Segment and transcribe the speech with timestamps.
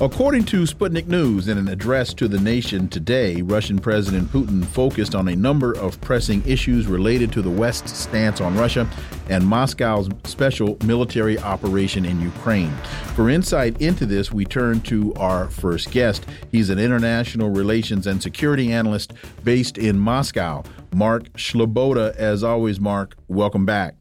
[0.00, 5.16] According to Sputnik News, in an address to the nation today, Russian President Putin focused
[5.16, 8.88] on a number of pressing issues related to the West's stance on Russia
[9.28, 12.70] and Moscow's special military operation in Ukraine.
[13.16, 16.24] For insight into this, we turn to our first guest.
[16.52, 20.62] He's an international relations and security analyst based in Moscow,
[20.94, 22.14] Mark Sleboda.
[22.14, 23.96] As always, Mark, welcome back.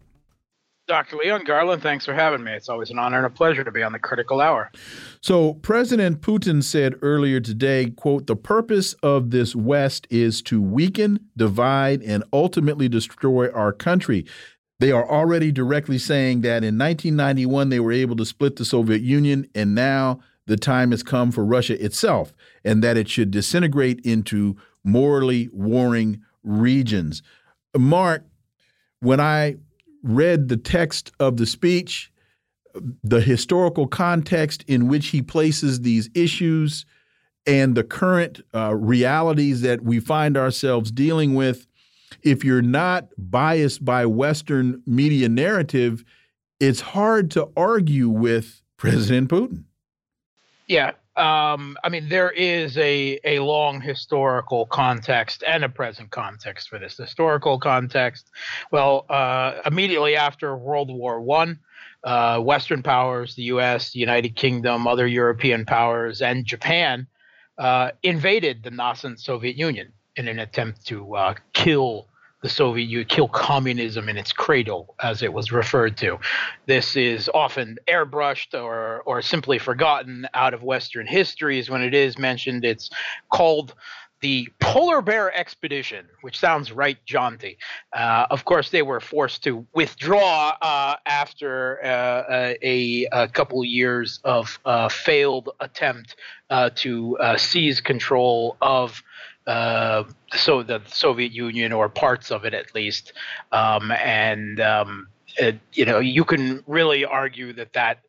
[0.87, 1.17] Dr.
[1.17, 2.53] Leon Garland, thanks for having me.
[2.53, 4.71] It's always an honor and a pleasure to be on the Critical Hour.
[5.27, 11.19] So, President Putin said earlier today, quote, "The purpose of this West is to weaken,
[11.35, 14.25] divide, and ultimately destroy our country."
[14.79, 19.01] They are already directly saying that in 1991 they were able to split the Soviet
[19.01, 23.99] Union, and now the time has come for Russia itself, and that it should disintegrate
[24.05, 27.21] into morally warring regions.
[27.77, 28.23] Mark,
[29.01, 29.57] when I
[30.01, 32.13] read the text of the speech,
[33.03, 36.85] the historical context in which he places these issues,
[37.45, 41.67] and the current uh, realities that we find ourselves dealing with,
[42.23, 46.03] if you're not biased by Western media narrative,
[46.59, 49.63] it's hard to argue with President Putin.
[50.67, 56.69] Yeah, um, I mean, there is a, a long historical context and a present context
[56.69, 56.95] for this.
[56.95, 58.29] Historical context,
[58.71, 61.59] well, uh, immediately after World War One,
[62.07, 67.05] uh, Western powers, the U.S., the United Kingdom, other European powers, and Japan
[67.57, 72.07] uh, invaded the nascent Soviet Union in an attempt to uh, kill
[72.41, 76.17] the Soviet Union, kill communism in its cradle, as it was referred to.
[76.65, 81.69] This is often airbrushed or, or simply forgotten out of Western histories.
[81.69, 82.89] When it is mentioned, it's
[83.29, 83.73] called
[84.21, 87.57] the Polar Bear Expedition, which sounds right jaunty.
[87.93, 94.19] Uh, of course, they were forced to withdraw uh, after uh, a, a, couple years
[94.23, 96.15] of uh, failed attempt
[96.49, 99.03] uh, to uh, seize control of
[99.47, 103.13] so the Soviet Union or parts of it at least,
[103.53, 105.07] um, and um,
[105.37, 107.99] it, you know you can really argue that that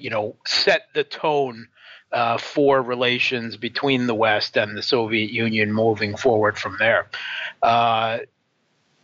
[0.00, 1.68] you know set the tone
[2.12, 7.08] uh, for relations between the West and the Soviet Union moving forward from there.
[7.62, 8.18] Uh,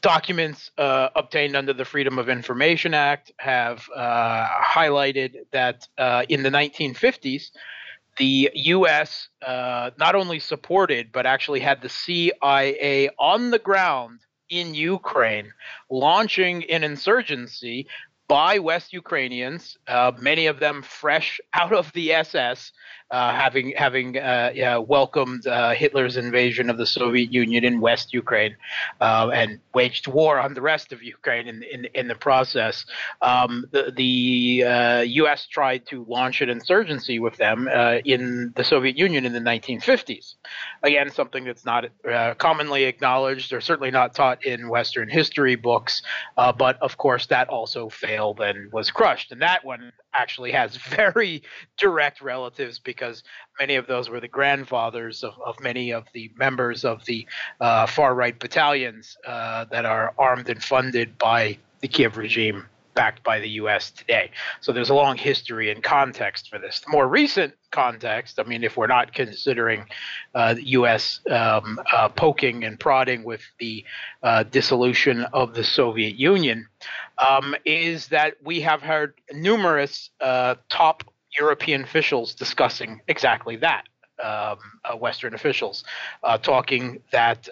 [0.01, 5.89] documents uh, obtained under the Freedom of Information Act have uh, highlighted that
[6.29, 7.51] in the 1950s
[8.17, 9.29] the U.S.
[9.45, 15.53] Uh, not only supported but actually had the CIA on the ground in Ukraine,
[15.91, 17.87] launching an insurgency
[18.29, 22.73] by West Ukrainians, uh, many of them fresh out of the SS,
[23.11, 28.13] uh, having having uh, yeah, welcomed uh, Hitler's invasion of the Soviet Union in West
[28.15, 28.57] Ukraine
[29.01, 32.87] uh, and waged war on the rest of Ukraine in in, in the process.
[33.21, 35.47] Um, the the U.S.
[35.47, 37.69] tried to launch an insurgency with them
[38.05, 40.35] in the Soviet Union in the 1950s.
[40.83, 41.85] Again, something that's not
[42.39, 46.03] commonly acknowledged or certainly not taught in Western history books,
[46.37, 49.31] but of course that also failed and was crushed.
[49.31, 51.43] And that one actually has very
[51.77, 53.23] direct relatives because
[53.59, 57.27] many of those were the grandfathers of, of many of the members of the
[57.61, 63.23] uh, far right battalions uh, that are armed and funded by the Kiev regime backed
[63.23, 63.91] by the U.S.
[63.91, 64.31] today.
[64.61, 66.81] So there's a long history and context for this.
[66.81, 69.87] The more recent context, I mean, if we're not considering
[70.35, 71.21] uh, the U.S.
[71.31, 73.85] Um, uh, poking and prodding with the
[74.23, 76.67] uh, dissolution of the Soviet Union,
[77.19, 81.05] um, is that we have heard numerous uh, top
[81.39, 83.85] European officials discussing exactly that.
[84.23, 85.83] Um, uh, Western officials
[86.23, 87.49] uh, talking that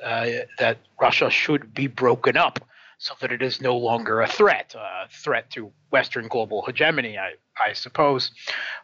[0.61, 2.61] that Russia should be broken up
[3.03, 7.33] so that it is no longer a threat, a threat to Western global hegemony, I,
[7.59, 8.31] I suppose.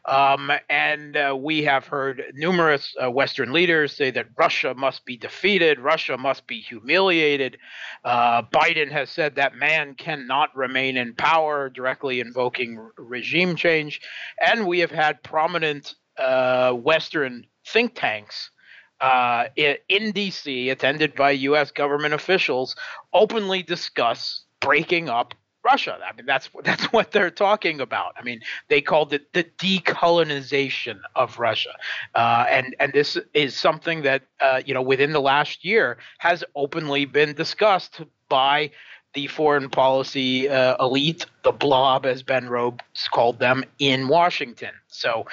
[0.07, 5.17] Um, and uh, we have heard numerous uh, Western leaders say that Russia must be
[5.17, 7.59] defeated, Russia must be humiliated.
[8.05, 14.01] Uh, Biden has said that man cannot remain in power, directly invoking r- regime change.
[14.45, 18.51] And we have had prominent uh, Western think tanks
[19.01, 21.71] uh, in DC, attended by U.S.
[21.71, 22.77] government officials,
[23.13, 25.35] openly discuss breaking up
[25.65, 25.99] Russia.
[26.07, 28.15] I mean, that's that's what they're talking about.
[28.19, 31.75] I mean, they called it the decolonization of Russia,
[32.15, 36.45] uh, and and this is something that uh, you know within the last year has
[36.55, 38.71] openly been discussed by
[39.15, 44.73] the foreign policy uh, elite, the blob, as Ben Rhodes called them, in Washington.
[44.89, 45.27] So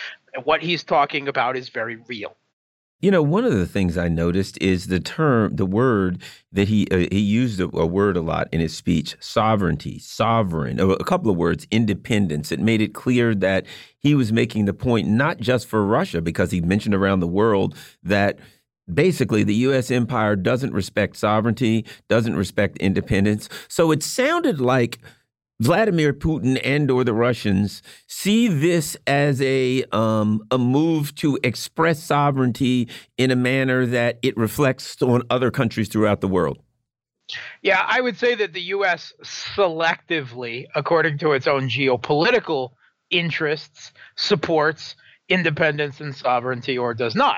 [0.43, 2.35] what he's talking about is very real.
[3.01, 6.21] You know, one of the things I noticed is the term, the word
[6.51, 10.79] that he uh, he used a, a, word a lot in his speech: sovereignty, sovereign.
[10.79, 12.51] A, a couple of words, independence.
[12.51, 13.65] It made it clear that
[13.97, 17.75] he was making the point not just for Russia, because he mentioned around the world
[18.01, 18.39] that
[18.91, 19.91] basically the U.S.
[19.91, 23.49] empire doesn't respect sovereignty, doesn't respect independence.
[23.67, 24.99] So it sounded like
[25.59, 32.03] Vladimir Putin and or the Russians see this as a um, a move to express
[32.03, 36.59] sovereignty in a manner that it reflects on other countries throughout the world.
[37.61, 39.13] Yeah, I would say that the U.S.
[39.23, 42.71] selectively, according to its own geopolitical
[43.09, 44.95] interests, supports
[45.29, 47.37] independence and sovereignty or does not.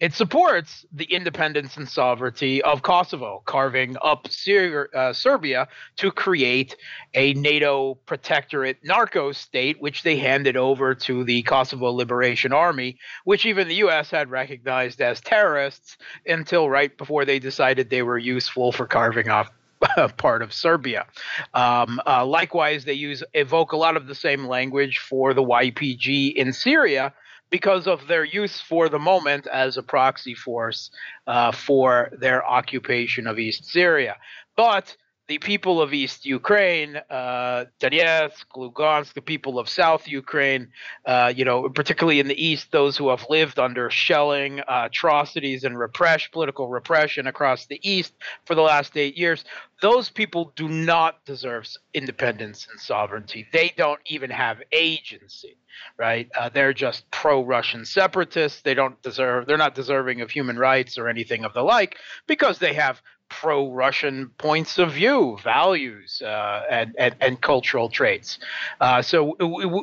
[0.00, 6.76] It supports the independence and sovereignty of Kosovo, carving up uh, Serbia to create
[7.14, 13.46] a NATO protectorate narco state, which they handed over to the Kosovo Liberation Army, which
[13.46, 14.10] even the U.S.
[14.10, 15.96] had recognized as terrorists
[16.26, 19.48] until right before they decided they were useful for carving off
[20.16, 21.06] part of Serbia.
[21.54, 26.34] Um, uh, likewise, they use evoke a lot of the same language for the YPG
[26.34, 27.14] in Syria
[27.54, 30.90] because of their use for the moment as a proxy force
[31.28, 34.16] uh, for their occupation of East Syria.
[34.56, 40.68] But the people of East Ukraine, uh, Donetsk, Lugansk, the people of South Ukraine,
[41.06, 45.64] uh, you know, particularly in the East, those who have lived under shelling, uh, atrocities,
[45.64, 48.12] and repression, political repression across the East
[48.44, 49.44] for the last eight years,
[49.80, 53.46] those people do not deserve independence and sovereignty.
[53.52, 55.56] They don't even have agency,
[55.98, 56.28] right?
[56.38, 58.62] Uh, they're just pro-Russian separatists.
[58.62, 59.46] They don't deserve.
[59.46, 63.02] They're not deserving of human rights or anything of the like because they have
[63.40, 68.38] pro-Russian points of view, values, uh, and, and, and cultural traits.
[68.80, 69.34] Uh, so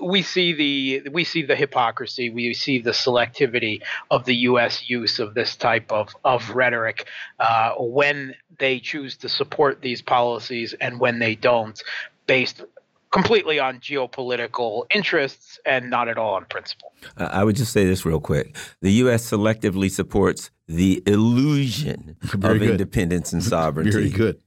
[0.09, 4.89] we see the we see the hypocrisy, we see the selectivity of the U.S.
[4.89, 7.07] use of this type of of rhetoric
[7.39, 11.81] uh, when they choose to support these policies and when they don't,
[12.27, 12.63] based
[13.11, 16.93] completely on geopolitical interests and not at all on principle.
[17.17, 19.29] I would just say this real quick: the U.S.
[19.29, 22.69] selectively supports the illusion Very of good.
[22.71, 23.91] independence and sovereignty.
[23.91, 24.41] Very good.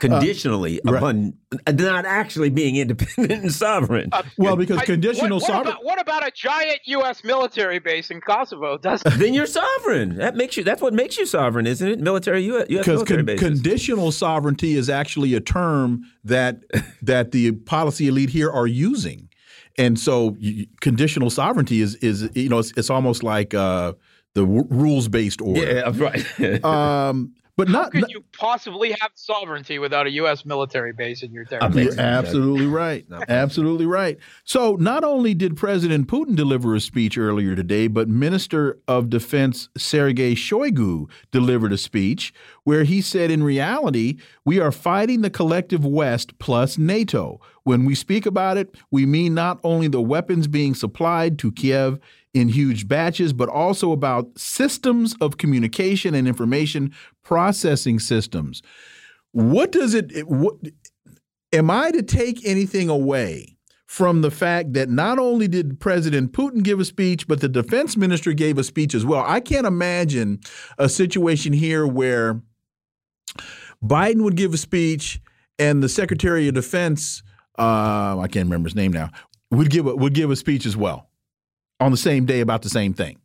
[0.00, 1.34] Conditionally uh, upon
[1.66, 1.74] right.
[1.78, 4.08] not actually being independent and sovereign.
[4.12, 5.72] Uh, well, because I, conditional sovereignty.
[5.82, 7.22] What, what, about a giant U.S.
[7.22, 8.76] military base in Kosovo?
[8.78, 10.16] Does then you're sovereign.
[10.16, 10.64] That makes you.
[10.64, 12.00] That's what makes you sovereign, isn't it?
[12.00, 12.66] Military U.S.
[12.68, 16.62] Because con conditional sovereignty is actually a term that
[17.02, 19.28] that the policy elite here are using,
[19.78, 20.36] and so
[20.80, 23.54] conditional sovereignty is is you know it's, it's almost like.
[23.54, 23.92] Uh,
[24.34, 25.60] the rules based order.
[25.60, 26.64] Yeah, right.
[26.64, 27.92] um, but How not.
[27.92, 30.46] could you possibly have sovereignty without a U.S.
[30.46, 31.84] military base in your territory?
[31.84, 33.04] You're absolutely right.
[33.28, 34.18] absolutely right.
[34.44, 39.68] So, not only did President Putin deliver a speech earlier today, but Minister of Defense
[39.76, 42.32] Sergei Shoigu delivered a speech
[42.64, 47.38] where he said, in reality, we are fighting the collective West plus NATO.
[47.64, 52.00] When we speak about it, we mean not only the weapons being supplied to Kiev
[52.34, 58.62] in huge batches, but also about systems of communication and information processing systems.
[59.32, 60.54] What does it, what,
[61.52, 66.62] am I to take anything away from the fact that not only did President Putin
[66.62, 69.22] give a speech, but the defense minister gave a speech as well?
[69.26, 70.40] I can't imagine
[70.78, 72.40] a situation here where
[73.84, 75.20] Biden would give a speech
[75.58, 77.22] and the Secretary of Defense,
[77.58, 79.10] uh, I can't remember his name now,
[79.50, 81.10] would give a, would give a speech as well
[81.82, 83.18] on the same day about the same thing.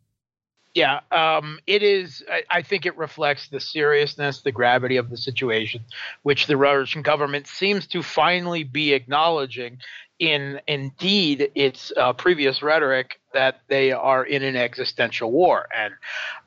[0.74, 2.24] Yeah, um, it is.
[2.30, 5.82] I, I, think it reflects the seriousness, the gravity of the situation,
[6.22, 9.80] which the Russian government seems to finally be acknowledging
[10.20, 15.68] in indeed its uh, previous rhetoric that they are in an existential war.
[15.76, 15.96] And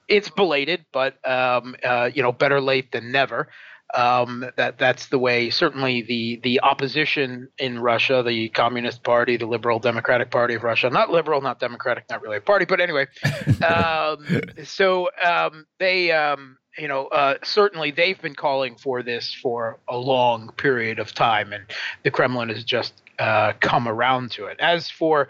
[0.07, 3.49] it's belated, but um, uh, you know, better late than never.
[3.95, 5.51] Um, that that's the way.
[5.51, 10.91] Certainly, the the opposition in Russia, the Communist Party, the Liberal Democratic Party of Russia,
[10.91, 13.07] not liberal, not democratic, not really a party, but anyway.
[13.67, 14.25] um,
[14.65, 19.97] so um, they, um, you know, uh, certainly they've been calling for this for a
[19.97, 21.65] long period of time, and
[22.05, 24.61] the Kremlin has just uh, come around to it.
[24.61, 25.29] As for,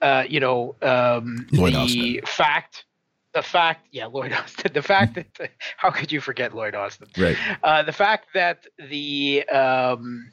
[0.00, 2.20] uh, you know, um, the Austin.
[2.26, 2.84] fact
[3.34, 4.72] the fact, yeah, Lloyd Austin.
[4.72, 7.08] The fact that how could you forget Lloyd Austin?
[7.16, 7.36] Right.
[7.62, 10.32] Uh, the fact that the um,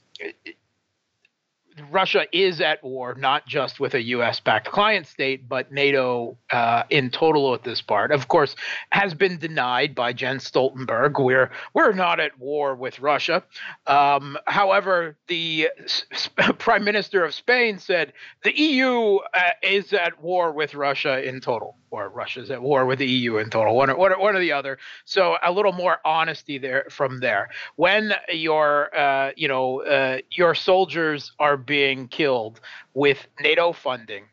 [1.91, 4.39] Russia is at war not just with a U.S.
[4.39, 8.11] backed client state, but NATO uh, in total at this part.
[8.11, 8.55] Of course,
[8.91, 11.23] has been denied by Jens Stoltenberg.
[11.23, 13.43] We're we're not at war with Russia.
[13.87, 20.51] Um, however, the S- Prime Minister of Spain said the EU uh, is at war
[20.51, 23.75] with Russia in total, or Russia's at war with the EU in total.
[23.75, 24.77] One or, one or, one or the other.
[25.05, 27.49] So a little more honesty there from there.
[27.75, 32.59] When your uh, you know uh, your soldiers are being killed
[32.95, 34.23] with NATO funding,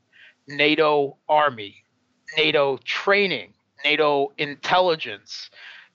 [0.49, 1.85] NATO army,
[2.35, 3.53] NATO training,
[3.85, 5.51] NATO intelligence,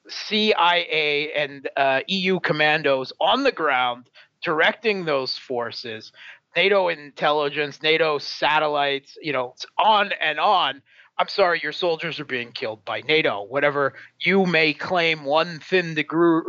[0.07, 4.07] CIA and uh, EU commandos on the ground
[4.43, 6.12] directing those forces,
[6.55, 10.83] NATO intelligence, NATO satellites, you know, on and on.
[11.21, 13.43] I'm sorry, your soldiers are being killed by NATO.
[13.43, 16.41] Whatever you may claim, one thin degree,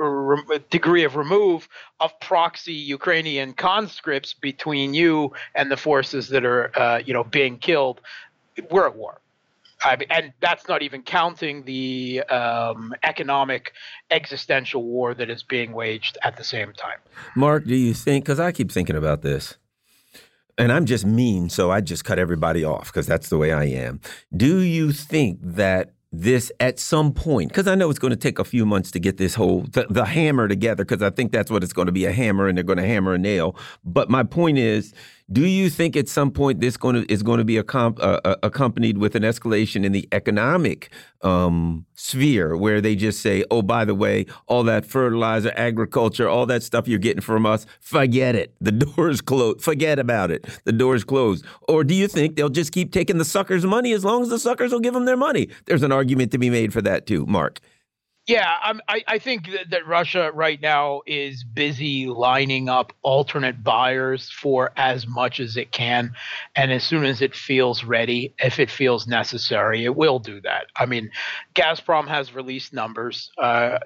[0.71, 1.69] degree of remove
[2.00, 7.59] of proxy Ukrainian conscripts between you and the forces that are, uh, you know, being
[7.59, 8.00] killed.
[8.71, 9.21] We're at war.
[9.85, 13.75] I mean, and that's not even counting the um, economic
[14.11, 16.97] existential war that is being waged at the same time.
[17.37, 18.25] Mark, do you think?
[18.25, 19.59] Because I keep thinking about this,
[20.59, 23.65] and I'm just mean, so I just cut everybody off because that's the way I
[23.65, 24.01] am.
[24.37, 28.39] Do you think that this at some point because i know it's going to take
[28.39, 31.51] a few months to get this whole the, the hammer together because i think that's
[31.51, 34.11] what it's going to be a hammer and they're going to hammer a nail but
[34.11, 34.93] my point is
[35.33, 38.37] do you think at some point this going to is going to be uh, uh,
[38.43, 40.91] accompanied with an escalation in the economic
[41.23, 46.47] um, sphere, where they just say, "Oh, by the way, all that fertilizer, agriculture, all
[46.47, 48.55] that stuff you're getting from us, forget it.
[48.61, 49.62] The door is closed.
[49.62, 50.47] Forget about it.
[50.65, 53.93] The door is closed." Or do you think they'll just keep taking the suckers' money
[53.93, 55.49] as long as the suckers will give them their money?
[55.67, 57.61] There's an argument to be made for that too, Mark.
[58.29, 58.49] Yeah,
[58.88, 64.71] I, I think that, that, Russia right now is busy lining up alternate buyers for
[64.76, 66.14] as much as it can.
[66.55, 70.67] And as soon as it feels ready, if it feels necessary, it will do that.
[70.76, 71.11] I mean,
[71.57, 73.33] Gazprom has released numbers.
[73.38, 73.81] Uh,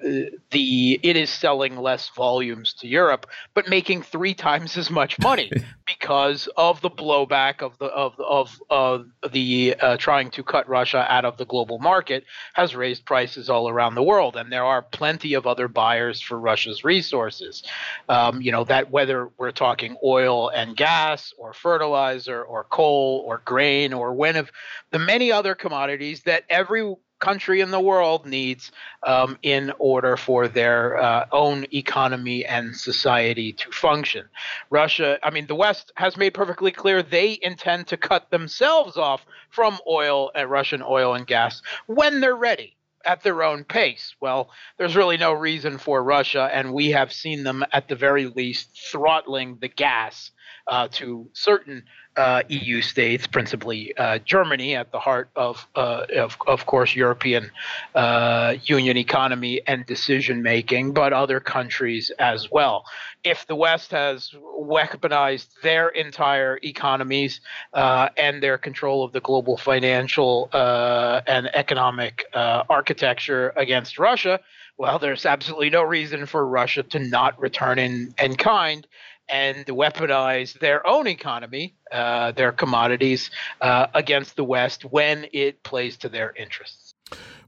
[0.51, 3.25] the It is selling less volumes to Europe,
[3.55, 5.51] but making three times as much money
[5.87, 11.07] because of the blowback of the of of, of the uh, trying to cut Russia
[11.09, 14.65] out of the global market has raised prices all around the world world, and there
[14.65, 17.63] are plenty of other buyers for Russia's resources.
[18.09, 23.41] Um, you know that whether we're talking oil and gas, or fertilizer, or coal, or
[23.45, 24.51] grain, or one of
[24.91, 30.47] the many other commodities that every country in the world needs um, in order for
[30.47, 34.23] their uh, own economy and society to function.
[34.69, 39.25] Russia, I mean, the West has made perfectly clear they intend to cut themselves off
[39.49, 44.15] from oil uh, Russian oil and gas when they're ready at their own pace.
[44.19, 48.27] Well, there's really no reason for Russia, and we have seen them at the very
[48.27, 50.31] least throttling the gas
[50.67, 51.83] uh, to certain
[52.17, 57.51] uh, EU states, principally uh, Germany, at the heart of, uh, of, of course, European
[57.95, 62.85] uh, Union economy and decision making, but other countries as well.
[63.23, 67.39] If the West has weaponized their entire economies
[67.73, 74.39] uh, and their control of the global financial and economic architecture against Russia,
[74.77, 78.87] well, there's absolutely no reason for Russia to not return in, in kind
[79.29, 83.29] and weaponize their own economy, uh, their commodities,
[83.61, 86.93] uh, against the West when it plays to their interests.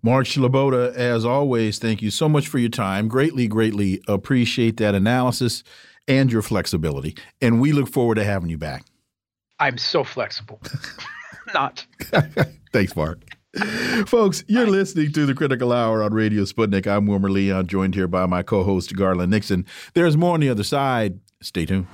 [0.02, 3.08] Mark Sleboda, as always, thank you so much for your time.
[3.08, 5.64] Greatly, greatly appreciate that analysis
[6.08, 7.16] and your flexibility.
[7.42, 8.86] And we look forward to having you back.
[9.60, 10.62] I'm so flexible.
[11.54, 11.86] Not.
[12.72, 13.20] Thanks, Mark.
[14.06, 16.86] Folks, you're listening to the Critical Hour on Radio Sputnik.
[16.86, 19.66] I'm Wilmer Leon, joined here by my co host, Garland Nixon.
[19.96, 21.20] There's more on the other side.
[21.42, 21.88] Stay tuned.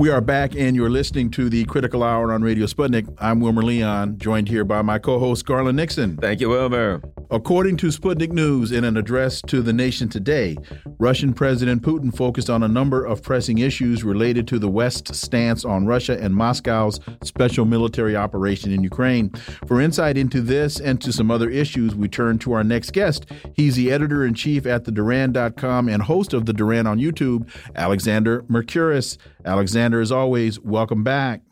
[0.00, 3.14] We are back, and you're listening to the Critical Hour on Radio Sputnik.
[3.18, 6.16] I'm Wilmer Leon, joined here by my co host, Garland Nixon.
[6.16, 7.02] Thank you, Wilmer.
[7.30, 10.56] According to Sputnik News, in an address to the nation today,
[10.98, 15.64] Russian President Putin focused on a number of pressing issues related to the West's stance
[15.64, 19.30] on Russia and Moscow's special military operation in Ukraine.
[19.68, 23.26] For insight into this and to some other issues, we turn to our next guest.
[23.54, 27.46] He's the editor in chief at the Duran.com and host of the Duran on YouTube,
[27.76, 29.18] Alexander Mercouris.
[29.44, 31.42] Alexander, as always, welcome back.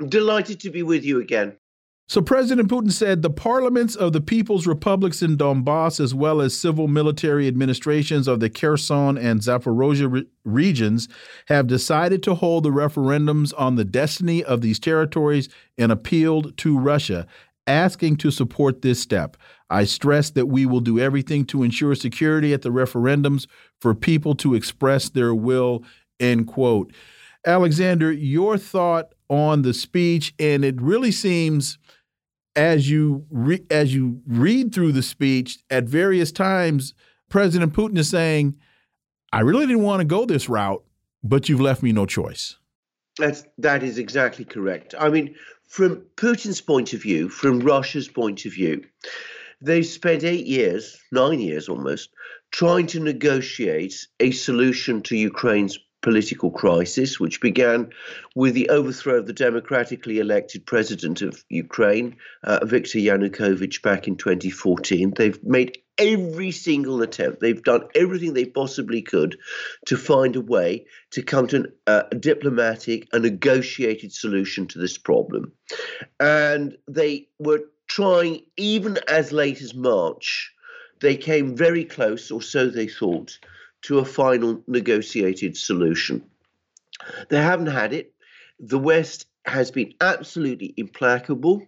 [0.00, 1.56] I'm delighted to be with you again.
[2.08, 6.56] So President Putin said the parliaments of the People's Republics in Donbass, as well as
[6.56, 11.08] civil military administrations of the Kherson and Zaporozhye re regions,
[11.48, 16.78] have decided to hold the referendums on the destiny of these territories and appealed to
[16.78, 17.26] Russia,
[17.66, 19.36] asking to support this step.
[19.68, 23.48] I stress that we will do everything to ensure security at the referendums
[23.80, 25.82] for people to express their will.
[26.20, 26.92] End quote.
[27.46, 31.78] Alexander, your thought on the speech, and it really seems
[32.56, 33.26] as you
[33.70, 36.94] as you read through the speech at various times,
[37.28, 38.56] President Putin is saying,
[39.32, 40.82] "I really didn't want to go this route,
[41.22, 42.56] but you've left me no choice."
[43.18, 44.94] That's that is exactly correct.
[44.98, 45.34] I mean,
[45.68, 48.82] from Putin's point of view, from Russia's point of view,
[49.60, 52.10] they've spent eight years, nine years almost,
[52.50, 57.90] trying to negotiate a solution to Ukraine's political crisis, which began
[58.36, 64.14] with the overthrow of the democratically elected president of Ukraine, uh, Viktor Yanukovych, back in
[64.14, 65.14] 2014.
[65.16, 67.40] They've made every single attempt.
[67.40, 69.36] They've done everything they possibly could
[69.86, 74.78] to find a way to come to an, uh, a diplomatic, a negotiated solution to
[74.78, 75.50] this problem.
[76.20, 80.52] And they were trying, even as late as March,
[81.00, 83.40] they came very close, or so they thought,
[83.86, 86.24] to a final negotiated solution.
[87.28, 88.12] They haven't had it.
[88.58, 91.62] The West has been absolutely implacable.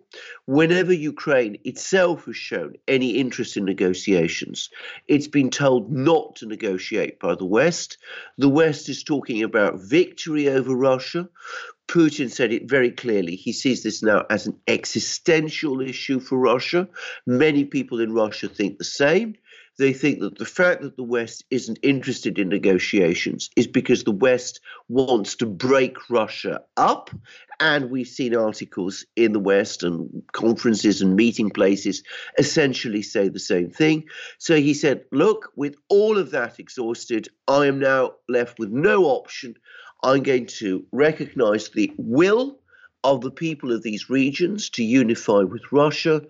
[0.45, 4.71] Whenever Ukraine itself has shown any interest in negotiations,
[5.07, 7.99] it's been told not to negotiate by the West.
[8.37, 11.29] The West is talking about victory over Russia.
[11.87, 13.37] Putin said it very clearly.
[13.37, 16.89] He sees this now as an existential issue for Russia.
[17.27, 19.37] Many people in Russia think the same.
[19.79, 24.11] They think that the fact that the West isn't interested in negotiations is because the
[24.11, 27.11] West wants to break Russia up.
[27.61, 32.03] And we've seen articles in the West and conferences and meeting places
[32.39, 34.05] essentially say the same thing.
[34.39, 39.05] So he said, Look, with all of that exhausted, I am now left with no
[39.05, 39.55] option.
[40.03, 42.59] I'm going to recognize the will
[43.05, 46.23] of the people of these regions to unify with Russia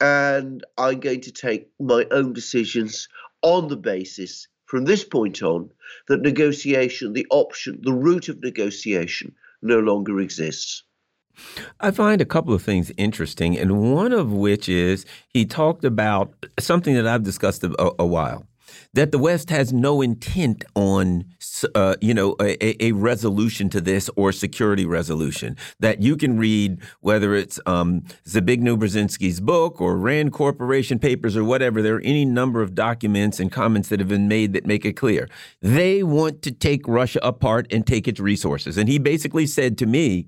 [0.00, 3.08] and I'm going to take my own decisions
[3.42, 5.70] on the basis from this point on
[6.08, 10.82] that negotiation, the option, the route of negotiation no longer exists.
[11.80, 16.34] I find a couple of things interesting, and one of which is he talked about
[16.58, 18.47] something that I've discussed a, a while
[18.94, 21.24] that the West has no intent on,
[21.74, 25.56] uh, you know, a, a, resolution to this or security resolution.
[25.80, 31.44] That you can read whether it's um, Zbigniew Brzezinski's book or Rand Corporation papers or
[31.44, 31.82] whatever.
[31.82, 34.94] There are any number of documents and comments that have been made that make it
[34.94, 35.28] clear
[35.60, 38.76] they want to take Russia apart and take its resources.
[38.78, 40.26] And he basically said to me,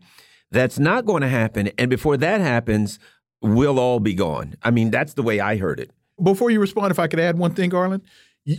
[0.50, 2.98] "That's not going to happen." And before that happens,
[3.40, 4.54] we'll all be gone.
[4.62, 5.90] I mean, that's the way I heard it.
[6.22, 8.02] Before you respond, if I could add one thing, Garland,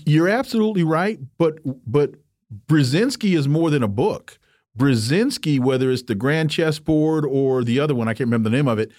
[0.06, 2.16] you're absolutely right, but but
[2.68, 4.38] Brzezinski is more than a book.
[4.78, 8.68] Brzezinski, whether it's the Grand Chessboard or the other one, I can't remember the name
[8.68, 8.92] of it.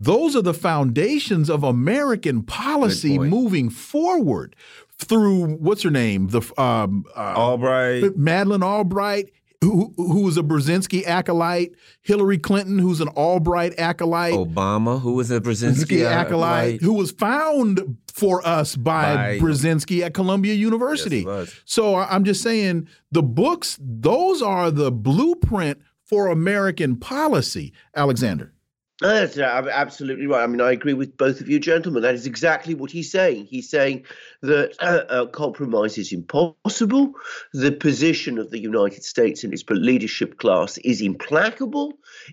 [0.00, 4.54] Those are the foundations of American policy moving forward
[4.98, 11.04] through what's her name, the um, uh, Albright, Madeleine Albright who, who was a Brzezinski
[11.06, 17.10] acolyte, Hillary Clinton, who's an Albright acolyte, Obama, who was a Brzezinski acolyte, who was
[17.10, 21.24] found for us by, by Brzezinski at Columbia University.
[21.26, 28.52] Yes, so I'm just saying the books, those are the blueprint for American policy, Alexander.
[29.00, 30.42] That's absolutely right.
[30.42, 32.02] I mean, I agree with both of you gentlemen.
[32.02, 33.46] That is exactly what he's saying.
[33.46, 34.04] He's saying
[34.42, 37.12] that uh, uh, compromise is impossible.
[37.52, 41.92] The position of the United States and its leadership class is implacable.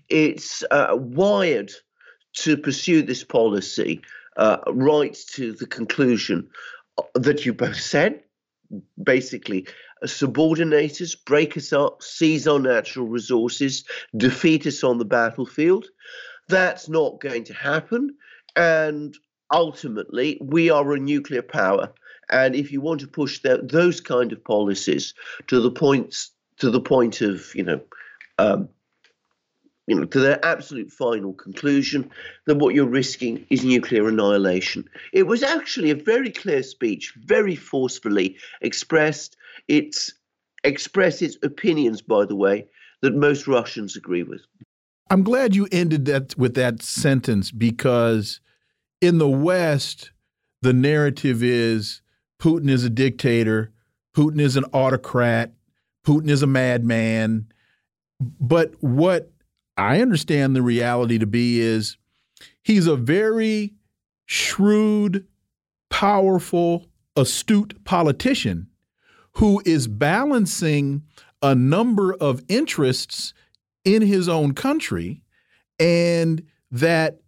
[0.09, 1.71] It's uh, wired
[2.37, 4.01] to pursue this policy
[4.37, 6.49] uh, right to the conclusion
[6.97, 8.23] uh, that you both said.
[9.01, 9.67] Basically,
[10.01, 13.83] uh, subordinate us, break us up, seize our natural resources,
[14.17, 15.85] defeat us on the battlefield.
[16.47, 18.15] That's not going to happen.
[18.55, 19.17] And
[19.51, 21.91] ultimately, we are a nuclear power.
[22.29, 25.13] And if you want to push the, those kind of policies
[25.47, 27.81] to the points to the point of you know,
[28.37, 28.69] um,
[29.87, 32.09] you know, to their absolute final conclusion,
[32.47, 34.89] then what you're risking is nuclear annihilation.
[35.13, 39.35] It was actually a very clear speech, very forcefully expressed.
[39.67, 40.13] It's
[40.63, 42.67] expresses opinions, by the way,
[43.01, 44.41] that most Russians agree with.
[45.09, 48.39] I'm glad you ended that with that sentence because
[49.01, 50.11] in the West,
[50.61, 52.01] the narrative is
[52.41, 53.71] Putin is a dictator,
[54.15, 55.53] Putin is an autocrat,
[56.05, 57.47] Putin is a madman.
[58.19, 59.31] But what
[59.77, 61.97] I understand the reality to be is
[62.63, 63.73] he's a very
[64.25, 65.27] shrewd,
[65.89, 68.67] powerful, astute politician
[69.33, 71.03] who is balancing
[71.41, 73.33] a number of interests
[73.85, 75.21] in his own country
[75.79, 77.19] and that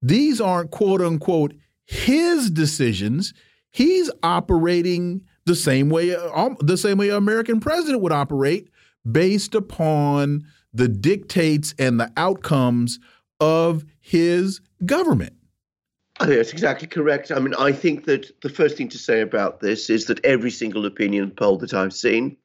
[0.00, 1.52] these aren't quote unquote
[1.84, 3.34] his decisions
[3.70, 8.70] he's operating the same way um, the same way an American president would operate
[9.10, 12.98] based upon the dictates and the outcomes
[13.40, 15.34] of his government.
[16.20, 17.30] Think that's exactly correct.
[17.32, 20.50] I mean, I think that the first thing to say about this is that every
[20.50, 22.36] single opinion poll that I've seen,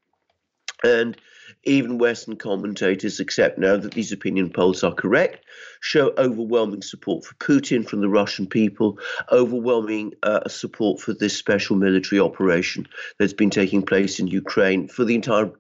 [0.84, 1.16] and
[1.64, 5.46] even Western commentators accept now that these opinion polls are correct,
[5.82, 9.00] show overwhelming support for Putin from the Russian people,
[9.32, 15.04] overwhelming uh, support for this special military operation that's been taking place in Ukraine, for
[15.04, 15.52] the entire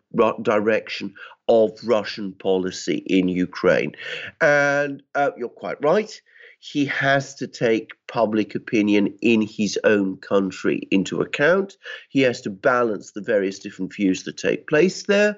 [0.41, 1.13] direction
[1.47, 3.93] of Russian policy in Ukraine.
[4.39, 6.21] And uh, you're quite right
[6.59, 11.77] he has to take public opinion in his own country into account.
[12.09, 15.37] He has to balance the various different views that take place there.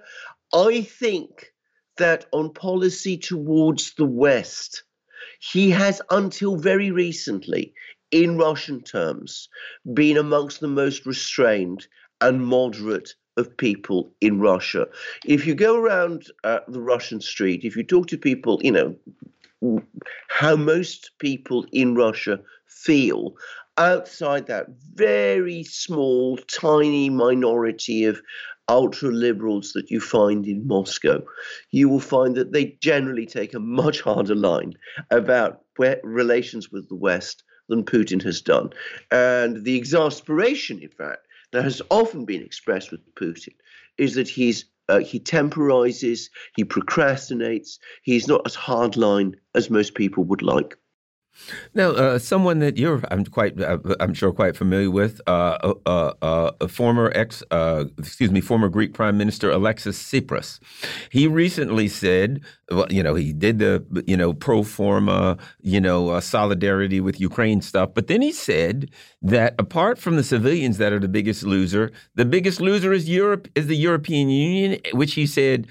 [0.54, 1.54] I think
[1.98, 4.84] that on policy towards the West,
[5.40, 7.74] he has until very recently,
[8.12, 9.50] in Russian terms,
[9.94, 11.88] been amongst the most restrained
[12.20, 14.88] and moderate of people in Russia.
[15.26, 19.82] If you go around uh, the Russian street, if you talk to people, you know,
[20.28, 23.36] how most people in Russia feel
[23.78, 28.22] outside that very small, tiny minority of
[28.72, 31.22] ultra liberals that you find in Moscow,
[31.72, 34.74] you will find that they generally take a much harder line
[35.10, 35.62] about
[36.04, 38.70] relations with the West than Putin has done.
[39.12, 43.56] And the exasperation, in fact, that has often been expressed with Putin
[43.98, 50.24] is that he's uh, he temporizes, he procrastinates, he's not as hardline as most people
[50.26, 50.78] would like.
[51.74, 56.14] Now, uh, someone that you're, I'm quite, uh, I'm sure, quite familiar with, uh, uh,
[56.22, 60.60] uh a former ex, uh, excuse me, former Greek Prime Minister Alexis Tsipras.
[61.10, 66.20] He recently said, well, you know, he did the, you know, pro forma, you know,
[66.20, 68.90] solidarity with Ukraine stuff, but then he said
[69.22, 73.48] that apart from the civilians that are the biggest loser, the biggest loser is Europe,
[73.56, 75.68] is the European Union, which he said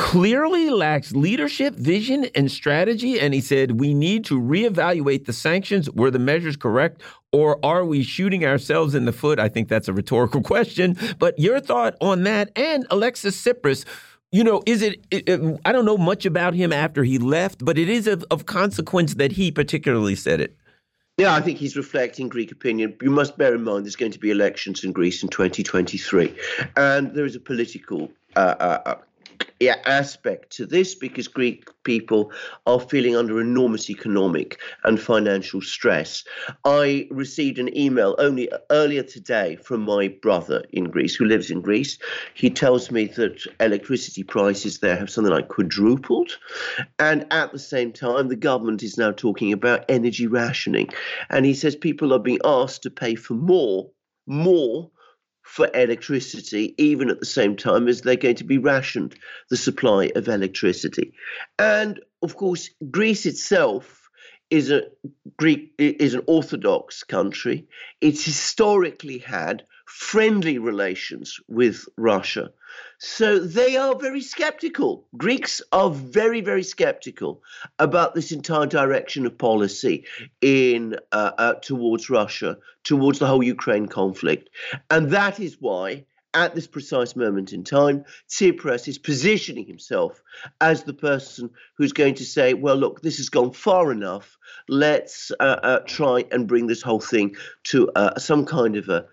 [0.00, 3.20] clearly lacks leadership, vision, and strategy.
[3.20, 5.90] And he said, we need to reevaluate the sanctions.
[5.90, 7.02] Were the measures correct?
[7.32, 9.38] Or are we shooting ourselves in the foot?
[9.38, 10.96] I think that's a rhetorical question.
[11.18, 13.84] But your thought on that and Alexis Tsipras,
[14.32, 17.62] you know, is it, it, it, I don't know much about him after he left,
[17.62, 20.56] but it is of, of consequence that he particularly said it.
[21.18, 22.96] Yeah, I think he's reflecting Greek opinion.
[23.02, 26.34] You must bear in mind there's going to be elections in Greece in 2023,
[26.76, 28.94] and there is a political uh, uh,
[29.68, 32.32] aspect to this because Greek people
[32.66, 36.24] are feeling under enormous economic and financial stress.
[36.64, 41.60] I received an email only earlier today from my brother in Greece who lives in
[41.60, 41.98] Greece.
[42.34, 46.38] He tells me that electricity prices there have something like quadrupled.
[46.98, 50.88] And at the same time, the government is now talking about energy rationing.
[51.28, 53.90] And he says people are being asked to pay for more,
[54.26, 54.90] more
[55.50, 59.16] for electricity, even at the same time as they're going to be rationed
[59.48, 61.12] the supply of electricity.
[61.58, 64.08] And of course, Greece itself
[64.48, 64.82] is a
[65.36, 67.66] Greek is an Orthodox country.
[68.00, 72.52] It's historically had friendly relations with Russia.
[72.98, 75.04] So they are very skeptical.
[75.16, 77.42] Greeks are very, very skeptical
[77.80, 80.04] about this entire direction of policy
[80.40, 84.48] in uh, uh, towards Russia, towards the whole Ukraine conflict,
[84.90, 86.04] and that is why.
[86.32, 90.22] At this precise moment in time, Tsipras is positioning himself
[90.60, 94.38] as the person who's going to say, "Well, look, this has gone far enough.
[94.68, 99.06] Let's uh, uh try and bring this whole thing to uh, some kind of a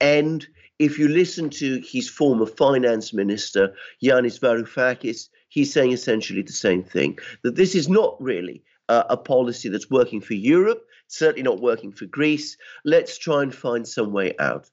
[0.00, 0.46] and
[0.78, 6.82] if you listen to his former finance minister, Yanis Varoufakis, he's saying essentially the same
[6.82, 11.60] thing that this is not really uh, a policy that's working for Europe, certainly not
[11.60, 12.56] working for Greece.
[12.84, 14.70] Let's try and find some way out.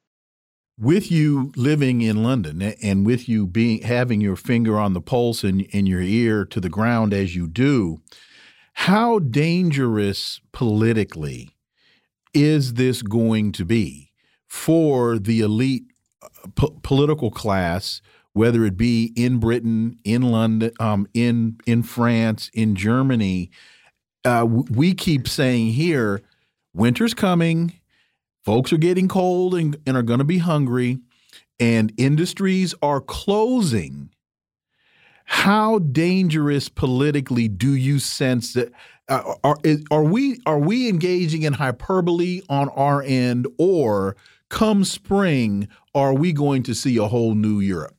[0.79, 5.43] With you living in London and with you being having your finger on the pulse
[5.43, 8.01] and, and your ear to the ground as you do,
[8.73, 11.49] how dangerous politically
[12.33, 14.06] is this going to be?
[14.47, 15.85] For the elite
[16.23, 18.01] uh, political class,
[18.33, 23.51] whether it be in Britain, in London, um, in in France, in Germany.
[24.25, 26.21] Uh, we keep saying here,
[26.73, 27.73] winter's coming,
[28.45, 30.99] folks are getting cold and, and are going to be hungry,
[31.59, 34.09] and industries are closing.
[35.25, 38.71] how dangerous politically do you sense that
[39.09, 39.57] uh, are
[39.91, 44.15] are we are we engaging in hyperbole on our end or
[44.49, 47.97] come spring are we going to see a whole new Europe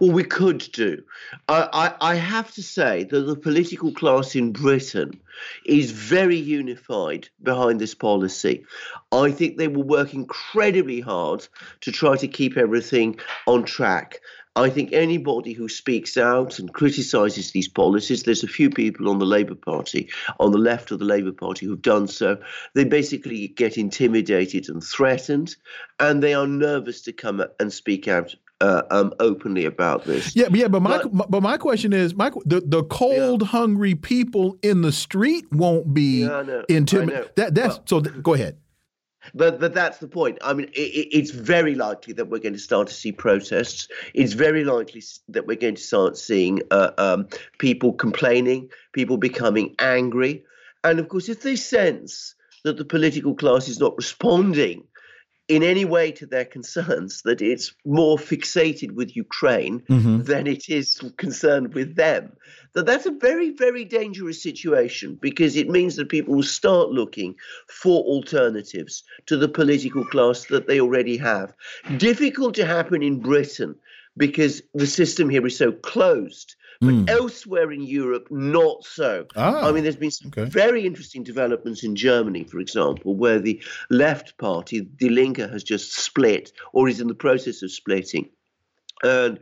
[0.00, 1.02] well, we could do.
[1.48, 5.20] I, I, I, have to say that the political class in Britain
[5.66, 8.64] is very unified behind this policy.
[9.10, 11.46] I think they will work incredibly hard
[11.80, 14.20] to try to keep everything on track.
[14.54, 19.18] I think anybody who speaks out and criticizes these policies, there's a few people on
[19.18, 20.10] the Labour Party,
[20.40, 22.36] on the left of the Labour Party, who've done so.
[22.74, 25.56] They basically get intimidated and threatened,
[25.98, 30.36] and they are nervous to come and speak out uh, um, openly about this.
[30.36, 33.48] Yeah, yeah, but my but, but my question is, Michael, the the cold, yeah.
[33.48, 37.30] hungry people in the street won't be yeah, intimidated.
[37.36, 38.00] That that's well, so.
[38.00, 38.58] Th go ahead.
[39.34, 40.38] But but that's the point.
[40.42, 43.88] I mean, it, it's very likely that we're going to start to see protests.
[44.14, 49.74] It's very likely that we're going to start seeing uh, um, people complaining, people becoming
[49.78, 50.44] angry,
[50.84, 54.84] and of course, if they sense that the political class is not responding
[55.48, 60.22] in any way to their concerns, that it's more fixated with Ukraine mm-hmm.
[60.22, 62.32] than it is concerned with them,
[62.74, 67.34] that that's a very, very dangerous situation because it means that people will start looking
[67.68, 71.52] for alternatives to the political class that they already have.
[71.96, 73.74] Difficult to happen in Britain
[74.16, 77.08] because the system here is so closed but mm.
[77.08, 79.24] elsewhere in Europe, not so.
[79.36, 80.50] Ah, I mean, there's been some okay.
[80.50, 85.92] very interesting developments in Germany, for example, where the left party, Die Linke, has just
[85.92, 88.30] split or is in the process of splitting.
[89.04, 89.38] And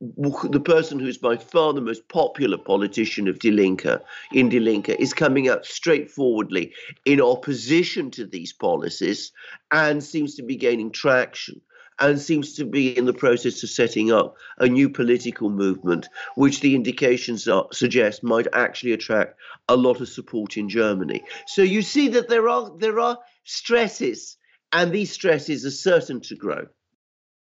[0.00, 4.00] the person who is by far the most popular politician of Die Linke,
[4.32, 9.32] in Die Linke, is coming out straightforwardly in opposition to these policies
[9.72, 11.60] and seems to be gaining traction
[12.00, 16.60] and seems to be in the process of setting up a new political movement, which
[16.60, 21.22] the indications are, suggest might actually attract a lot of support in Germany.
[21.46, 24.36] So you see that there are there are stresses,
[24.72, 26.66] and these stresses are certain to grow.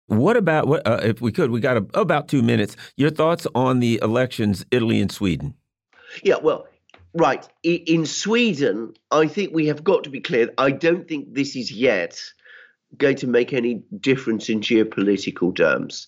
[0.07, 1.51] What about what uh, if we could?
[1.51, 2.75] We got a, about two minutes.
[2.97, 5.53] Your thoughts on the elections, Italy and Sweden?
[6.23, 6.67] Yeah, well,
[7.13, 7.47] right.
[7.63, 10.49] In Sweden, I think we have got to be clear.
[10.57, 12.21] I don't think this is yet
[12.97, 16.07] going to make any difference in geopolitical terms.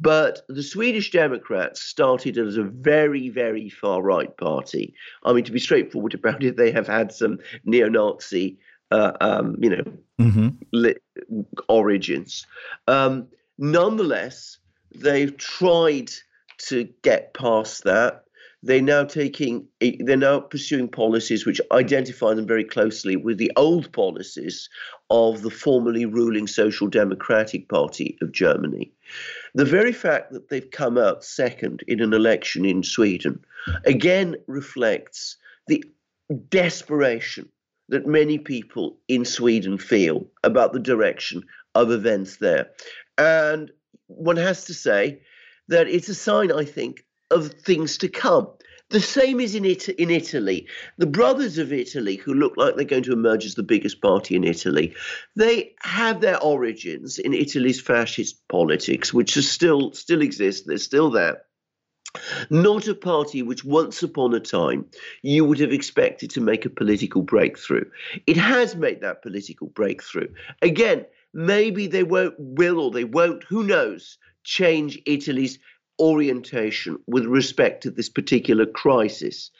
[0.00, 4.94] But the Swedish Democrats started as a very, very far right party.
[5.24, 8.58] I mean, to be straightforward about it, they have had some neo Nazi,
[8.90, 9.84] uh, um, you know,
[10.20, 11.40] mm-hmm.
[11.68, 12.46] origins.
[12.88, 14.58] Um, nonetheless,
[14.94, 16.10] they've tried
[16.66, 18.24] to get past that
[18.62, 23.92] they're now taking they're now pursuing policies which identify them very closely with the old
[23.92, 24.68] policies
[25.10, 28.92] of the formerly ruling social democratic party of germany.
[29.54, 33.44] The very fact that they've come out second in an election in sweden
[33.84, 35.84] again reflects the
[36.48, 37.48] desperation
[37.88, 41.42] that many people in sweden feel about the direction
[41.74, 42.70] of events there.
[43.18, 43.70] And
[44.06, 45.20] one has to say
[45.68, 48.48] that it's a sign i think of things to come.
[48.90, 50.66] The same is in, it- in Italy.
[50.98, 54.36] The brothers of Italy, who look like they're going to emerge as the biggest party
[54.36, 54.94] in Italy,
[55.34, 60.66] they have their origins in Italy's fascist politics, which is still still exists.
[60.66, 61.42] They're still there.
[62.50, 64.84] Not a party which once upon a time
[65.22, 67.86] you would have expected to make a political breakthrough.
[68.26, 70.28] It has made that political breakthrough.
[70.60, 75.58] Again, maybe they won't will or they won't, who knows, change Italy's
[76.02, 79.52] orientation with respect to this particular crisis.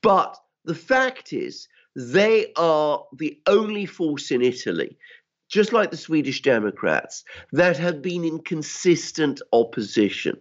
[0.00, 4.96] But the fact is, they are the only force in Italy,
[5.48, 10.36] just like the Swedish Democrats, that have been in consistent opposition.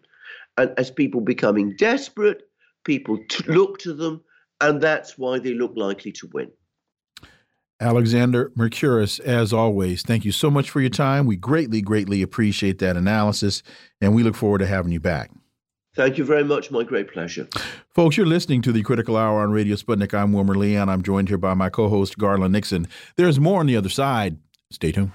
[0.57, 2.43] And as people becoming desperate,
[2.83, 3.17] people
[3.47, 4.21] look to them,
[4.61, 6.51] and that's why they look likely to win.
[7.79, 11.25] Alexander Mercouris, as always, thank you so much for your time.
[11.25, 13.63] We greatly, greatly appreciate that analysis,
[14.01, 15.31] and we look forward to having you back.
[15.97, 16.69] Thank you very much.
[16.69, 17.47] My great pleasure.
[17.89, 20.13] Folks, you're listening to the Critical Hour on Radio Sputnik.
[20.13, 22.87] I'm Wilmer Leon, and I'm joined here by my co host, Garland Nixon.
[23.15, 24.37] There's more on the other side.
[24.69, 25.11] Stay tuned.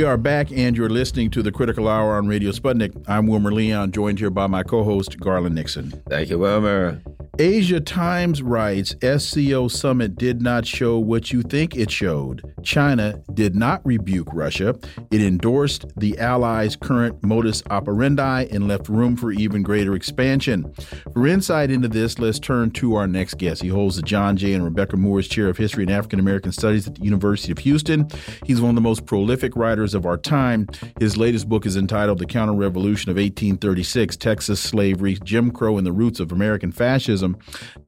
[0.00, 3.04] We are back, and you're listening to the Critical Hour on Radio Sputnik.
[3.06, 5.90] I'm Wilmer Leon, joined here by my co host, Garland Nixon.
[6.08, 7.02] Thank you, Wilmer.
[7.40, 12.42] Asia Times writes SCO summit did not show what you think it showed.
[12.62, 14.74] China did not rebuke Russia.
[15.10, 20.70] It endorsed the Allies' current modus operandi and left room for even greater expansion.
[21.14, 23.62] For insight into this, let's turn to our next guest.
[23.62, 24.52] He holds the John J.
[24.52, 28.06] and Rebecca Moores Chair of History and African American Studies at the University of Houston.
[28.44, 30.68] He's one of the most prolific writers of our time.
[30.98, 35.86] His latest book is entitled The Counter Revolution of 1836 Texas Slavery, Jim Crow, and
[35.86, 37.36] the Roots of American Fascism.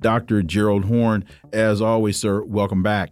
[0.00, 0.42] Dr.
[0.42, 3.10] Gerald Horne, as always, sir, welcome back.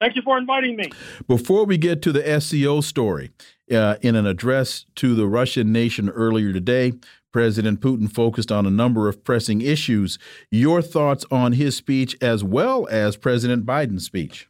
[0.00, 0.90] Thank you for inviting me.
[1.26, 3.30] Before we get to the SCO story,
[3.72, 6.92] uh, in an address to the Russian nation earlier today,
[7.32, 10.18] President Putin focused on a number of pressing issues.
[10.50, 14.48] Your thoughts on his speech as well as President Biden's speech?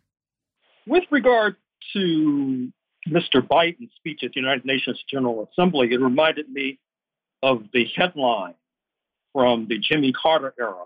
[0.86, 1.56] With regard
[1.94, 2.72] to
[3.08, 3.46] Mr.
[3.46, 6.78] Biden's speech at the United Nations General Assembly, it reminded me
[7.42, 8.54] of the headline
[9.32, 10.84] from the Jimmy Carter era,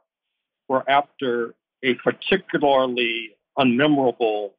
[0.67, 1.55] where after
[1.85, 4.51] a particularly unmemorable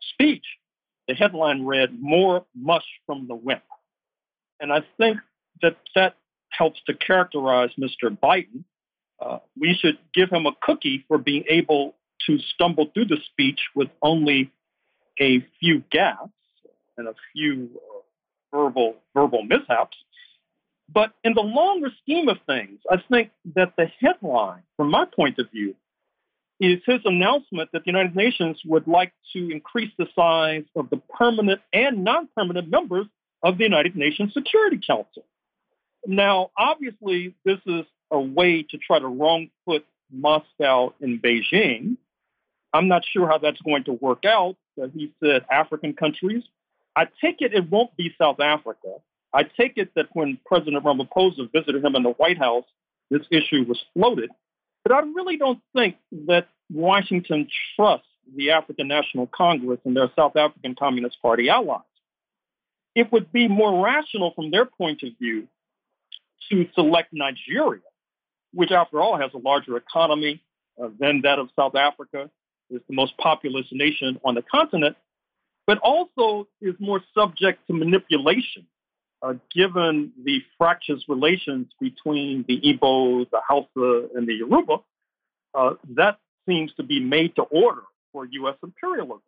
[0.00, 0.44] speech,
[1.08, 3.62] the headline read, More mush from the wimp.
[4.60, 5.18] And I think
[5.60, 6.16] that that
[6.50, 8.16] helps to characterize Mr.
[8.16, 8.64] Biden.
[9.20, 11.94] Uh, we should give him a cookie for being able
[12.26, 14.50] to stumble through the speech with only
[15.20, 16.30] a few gaps
[17.02, 19.96] and a few uh, verbal verbal mishaps.
[20.92, 25.38] But in the longer scheme of things, I think that the headline, from my point
[25.38, 25.74] of view,
[26.60, 30.98] is his announcement that the United Nations would like to increase the size of the
[31.18, 33.06] permanent and non permanent members
[33.42, 35.24] of the United Nations Security Council.
[36.06, 41.96] Now, obviously, this is a way to try to wrong foot Moscow and Beijing.
[42.72, 44.56] I'm not sure how that's going to work out.
[44.80, 46.42] Uh, he said African countries.
[46.96, 48.96] I take it it won't be South Africa.
[49.32, 52.64] I take it that when President Ramaphosa visited him in the White House,
[53.10, 54.30] this issue was floated.
[54.84, 60.36] But I really don't think that Washington trusts the African National Congress and their South
[60.36, 61.80] African Communist Party allies.
[62.94, 65.48] It would be more rational from their point of view
[66.50, 67.80] to select Nigeria,
[68.52, 70.42] which, after all, has a larger economy
[70.82, 72.30] uh, than that of South Africa,
[72.70, 74.96] is the most populous nation on the continent,
[75.66, 78.66] but also is more subject to manipulation
[79.22, 84.78] uh, given the fractious relations between the Igbo, the Hausa, and the Yoruba,
[85.54, 88.56] uh, that seems to be made to order for U.S.
[88.62, 89.22] imperialism.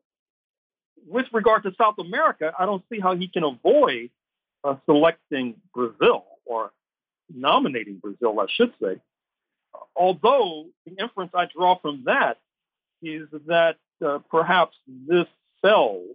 [1.06, 4.10] With regard to South America, I don't see how he can avoid
[4.64, 6.72] uh, selecting Brazil or
[7.32, 9.00] nominating Brazil, I should say.
[9.94, 12.38] Although the inference I draw from that
[13.02, 15.26] is that uh, perhaps this
[15.64, 16.06] sells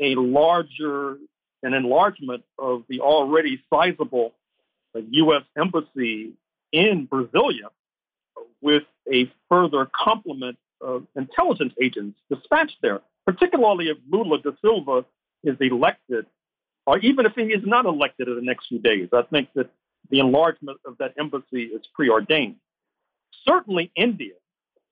[0.00, 1.18] a larger
[1.62, 4.32] an enlargement of the already sizable
[4.94, 5.42] U.S.
[5.56, 6.32] Embassy
[6.72, 7.68] in Brasilia
[8.60, 15.04] with a further complement of intelligence agents dispatched there, particularly if Lula da Silva
[15.44, 16.26] is elected,
[16.86, 19.08] or even if he is not elected in the next few days.
[19.12, 19.70] I think that
[20.10, 22.56] the enlargement of that embassy is preordained.
[23.46, 24.34] Certainly, India,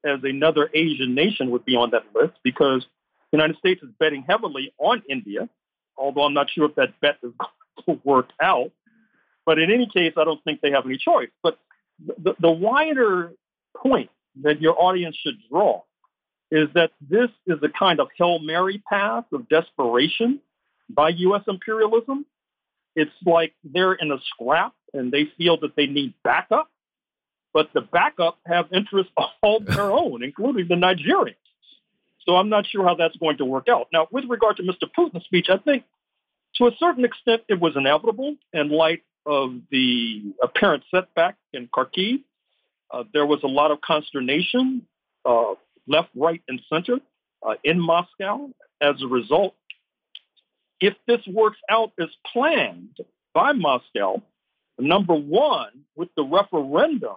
[0.04, 2.86] as another Asian nation, would be on that list because
[3.32, 5.48] the United States is betting heavily on India
[6.00, 7.32] although I'm not sure if that bet is
[7.86, 8.72] going to work out.
[9.46, 11.30] But in any case, I don't think they have any choice.
[11.42, 11.58] But
[11.98, 13.32] the, the wider
[13.76, 14.10] point
[14.42, 15.82] that your audience should draw
[16.50, 20.40] is that this is a kind of Hail Mary path of desperation
[20.88, 21.42] by U.S.
[21.46, 22.26] imperialism.
[22.96, 26.68] It's like they're in a scrap and they feel that they need backup,
[27.54, 29.12] but the backup have interests
[29.42, 31.36] all their own, including the Nigerians.
[32.30, 33.88] So I'm not sure how that's going to work out.
[33.92, 34.88] Now, with regard to Mr.
[34.96, 35.82] Putin's speech, I think
[36.54, 42.22] to a certain extent it was inevitable in light of the apparent setback in Kharkiv.
[42.92, 44.86] Uh, there was a lot of consternation,
[45.24, 45.54] uh,
[45.88, 47.00] left, right, and center
[47.44, 48.48] uh, in Moscow
[48.80, 49.56] as a result.
[50.80, 52.96] If this works out as planned
[53.34, 54.22] by Moscow,
[54.78, 57.16] number one, with the referendum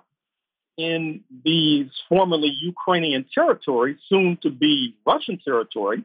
[0.77, 6.03] in these formerly Ukrainian territories, soon to be Russian territory,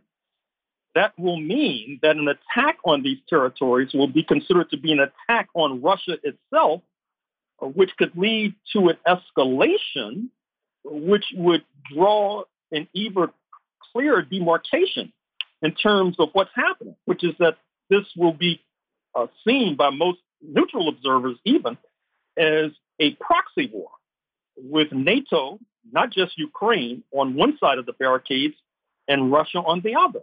[0.95, 5.01] that will mean that an attack on these territories will be considered to be an
[5.01, 6.83] attack on Russia itself,
[7.61, 10.29] which could lead to an escalation,
[10.85, 13.29] which would draw an even
[13.93, 15.13] clearer demarcation
[15.63, 17.57] in terms of what's happening, which is that
[17.91, 18.61] this will be
[19.15, 21.77] uh, seen by most neutral observers even
[22.37, 23.91] as a proxy war
[24.63, 25.59] with NATO,
[25.91, 28.55] not just Ukraine, on one side of the barricades
[29.07, 30.21] and Russia on the other.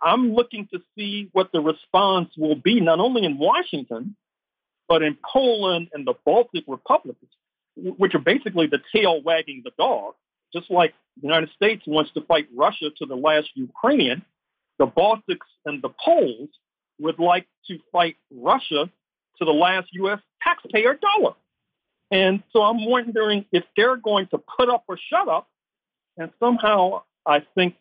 [0.00, 4.16] I'm looking to see what the response will be, not only in Washington,
[4.88, 7.24] but in Poland and the Baltic republics,
[7.76, 10.14] which are basically the tail wagging the dog.
[10.52, 14.22] Just like the United States wants to fight Russia to the last Ukrainian,
[14.78, 16.48] the Baltics and the Poles
[17.00, 18.90] would like to fight Russia
[19.38, 20.20] to the last U.S.
[20.42, 21.34] taxpayer dollar.
[22.10, 25.48] And so I'm wondering if they're going to put up or shut up.
[26.16, 27.74] And somehow I think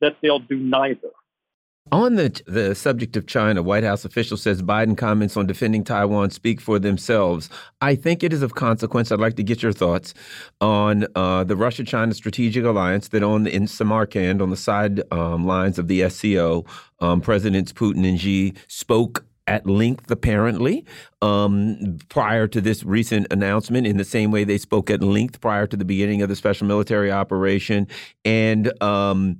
[0.00, 1.10] that they'll do neither.
[1.92, 6.30] On the the subject of China, White House official says Biden comments on defending Taiwan
[6.30, 7.50] speak for themselves.
[7.82, 9.12] I think it is of consequence.
[9.12, 10.14] I'd like to get your thoughts
[10.62, 15.46] on uh, the Russia-China strategic alliance that on the, in Samarkand, on the side um,
[15.46, 16.64] lines of the SCO,
[17.00, 20.84] um, Presidents Putin and Xi spoke at length, apparently,
[21.22, 25.66] um, prior to this recent announcement, in the same way they spoke at length prior
[25.66, 27.86] to the beginning of the special military operation.
[28.24, 29.38] And um,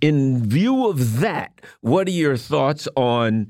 [0.00, 3.48] in view of that, what are your thoughts on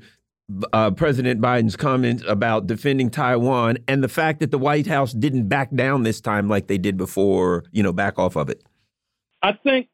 [0.73, 5.47] uh, President Biden's comment about defending Taiwan and the fact that the White House didn't
[5.47, 8.63] back down this time like they did before, you know, back off of it?
[9.41, 9.87] I think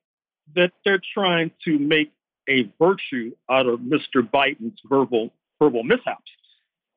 [0.55, 2.11] that they're trying to make
[2.47, 4.21] a virtue out of Mr.
[4.21, 6.31] Biden's verbal verbal mishaps.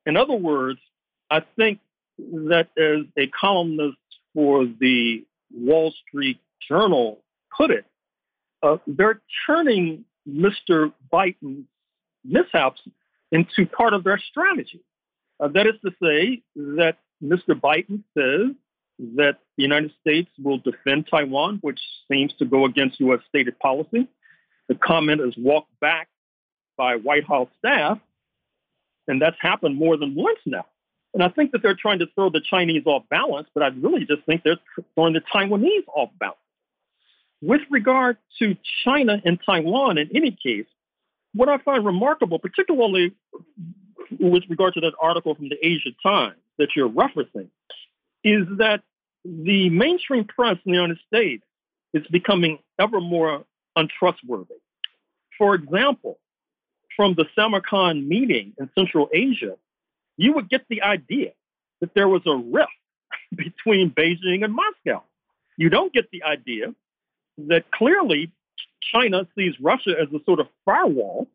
[0.05, 0.79] In other words,
[1.29, 1.79] I think
[2.17, 3.97] that as a columnist
[4.33, 7.19] for the Wall Street Journal
[7.55, 7.85] put it,
[8.61, 10.91] uh, they're turning Mr.
[11.11, 11.65] Biden's
[12.23, 12.81] mishaps
[13.31, 14.81] into part of their strategy.
[15.39, 17.49] Uh, that is to say, that Mr.
[17.49, 18.55] Biden says
[19.15, 21.79] that the United States will defend Taiwan, which
[22.11, 23.21] seems to go against U.S.
[23.29, 24.07] stated policy.
[24.67, 26.09] The comment is walked back
[26.77, 27.99] by White House staff,
[29.09, 30.65] and that's happened more than once now.
[31.13, 34.05] And I think that they're trying to throw the Chinese off balance, but I really
[34.05, 34.59] just think they're
[34.93, 36.37] throwing the Taiwanese off balance.
[37.41, 40.67] With regard to China and Taiwan, in any case,
[41.33, 43.13] what I find remarkable, particularly
[44.19, 47.49] with regard to that article from the Asia Times that you're referencing,
[48.23, 48.81] is that
[49.25, 51.43] the mainstream press in the United States
[51.93, 53.45] is becoming ever more
[53.75, 54.55] untrustworthy.
[55.37, 56.19] For example,
[56.99, 59.55] from the Samarkand meeting in Central Asia,
[60.17, 61.31] you would get the idea
[61.79, 62.73] that there was a rift
[63.33, 65.01] between Beijing and Moscow.
[65.55, 66.75] You don't get the idea
[67.47, 68.33] that clearly
[68.91, 71.27] China sees Russia as a sort of firewall.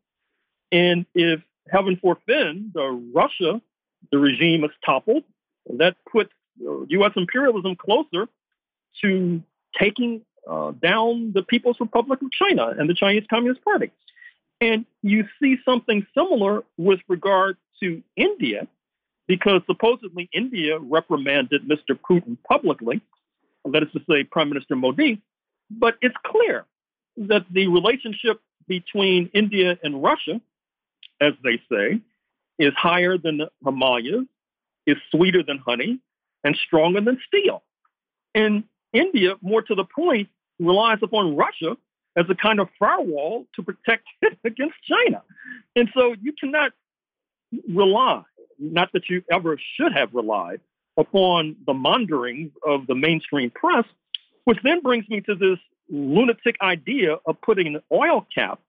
[0.71, 3.59] And if heaven forfend, uh, Russia,
[4.11, 5.23] the regime is toppled,
[5.77, 6.29] that puts
[6.63, 7.13] uh, U.S.
[7.15, 8.27] imperialism closer
[9.01, 9.41] to
[9.79, 13.89] taking uh, down the People's Republic of China and the Chinese Communist Party.
[14.61, 18.67] And you see something similar with regard to India,
[19.27, 21.99] because supposedly India reprimanded Mr.
[22.09, 23.01] Putin publicly,
[23.65, 25.21] that is to say, Prime Minister Modi,
[25.69, 26.65] but it's clear
[27.17, 30.39] that the relationship between India and Russia,
[31.19, 31.99] as they say,
[32.59, 34.25] is higher than the Himalayas,
[34.85, 35.99] is sweeter than honey,
[36.43, 37.63] and stronger than steel.
[38.35, 40.29] And India, more to the point,
[40.59, 41.75] relies upon Russia
[42.17, 45.21] as a kind of firewall to protect it against China.
[45.75, 46.71] And so you cannot
[47.73, 48.23] rely,
[48.59, 50.61] not that you ever should have relied,
[50.97, 53.85] upon the maunderings of the mainstream press
[54.45, 55.59] which then brings me to this
[55.89, 58.59] lunatic idea of putting an oil cap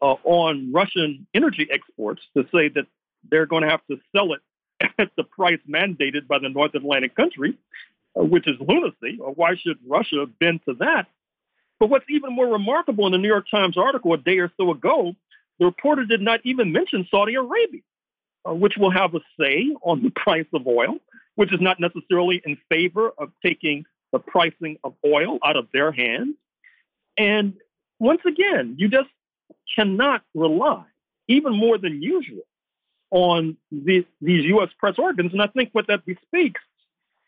[0.00, 2.86] uh, on Russian energy exports to say that
[3.30, 4.40] they're going to have to sell it
[4.98, 7.58] at the price mandated by the North Atlantic country,
[8.18, 9.18] uh, which is lunacy.
[9.20, 11.06] Or why should Russia bend to that?
[11.80, 14.70] But what's even more remarkable in the New York Times article a day or so
[14.70, 15.14] ago,
[15.58, 17.82] the reporter did not even mention Saudi Arabia,
[18.48, 20.96] uh, which will have a say on the price of oil,
[21.36, 25.92] which is not necessarily in favor of taking the pricing of oil out of their
[25.92, 26.34] hands.
[27.16, 27.54] And
[27.98, 29.08] once again, you just
[29.76, 30.84] cannot rely,
[31.26, 32.42] even more than usual,
[33.10, 34.70] on the, these U.S.
[34.78, 35.32] press organs.
[35.32, 36.60] And I think what that bespeaks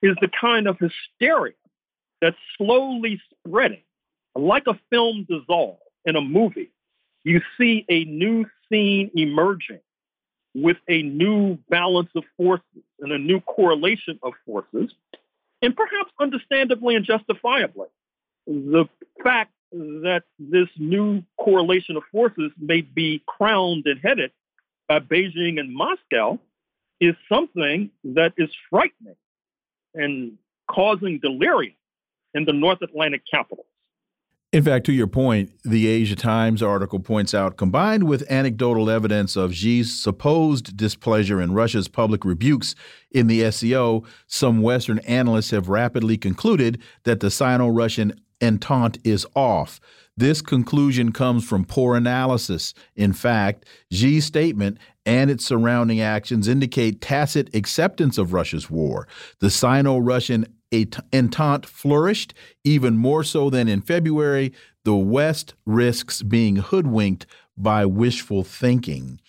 [0.02, 1.54] is the kind of hysteria
[2.20, 3.82] that's slowly spreading,
[4.34, 6.70] like a film dissolve in a movie.
[7.24, 9.80] You see a new scene emerging
[10.54, 14.92] with a new balance of forces and a new correlation of forces
[15.62, 17.88] and perhaps understandably and justifiably,
[18.46, 18.86] the
[19.22, 24.32] fact that this new correlation of forces may be crowned and headed
[24.88, 26.38] by Beijing and Moscow
[27.00, 29.16] is something that is frightening
[29.94, 31.74] and causing delirium
[32.34, 33.66] in the North Atlantic capitals.
[34.52, 39.36] In fact, to your point, the Asia Times article points out combined with anecdotal evidence
[39.36, 42.74] of Xi's supposed displeasure and Russia's public rebukes
[43.12, 49.24] in the SCO, some Western analysts have rapidly concluded that the Sino Russian entente is
[49.36, 49.78] off.
[50.16, 52.74] This conclusion comes from poor analysis.
[52.96, 59.06] In fact, Xi's statement and its surrounding actions indicate tacit acceptance of Russia's war.
[59.38, 64.52] The Sino Russian entente flourished, even more so than in February.
[64.84, 69.20] The West risks being hoodwinked by wishful thinking.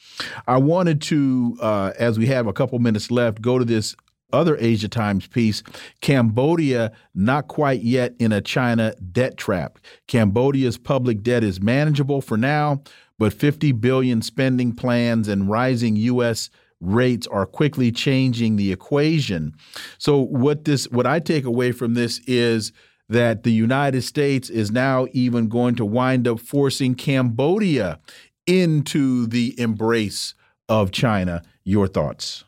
[0.47, 3.95] I wanted to, uh, as we have a couple minutes left, go to this
[4.33, 5.63] other Asia Times piece
[6.01, 9.77] Cambodia not quite yet in a China debt trap.
[10.07, 12.81] Cambodia's public debt is manageable for now,
[13.19, 16.49] but 50 billion spending plans and rising US
[16.81, 19.53] rates are quickly changing the equation.
[19.97, 22.73] So what this what I take away from this is
[23.07, 27.99] that the United States is now even going to wind up forcing Cambodia
[28.47, 30.33] into the embrace
[30.67, 31.43] of China.
[31.63, 32.43] Your thoughts?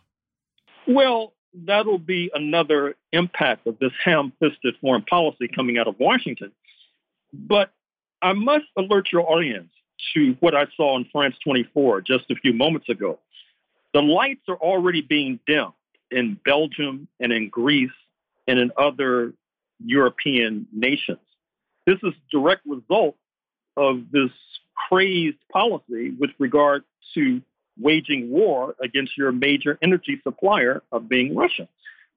[0.87, 6.51] Well, that'll be another impact of this ham fisted foreign policy coming out of Washington.
[7.31, 7.71] But
[8.21, 9.69] I must alert your audience
[10.13, 13.19] to what I saw in France 24 just a few moments ago.
[13.93, 15.73] The lights are already being dimmed
[16.09, 17.91] in Belgium and in Greece
[18.47, 19.33] and in other
[19.83, 21.19] European nations.
[21.85, 23.15] This is direct result
[23.77, 24.31] of this
[24.89, 26.83] crazed policy with regard
[27.13, 27.41] to
[27.79, 31.67] waging war against your major energy supplier of being Russia.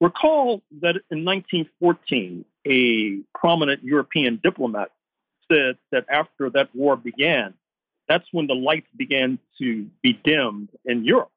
[0.00, 4.90] Recall that in 1914, a prominent European diplomat
[5.50, 7.54] said that after that war began,
[8.08, 11.30] that's when the lights began to be dimmed in Europe.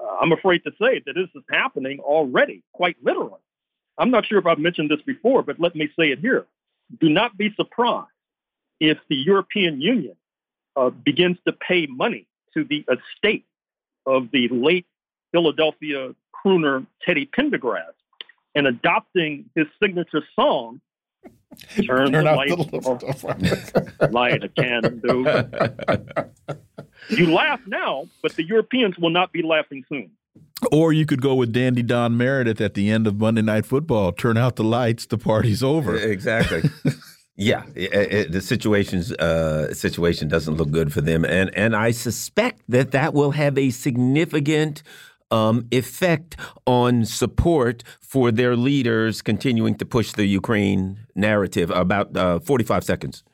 [0.00, 3.40] Uh, I'm afraid to say that this is happening already, quite literally.
[3.98, 6.46] I'm not sure if I've mentioned this before, but let me say it here.
[7.00, 8.08] Do not be surprised
[8.80, 10.16] if the European Union
[10.76, 13.44] uh, begins to pay money to the estate
[14.06, 14.86] of the late
[15.32, 17.92] Philadelphia crooner Teddy Pendergrass
[18.54, 20.80] and adopting his signature song,
[21.86, 23.24] Turn, Turn the lights off,
[24.12, 25.24] light a candle.
[27.08, 30.10] you laugh now, but the Europeans will not be laughing soon.
[30.70, 34.12] Or you could go with Dandy Don Meredith at the end of Monday Night Football.
[34.12, 35.96] Turn out the lights, the party's over.
[35.96, 36.62] Exactly.
[37.36, 41.92] yeah, it, it, the situation's uh, situation doesn't look good for them, and and I
[41.92, 44.82] suspect that that will have a significant
[45.30, 51.70] um, effect on support for their leaders continuing to push the Ukraine narrative.
[51.70, 53.24] About uh, 45 seconds.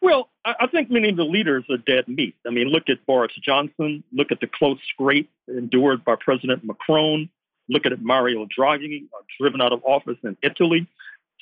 [0.00, 2.36] Well, I think many of the leaders are dead meat.
[2.46, 4.04] I mean, look at Boris Johnson.
[4.12, 7.30] Look at the close scrape endured by President Macron.
[7.70, 10.86] Look at Mario Draghi, uh, driven out of office in Italy.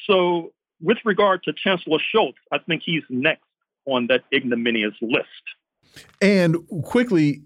[0.06, 3.42] So, with regard to Chancellor Scholz, I think he's next
[3.86, 6.06] on that ignominious list.
[6.20, 7.42] And quickly,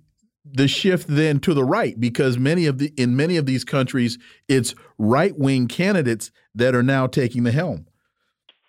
[0.52, 4.18] the shift then to the right because many of the in many of these countries
[4.48, 7.86] it's right wing candidates that are now taking the helm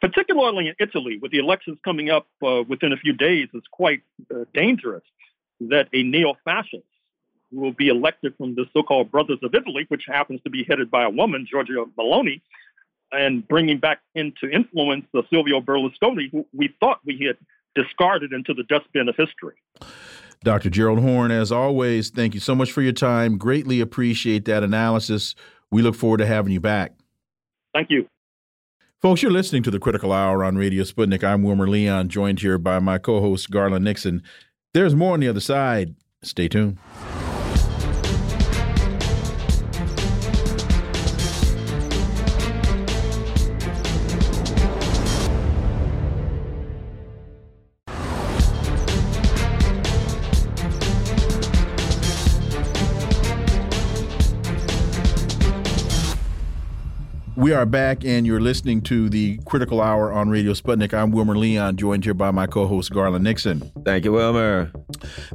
[0.02, 4.02] particularly in Italy, with the elections coming up uh, within a few days, it's quite
[4.34, 5.04] uh, dangerous
[5.62, 6.84] that a neo-fascist
[7.52, 11.04] will be elected from the so-called Brothers of Italy, which happens to be headed by
[11.04, 12.42] a woman, Giorgia Meloni,
[13.12, 17.38] and bringing back into influence the Silvio Berlusconi, who we thought we had
[17.74, 19.56] discarded into the dustbin of history.
[20.44, 20.70] Dr.
[20.70, 23.38] Gerald Horne, as always, thank you so much for your time.
[23.38, 25.36] Greatly appreciate that analysis.
[25.72, 26.94] We look forward to having you back.
[27.74, 28.08] Thank you.
[29.02, 31.24] Folks, you're listening to the Critical Hour on Radio Sputnik.
[31.24, 34.24] I'm Wilmer Leon, joined here by my co host, Garland Nixon.
[34.74, 35.96] There's more on the other side.
[36.24, 36.78] Stay tuned.
[57.48, 60.94] We are back, and you're listening to the Critical Hour on Radio Sputnik.
[60.94, 63.72] I'm Wilmer Leon, joined here by my co host, Garland Nixon.
[63.86, 64.70] Thank you, Wilmer.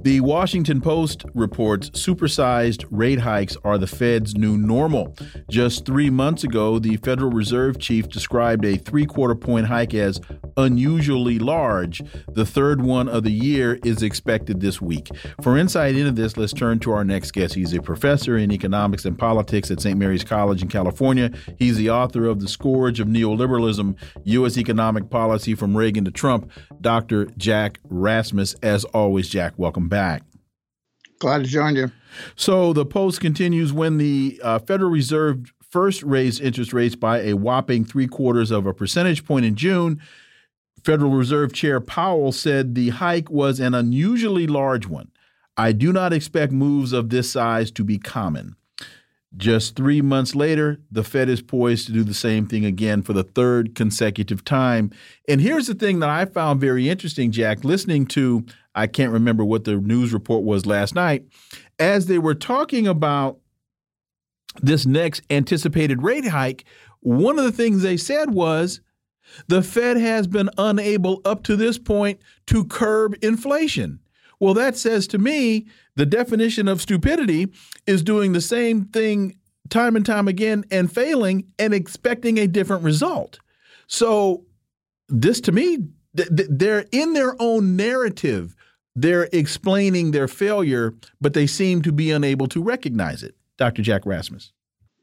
[0.03, 5.17] The Washington Post reports supersized rate hikes are the Fed's new normal.
[5.49, 10.21] Just three months ago, the Federal Reserve Chief described a three quarter point hike as
[10.59, 12.03] unusually large.
[12.29, 15.09] The third one of the year is expected this week.
[15.41, 17.55] For insight into this, let's turn to our next guest.
[17.55, 19.99] He's a professor in economics and politics at St.
[19.99, 21.31] Mary's College in California.
[21.59, 24.59] He's the author of The Scourge of Neoliberalism U.S.
[24.59, 26.51] Economic Policy from Reagan to Trump,
[26.81, 27.27] Dr.
[27.37, 28.55] Jack Rasmus.
[28.63, 30.25] As always, Jack, welcome back.
[31.21, 31.93] Glad to join you.
[32.35, 37.35] So the Post continues when the uh, Federal Reserve first raised interest rates by a
[37.35, 40.01] whopping three quarters of a percentage point in June.
[40.85, 45.13] Federal Reserve Chair Powell said the hike was an unusually large one.
[45.57, 48.57] I do not expect moves of this size to be common.
[49.37, 53.15] Just three months later, the Fed is poised to do the same thing again for
[53.15, 54.91] the third consecutive time.
[55.27, 59.45] And here's the thing that I found very interesting, Jack, listening to, I can't remember
[59.45, 61.25] what the news report was last night,
[61.79, 63.39] as they were talking about
[64.61, 66.65] this next anticipated rate hike,
[67.01, 68.81] one of the things they said was
[69.49, 74.01] the Fed has been unable up to this point to curb inflation.
[74.43, 77.53] Well, that says to me the definition of stupidity
[77.87, 79.39] is doing the same thing
[79.71, 83.39] time and time again and failing and expecting a different result.
[83.87, 84.45] So,
[85.09, 88.57] this to me, they're in their own narrative.
[88.97, 93.37] They're explaining their failure, but they seem to be unable to recognize it.
[93.59, 93.83] Dr.
[93.83, 94.51] Jack Rasmus.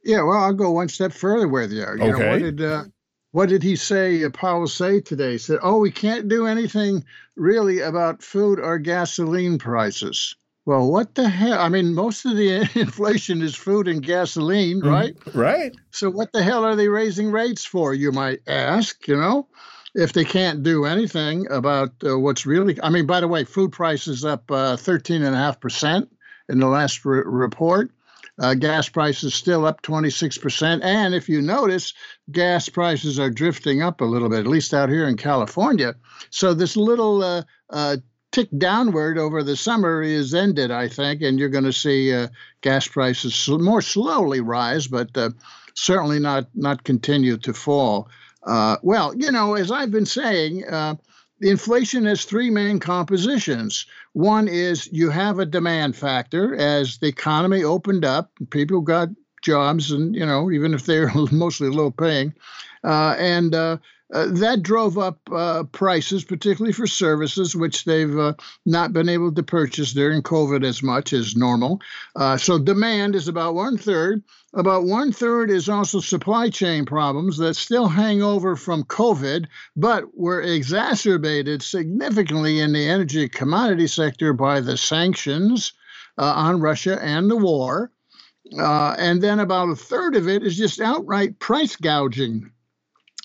[0.04, 1.80] Yeah, well, I'll go one step further with you.
[1.80, 2.10] you okay.
[2.12, 2.84] Know, what did uh,
[3.32, 4.28] what did he say?
[4.30, 5.34] Powell say today?
[5.34, 7.04] He said, "Oh, we can't do anything
[7.36, 11.60] really about food or gasoline prices." Well, what the hell?
[11.60, 14.90] I mean, most of the inflation is food and gasoline, mm-hmm.
[14.90, 15.16] right?
[15.16, 15.76] Mm, right.
[15.92, 17.94] So, what the hell are they raising rates for?
[17.94, 19.08] You might ask.
[19.08, 19.48] You know,
[19.96, 22.80] if they can't do anything about uh, what's really.
[22.82, 26.10] I mean, by the way, food prices up uh, thirteen and a half percent
[26.50, 27.92] in the last re- report.
[28.40, 30.82] Uh, gas prices still up 26%.
[30.82, 31.94] And if you notice,
[32.32, 35.96] gas prices are drifting up a little bit, at least out here in California.
[36.30, 37.98] So this little uh, uh,
[38.32, 42.28] tick downward over the summer is ended, I think, and you're going to see uh,
[42.62, 45.32] gas prices more slowly rise, but uh,
[45.74, 48.10] certainly not not continue to fall.
[48.44, 50.64] Uh, well, you know, as I've been saying,
[51.40, 53.86] the inflation has three main compositions.
[54.14, 59.10] One is you have a demand factor as the economy opened up, people got
[59.42, 62.34] jobs, and you know even if they're mostly low paying,
[62.84, 63.78] uh, and uh,
[64.12, 68.34] uh, that drove up uh, prices, particularly for services, which they've uh,
[68.66, 71.80] not been able to purchase during COVID as much as normal.
[72.16, 74.24] Uh, so demand is about one third.
[74.56, 80.18] About one third is also supply chain problems that still hang over from COVID, but
[80.18, 85.74] were exacerbated significantly in the energy commodity sector by the sanctions
[86.18, 87.92] uh, on Russia and the war.
[88.58, 92.52] Uh, and then about a third of it is just outright price gouging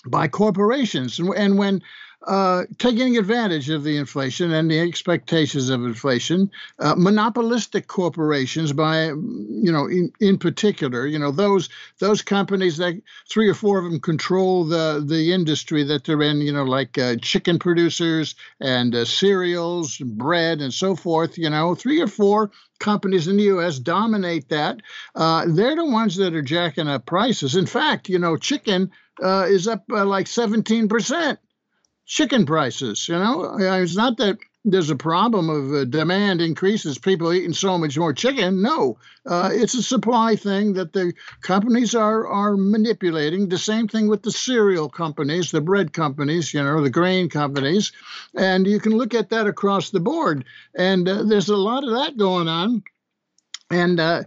[0.05, 1.19] by corporations.
[1.19, 1.81] And when
[2.25, 6.49] uh, taking advantage of the inflation and the expectations of inflation,
[6.79, 11.69] uh, monopolistic corporations, by you know, in, in particular, you know, those
[11.99, 12.99] those companies that
[13.29, 16.97] three or four of them control the the industry that they're in, you know, like
[16.97, 21.37] uh, chicken producers and uh, cereals, bread, and so forth.
[21.37, 23.79] You know, three or four companies in the U.S.
[23.79, 24.81] dominate that.
[25.15, 27.55] Uh, they're the ones that are jacking up prices.
[27.55, 28.91] In fact, you know, chicken
[29.23, 31.37] uh, is up uh, like 17%.
[32.05, 37.31] Chicken prices, you know, it's not that there's a problem of uh, demand increases, people
[37.31, 38.63] eating so much more chicken.
[38.63, 38.97] No,
[39.27, 43.47] uh, it's a supply thing that the companies are are manipulating.
[43.47, 47.91] The same thing with the cereal companies, the bread companies, you know, the grain companies,
[48.35, 50.45] and you can look at that across the board.
[50.75, 52.83] And uh, there's a lot of that going on.
[53.69, 54.23] And uh,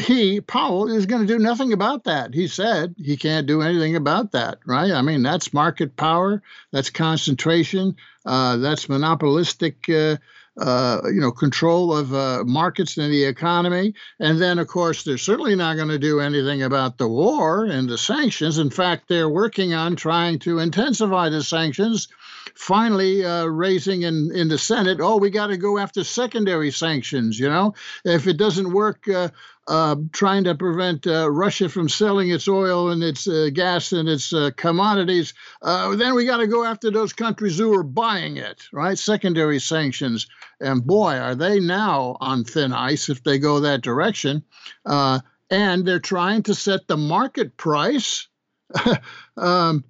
[0.00, 2.34] he, Powell, is going to do nothing about that.
[2.34, 4.92] He said he can't do anything about that, right?
[4.92, 9.88] I mean, that's market power, that's concentration, uh, that's monopolistic.
[9.88, 10.16] Uh,
[10.58, 13.92] uh, you know, control of uh, markets and the economy.
[14.18, 17.86] And then, of course, they're certainly not going to do anything about the war and
[17.86, 18.56] the sanctions.
[18.56, 22.08] In fact, they're working on trying to intensify the sanctions
[22.56, 27.38] finally uh, raising in, in the Senate, oh, we got to go after secondary sanctions.
[27.38, 29.28] You know, if it doesn't work, uh,
[29.68, 34.08] uh, trying to prevent uh, Russia from selling its oil and its uh, gas and
[34.08, 38.62] its uh, commodities, then we got to go after those countries who are buying it,
[38.72, 38.98] right?
[38.98, 40.26] Secondary sanctions.
[40.60, 44.44] And boy, are they now on thin ice if they go that direction.
[44.84, 48.28] and they're trying to set the market price.
[49.36, 49.84] um,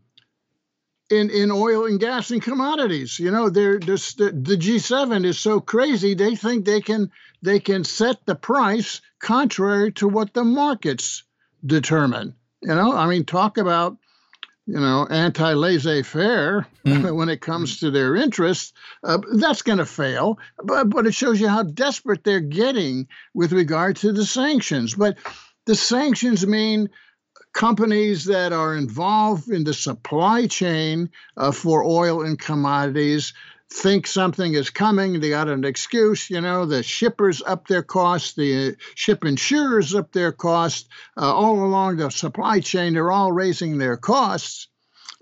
[1.10, 3.18] in, in oil and gas and commodities.
[3.18, 7.10] You know, they're just the, the G7 is so crazy they think they can
[7.42, 11.24] they can set the price contrary to what the markets
[11.64, 12.34] determine.
[12.62, 13.96] You know, I mean, talk about
[14.66, 17.14] you know anti laissez-faire mm.
[17.16, 18.72] when it comes to their interests.
[19.04, 23.52] Uh, that's going to fail, but but it shows you how desperate they're getting with
[23.52, 24.94] regard to the sanctions.
[24.94, 25.18] But
[25.66, 26.90] the sanctions mean
[27.56, 33.32] companies that are involved in the supply chain uh, for oil and commodities
[33.72, 35.18] think something is coming.
[35.18, 40.12] They got an excuse, you know, the shippers up their costs, the ship insurers up
[40.12, 40.86] their costs,
[41.16, 44.68] uh, all along the supply chain, they're all raising their costs.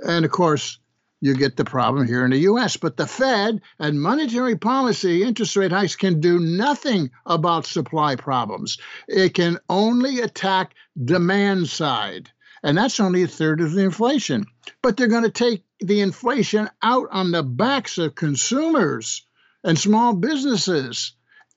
[0.05, 0.79] And of course,
[1.25, 2.77] you get the problem here in the US.
[2.77, 8.77] But the Fed and monetary policy interest rate hikes can do nothing about supply problems.
[9.09, 12.31] It can only attack demand side.
[12.63, 14.45] And that's only a third of the inflation.
[14.83, 19.27] But they're going to take the inflation out on the backs of consumers
[19.65, 21.13] and small businesses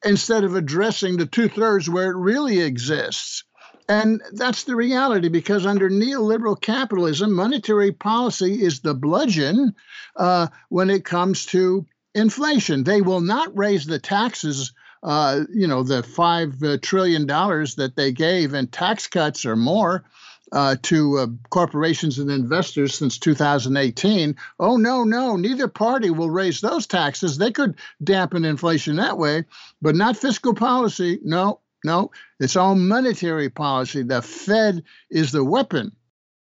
[0.05, 3.43] instead of addressing the two thirds where it really exists.
[3.89, 9.75] And that's the reality because under neoliberal capitalism, monetary policy is the bludgeon
[10.15, 12.83] uh, when it comes to inflation.
[12.83, 14.73] They will not raise the taxes.
[15.03, 19.55] Uh, you know, the five uh, trillion dollars that they gave in tax cuts or
[19.55, 20.03] more
[20.51, 24.35] uh, to uh, corporations and investors since 2018.
[24.59, 27.38] Oh, no, no, neither party will raise those taxes.
[27.38, 29.45] They could dampen inflation that way,
[29.81, 31.19] but not fiscal policy.
[31.23, 34.03] No, no, it's all monetary policy.
[34.03, 35.91] The Fed is the weapon.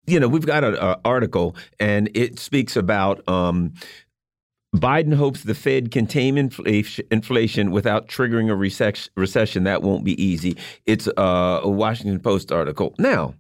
[0.07, 3.74] You know, we've got an article, and it speaks about um,
[4.74, 8.55] Biden hopes the Fed can tame inflation without triggering a
[9.16, 9.64] recession.
[9.64, 10.57] That won't be easy.
[10.87, 12.95] It's a Washington Post article.
[12.99, 13.35] Now,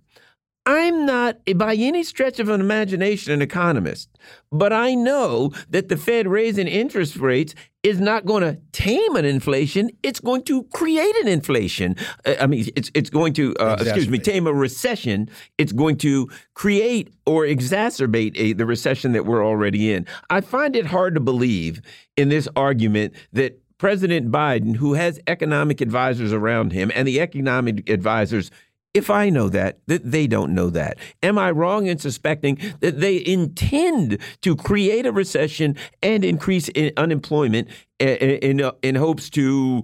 [0.66, 4.08] I'm not by any stretch of an imagination an economist,
[4.50, 9.26] but I know that the Fed raising interest rates is not going to tame an
[9.26, 9.90] inflation.
[10.02, 11.96] It's going to create an inflation.
[12.24, 15.28] Uh, I mean, it's it's going to uh, excuse me tame a recession.
[15.58, 20.06] It's going to create or exacerbate a, the recession that we're already in.
[20.30, 21.82] I find it hard to believe
[22.16, 27.88] in this argument that President Biden, who has economic advisors around him, and the economic
[27.90, 28.50] advisors
[28.94, 30.98] if I know that, that they don't know that?
[31.22, 37.68] Am I wrong in suspecting that they intend to create a recession and increase unemployment
[37.98, 39.82] in, in, in hopes to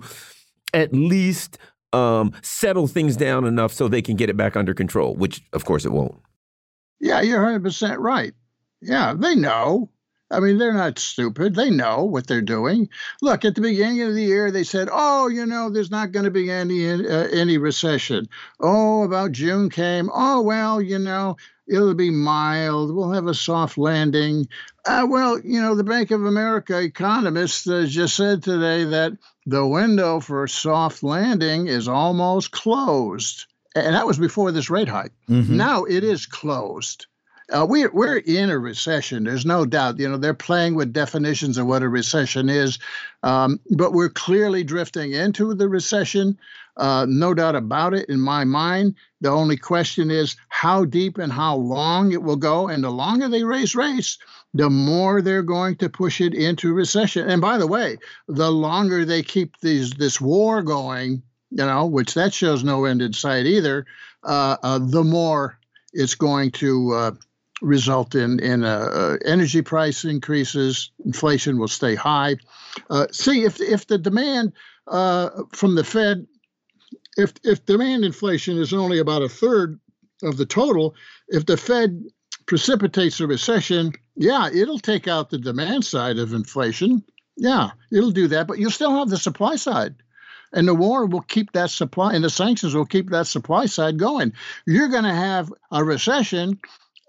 [0.72, 1.58] at least
[1.92, 5.64] um, settle things down enough so they can get it back under control, which of
[5.64, 6.14] course it won't?
[7.00, 8.32] Yeah, you're 100% right.
[8.80, 9.90] Yeah, they know.
[10.30, 11.54] I mean, they're not stupid.
[11.54, 12.88] They know what they're doing.
[13.20, 16.24] Look, at the beginning of the year, they said, "Oh, you know, there's not going
[16.24, 18.28] to be any uh, any recession."
[18.60, 20.08] Oh, about June came.
[20.12, 22.94] Oh, well, you know, it'll be mild.
[22.94, 24.48] We'll have a soft landing.
[24.84, 29.12] Uh, well, you know, the Bank of America economists uh, just said today that
[29.46, 34.88] the window for a soft landing is almost closed, and that was before this rate
[34.88, 35.12] hike.
[35.28, 35.56] Mm-hmm.
[35.56, 37.06] Now it is closed.
[37.52, 39.24] Uh, we're we're in a recession.
[39.24, 39.98] There's no doubt.
[39.98, 42.78] You know they're playing with definitions of what a recession is,
[43.22, 46.38] um, but we're clearly drifting into the recession.
[46.76, 48.08] Uh, no doubt about it.
[48.08, 52.68] In my mind, the only question is how deep and how long it will go.
[52.68, 54.18] And the longer they raise rates,
[54.54, 57.28] the more they're going to push it into recession.
[57.28, 57.98] And by the way,
[58.28, 63.02] the longer they keep these this war going, you know, which that shows no end
[63.02, 63.84] in sight either,
[64.22, 65.58] uh, uh the more
[65.92, 67.10] it's going to uh,
[67.60, 70.90] result in in uh, uh, energy price increases.
[71.04, 72.36] Inflation will stay high.
[72.88, 74.52] Uh, see if if the demand
[74.86, 76.26] uh, from the Fed,
[77.16, 79.78] if if demand inflation is only about a third
[80.22, 80.94] of the total,
[81.28, 82.04] if the Fed
[82.46, 87.02] precipitates a recession, yeah, it'll take out the demand side of inflation.
[87.36, 89.94] Yeah, it'll do that, but you'll still have the supply side.
[90.52, 93.98] And the war will keep that supply, and the sanctions will keep that supply side
[93.98, 94.32] going.
[94.66, 96.58] You're going to have a recession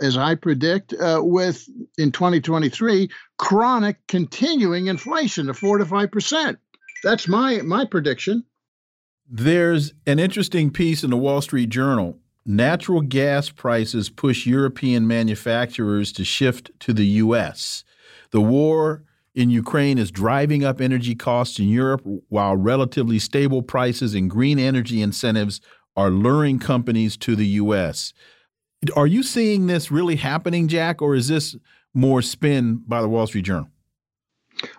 [0.02, 6.60] as I predict, uh, with in 2023 chronic continuing inflation of four to five percent.
[7.04, 8.44] That's my my prediction.
[9.30, 12.18] There's an interesting piece in the Wall Street Journal.
[12.46, 17.84] Natural gas prices push European manufacturers to shift to the U.S.
[18.32, 24.14] The war in Ukraine is driving up energy costs in Europe, while relatively stable prices
[24.14, 25.62] and green energy incentives
[25.96, 28.14] are luring companies to the U.S.
[28.96, 31.56] Are you seeing this really happening, Jack, or is this
[31.94, 33.70] more spin by the Wall Street Journal?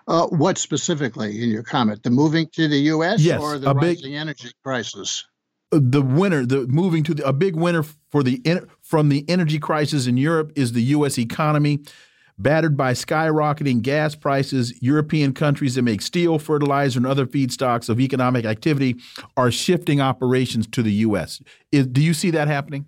[0.07, 2.03] Uh, what specifically in your comment?
[2.03, 3.21] The moving to the U.S.
[3.21, 5.25] yes, or the rising big, energy crisis?
[5.71, 8.41] Uh, the winner, the moving to the, a big winner for the
[8.81, 11.17] from the energy crisis in Europe is the U.S.
[11.17, 11.79] economy.
[12.39, 17.99] Battered by skyrocketing gas prices, European countries that make steel, fertilizer, and other feedstocks of
[17.99, 18.95] economic activity
[19.37, 21.43] are shifting operations to the U.S.
[21.71, 22.87] Is, do you see that happening?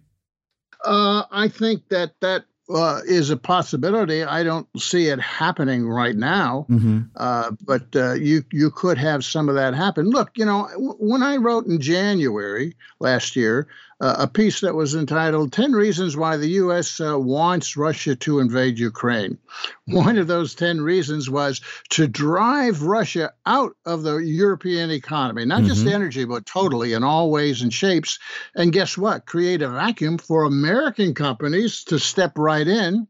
[0.85, 4.23] Uh, I think that that uh, is a possibility.
[4.23, 7.01] I don't see it happening right now, mm-hmm.
[7.15, 10.09] uh, but uh, you you could have some of that happen.
[10.09, 13.67] Look, you know, w- when I wrote in January last year
[14.01, 16.99] uh, a piece that was entitled 10 Reasons Why the U.S.
[16.99, 19.37] Uh, Wants Russia to Invade Ukraine.
[19.85, 21.61] One of those 10 reasons was
[21.91, 25.67] to drive Russia out of the European economy, not mm-hmm.
[25.69, 28.19] just energy, but totally in all ways and shapes.
[28.53, 29.25] And guess what?
[29.25, 33.07] Create a vacuum for American companies to step right in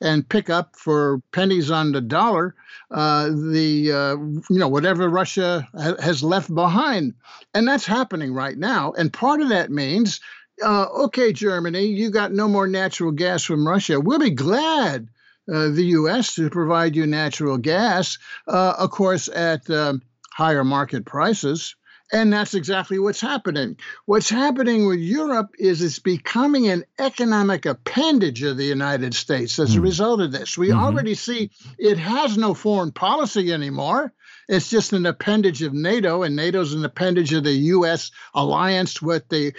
[0.00, 2.54] and pick up for pennies on the dollar
[2.90, 4.16] uh, the uh,
[4.50, 7.14] you know whatever Russia ha- has left behind,
[7.52, 8.92] and that's happening right now.
[8.92, 10.20] And part of that means,
[10.62, 14.00] uh, okay, Germany, you got no more natural gas from Russia.
[14.00, 15.08] We'll be glad.
[15.52, 16.36] Uh, the U.S.
[16.36, 18.16] to provide you natural gas,
[18.48, 20.00] uh, of course, at um,
[20.32, 21.74] higher market prices.
[22.14, 23.76] And that's exactly what's happening.
[24.06, 29.72] What's happening with Europe is it's becoming an economic appendage of the United States as
[29.72, 29.74] mm.
[29.74, 29.82] a hmm.
[29.82, 30.56] result of this.
[30.56, 30.78] We mm-hmm.
[30.78, 34.12] already see it has no foreign policy anymore.
[34.48, 38.12] It's just an appendage of NATO, and NATO's an appendage of the U.S.
[38.32, 39.52] alliance with the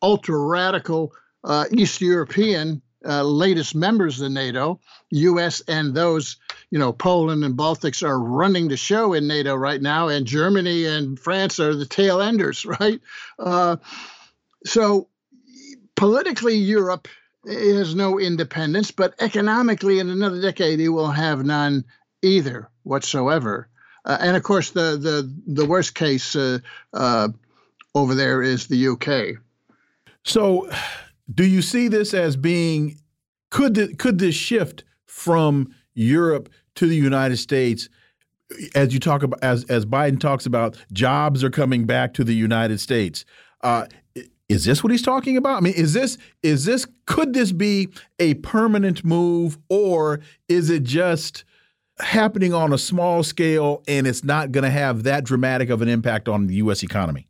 [0.00, 1.12] ultra radical
[1.44, 4.80] uh, East European uh, latest members of NATO,
[5.10, 5.60] U.S.
[5.68, 6.38] and those,
[6.70, 10.86] you know, Poland and Baltics are running the show in NATO right now, and Germany
[10.86, 13.00] and France are the tail enders, right?
[13.38, 13.76] Uh,
[14.64, 15.08] so
[15.96, 17.08] politically, Europe
[17.46, 21.84] has no independence, but economically, in another decade, it will have none
[22.22, 23.68] either whatsoever.
[24.04, 26.58] Uh, and of course, the the the worst case uh,
[26.92, 27.28] uh,
[27.94, 29.40] over there is the UK.
[30.22, 30.70] So
[31.32, 32.98] do you see this as being
[33.50, 36.48] could could this shift from Europe
[36.80, 37.88] to the United States?
[38.74, 42.34] As you talk about, as as Biden talks about, jobs are coming back to the
[42.34, 43.24] United States.
[43.60, 43.86] Uh,
[44.48, 45.58] is this what he's talking about?
[45.58, 50.82] I mean, is this is this could this be a permanent move, or is it
[50.82, 51.44] just
[52.00, 55.88] happening on a small scale and it's not going to have that dramatic of an
[55.88, 56.82] impact on the U.S.
[56.82, 57.28] economy?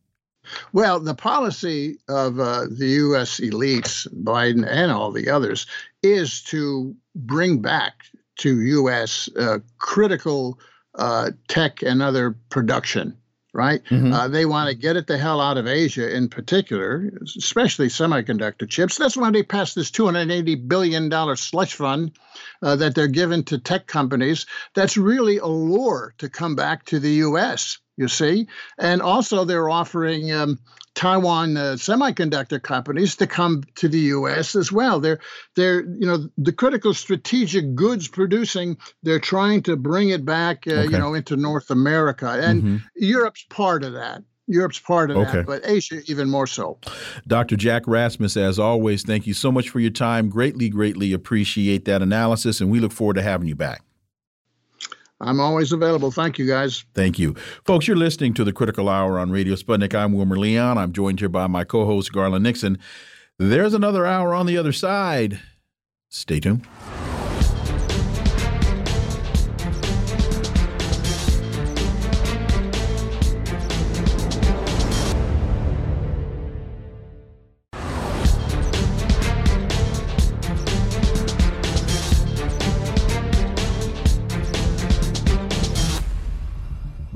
[0.72, 3.40] Well, the policy of uh, the U.S.
[3.40, 5.66] elites, Biden and all the others,
[6.02, 8.04] is to bring back
[8.40, 9.28] to U.S.
[9.38, 10.58] Uh, critical
[10.94, 13.16] uh, tech and other production.
[13.52, 13.82] Right?
[13.90, 14.12] Mm-hmm.
[14.12, 18.68] Uh, they want to get it the hell out of Asia, in particular, especially semiconductor
[18.68, 18.96] chips.
[18.96, 22.12] That's why they passed this $280 billion slush fund
[22.62, 24.46] uh, that they're giving to tech companies.
[24.74, 28.48] That's really a lure to come back to the U.S you see.
[28.78, 30.58] And also, they're offering um,
[31.00, 34.54] Taiwan uh, semiconductor companies to come to the U.S.
[34.54, 35.00] as well.
[35.00, 35.18] They're
[35.56, 38.76] they're you know the critical strategic goods producing.
[39.02, 40.92] They're trying to bring it back, uh, okay.
[40.92, 42.76] you know, into North America, and mm-hmm.
[42.96, 44.22] Europe's part of that.
[44.46, 45.38] Europe's part of okay.
[45.38, 46.78] that, but Asia even more so.
[47.26, 47.56] Dr.
[47.56, 50.28] Jack Rasmus, as always, thank you so much for your time.
[50.28, 53.84] Greatly, greatly appreciate that analysis, and we look forward to having you back.
[55.20, 56.10] I'm always available.
[56.10, 56.84] Thank you, guys.
[56.94, 57.34] Thank you.
[57.64, 59.94] Folks, you're listening to the Critical Hour on Radio Sputnik.
[59.94, 60.78] I'm Wilmer Leon.
[60.78, 62.78] I'm joined here by my co host, Garland Nixon.
[63.38, 65.40] There's another hour on the other side.
[66.08, 66.66] Stay tuned.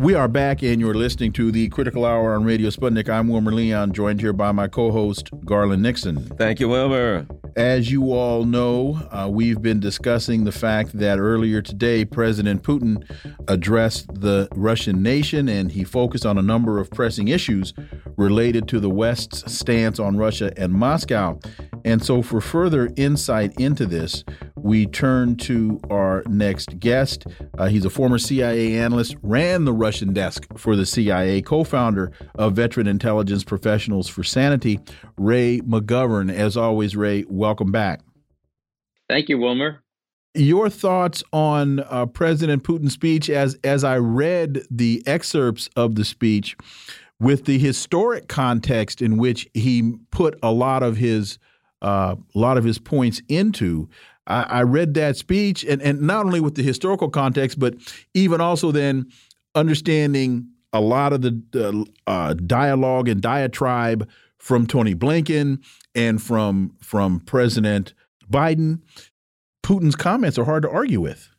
[0.04, 3.08] We are back, and you're listening to the Critical Hour on Radio Sputnik.
[3.08, 6.26] I'm Wilmer Leon, joined here by my co host, Garland Nixon.
[6.36, 7.26] Thank you, Wilmer.
[7.56, 13.02] As you all know, uh, we've been discussing the fact that earlier today, President Putin
[13.48, 17.72] addressed the Russian nation and he focused on a number of pressing issues
[18.18, 21.38] related to the West's stance on Russia and Moscow.
[21.86, 24.22] And so, for further insight into this,
[24.64, 27.26] we turn to our next guest.
[27.58, 32.10] Uh, he's a former CIA analyst, ran the Russian desk for the CIA, co founder
[32.36, 34.80] of Veteran Intelligence Professionals for Sanity,
[35.18, 36.32] Ray McGovern.
[36.32, 38.00] As always, Ray, welcome back.
[39.10, 39.82] Thank you, Wilmer.
[40.32, 46.06] Your thoughts on uh, President Putin's speech as as I read the excerpts of the
[46.06, 46.56] speech
[47.20, 51.38] with the historic context in which he put a lot of his
[51.82, 53.90] uh, a lot of his points into.
[54.26, 57.74] I, I, read that speech, and, and not only with the historical context, but
[58.14, 59.10] even also then
[59.54, 64.08] understanding a lot of the uh, dialogue and diatribe
[64.38, 65.62] from Tony Blinken
[65.94, 67.94] and from from President
[68.30, 68.80] Biden.
[69.62, 71.33] Putin's comments are hard to argue with.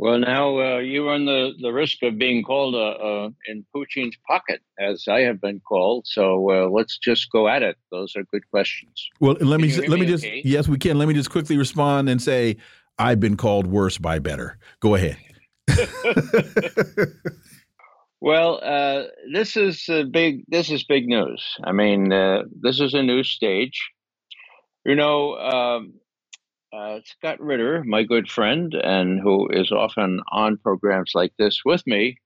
[0.00, 4.16] Well, now uh, you run the, the risk of being called uh, uh, in Putin's
[4.26, 6.06] pocket, as I have been called.
[6.06, 7.76] So uh, let's just go at it.
[7.90, 9.10] Those are good questions.
[9.20, 10.40] Well, let can me let me, me just okay?
[10.42, 10.96] yes, we can.
[10.96, 12.56] Let me just quickly respond and say
[12.98, 14.56] I've been called worse by better.
[14.80, 15.18] Go ahead.
[18.22, 19.02] well, uh,
[19.34, 20.46] this is big.
[20.48, 21.44] This is big news.
[21.62, 23.90] I mean, uh, this is a new stage.
[24.86, 25.34] You know.
[25.36, 25.92] Um,
[26.72, 31.86] uh, Scott Ritter, my good friend, and who is often on programs like this with
[31.86, 32.18] me,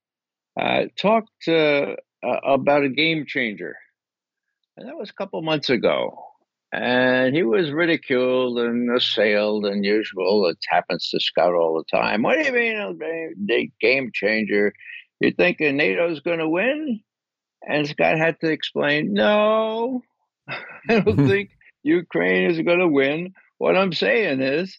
[0.61, 3.77] uh, talked uh, about a game changer.
[4.77, 6.19] And that was a couple months ago.
[6.73, 10.47] and he was ridiculed and assailed and usual.
[10.49, 12.23] It happens to Scott all the time.
[12.23, 12.99] What do you mean,
[13.47, 14.73] the game changer?
[15.21, 17.01] You think NATO's going to win?
[17.67, 20.03] And Scott had to explain, no,
[20.49, 21.51] I don't think
[21.83, 23.33] Ukraine is going to win.
[23.65, 24.79] What I'm saying is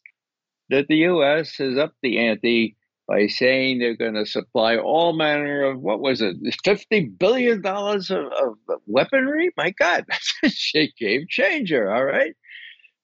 [0.69, 1.55] that the U.S.
[1.57, 2.77] has upped the ante
[3.07, 8.11] by saying they're going to supply all manner of what was it, fifty billion dollars
[8.11, 9.49] of, of, weaponry?
[9.57, 10.05] My God,
[10.43, 11.91] that's a game changer.
[11.91, 12.35] All right.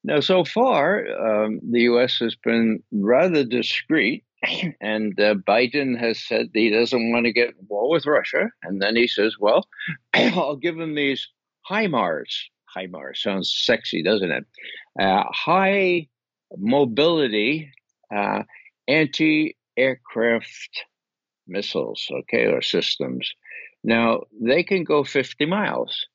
[0.03, 2.19] Now, so far, um, the U.S.
[2.19, 4.23] has been rather discreet,
[4.81, 8.51] and uh, Biden has said he doesn't want to get war with Russia.
[8.61, 9.67] And then he says, "Well,
[10.13, 11.27] I'll give him these
[11.67, 12.29] HIMARS.
[12.77, 14.45] HIMARS sounds sexy, doesn't it?
[14.99, 16.07] Uh, high
[16.57, 17.71] mobility
[18.13, 18.43] uh,
[18.87, 20.83] anti aircraft
[21.47, 23.31] missiles, okay, or systems.
[23.83, 26.05] Now, they can go 50 miles.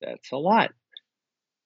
[0.00, 0.72] That's a lot,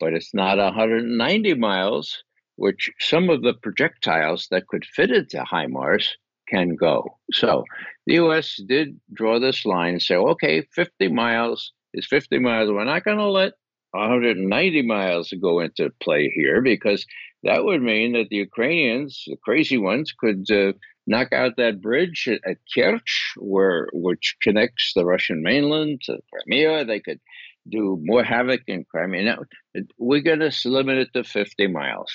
[0.01, 2.23] but it's not 190 miles,
[2.57, 6.09] which some of the projectiles that could fit into HIMARS
[6.49, 7.19] can go.
[7.33, 7.65] So
[8.07, 12.71] the US did draw this line and say, okay, 50 miles is 50 miles.
[12.71, 13.53] We're not going to let
[13.93, 17.07] 190 miles to go into play here because
[17.43, 20.73] that would mean that the Ukrainians, the crazy ones, could uh,
[21.07, 26.85] knock out that bridge at, at Kerch, where which connects the Russian mainland to Crimea.
[26.85, 27.21] They could
[27.69, 29.25] do more havoc in Crimea.
[29.25, 32.13] Now, we're going to limit it to 50 miles.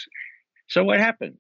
[0.68, 1.38] So what happened?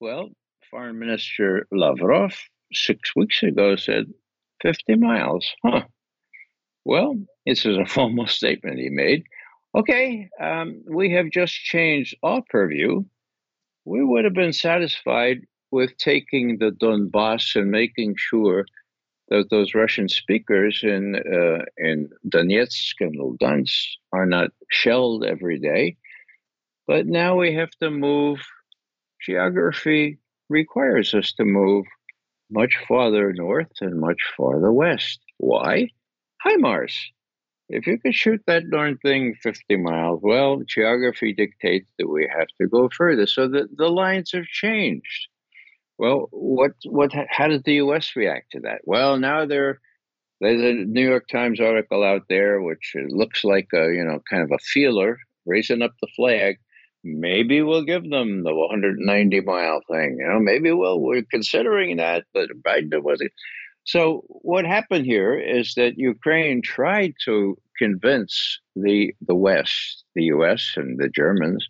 [0.00, 0.30] Well,
[0.70, 2.34] Foreign Minister Lavrov
[2.72, 4.06] six weeks ago said
[4.62, 5.46] 50 miles.
[5.64, 5.82] Huh.
[6.84, 7.16] Well,
[7.46, 9.24] this is a formal statement he made.
[9.74, 13.02] Okay, um, we have just changed our purview.
[13.84, 18.64] We would have been satisfied with taking the Donbass and making sure
[19.28, 25.96] that those Russian speakers in uh, in Donetsk and Lugansk are not shelled every day.
[26.86, 28.40] But now we have to move.
[29.26, 30.18] Geography
[30.50, 31.86] requires us to move
[32.50, 35.18] much farther north and much farther west.
[35.38, 35.88] Why?
[36.44, 36.94] HIMARS.
[37.68, 42.48] If you could shoot that darn thing 50 miles, well, geography dictates that we have
[42.60, 43.26] to go further.
[43.26, 45.28] So the, the lines have changed.
[45.96, 48.16] Well, what what how does the U.S.
[48.16, 48.80] react to that?
[48.84, 49.80] Well, now there
[50.40, 54.42] there's a New York Times article out there which looks like a you know kind
[54.42, 56.56] of a feeler raising up the flag.
[57.04, 60.16] Maybe we'll give them the 190 mile thing.
[60.18, 63.32] You know, maybe we'll we're considering that, but Biden wasn't.
[63.84, 70.72] So what happened here is that Ukraine tried to convince the the West, the U.S.
[70.76, 71.66] and the Germans,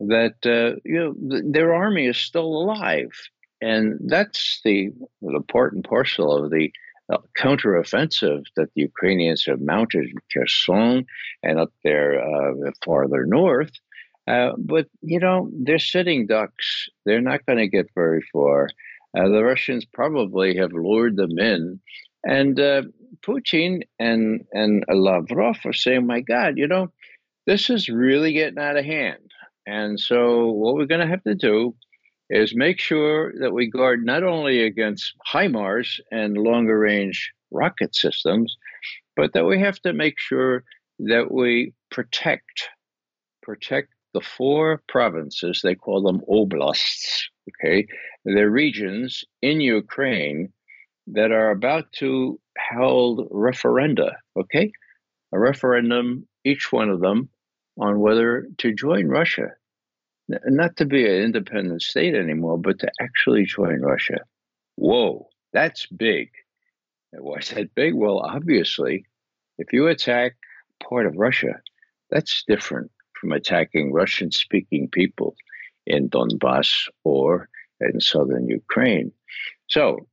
[0.00, 3.10] that uh, you know th- their army is still alive
[3.60, 4.90] and that's the,
[5.22, 6.70] the part and parcel of the
[7.12, 11.06] uh, counteroffensive that the Ukrainians have mounted in Kherson
[11.42, 13.72] and up there uh, farther north.
[14.26, 16.88] Uh, but, you know, they're sitting ducks.
[17.06, 18.68] They're not going to get very far.
[19.16, 21.80] Uh, the Russians probably have lured them in.
[22.24, 22.82] And uh,
[23.26, 26.88] Putin and, and Lavrov are saying, my God, you know,
[27.46, 29.30] this is really getting out of hand.
[29.66, 31.74] And so, what we're going to have to do
[32.30, 38.56] is make sure that we guard not only against HIMARS and longer range rocket systems,
[39.16, 40.64] but that we have to make sure
[41.00, 42.68] that we protect
[43.42, 47.86] protect the four provinces, they call them oblasts, okay?
[48.24, 50.52] They're regions in Ukraine
[51.08, 52.38] that are about to
[52.70, 54.72] hold referenda, okay?
[55.32, 57.28] A referendum, each one of them,
[57.78, 59.50] on whether to join Russia
[60.28, 64.18] not to be an independent state anymore, but to actually join Russia.
[64.76, 66.30] Whoa, that's big.
[67.12, 67.94] Why is that big?
[67.94, 69.06] Well, obviously,
[69.56, 70.36] if you attack
[70.82, 71.60] part of Russia,
[72.10, 75.34] that's different from attacking Russian speaking people
[75.88, 77.48] in Donbass or
[77.80, 79.12] in southern Ukraine.
[79.68, 80.06] So,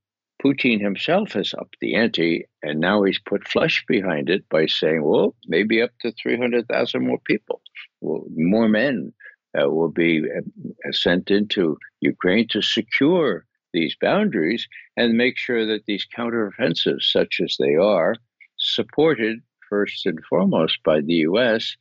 [0.43, 5.01] Putin himself has upped the ante, and now he's put flesh behind it by saying,
[5.03, 7.61] well, maybe up to 300,000 more people,
[8.01, 9.13] well, more men,
[9.57, 14.67] uh, will be uh, sent into Ukraine to secure these boundaries
[14.97, 18.15] and make sure that these counteroffensives, such as they are,
[18.57, 21.75] supported first and foremost by the U.S.,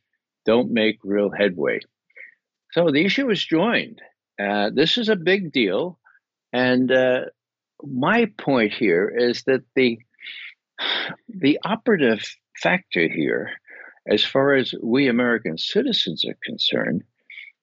[0.45, 1.79] don't make real headway.
[2.75, 4.01] So the issue is joined.
[4.37, 5.97] Uh, this is a big deal.
[6.51, 7.21] And uh,
[7.81, 9.97] my point here is that the
[11.29, 12.21] the operative
[12.61, 13.51] factor here,
[14.05, 17.03] as far as we American citizens are concerned,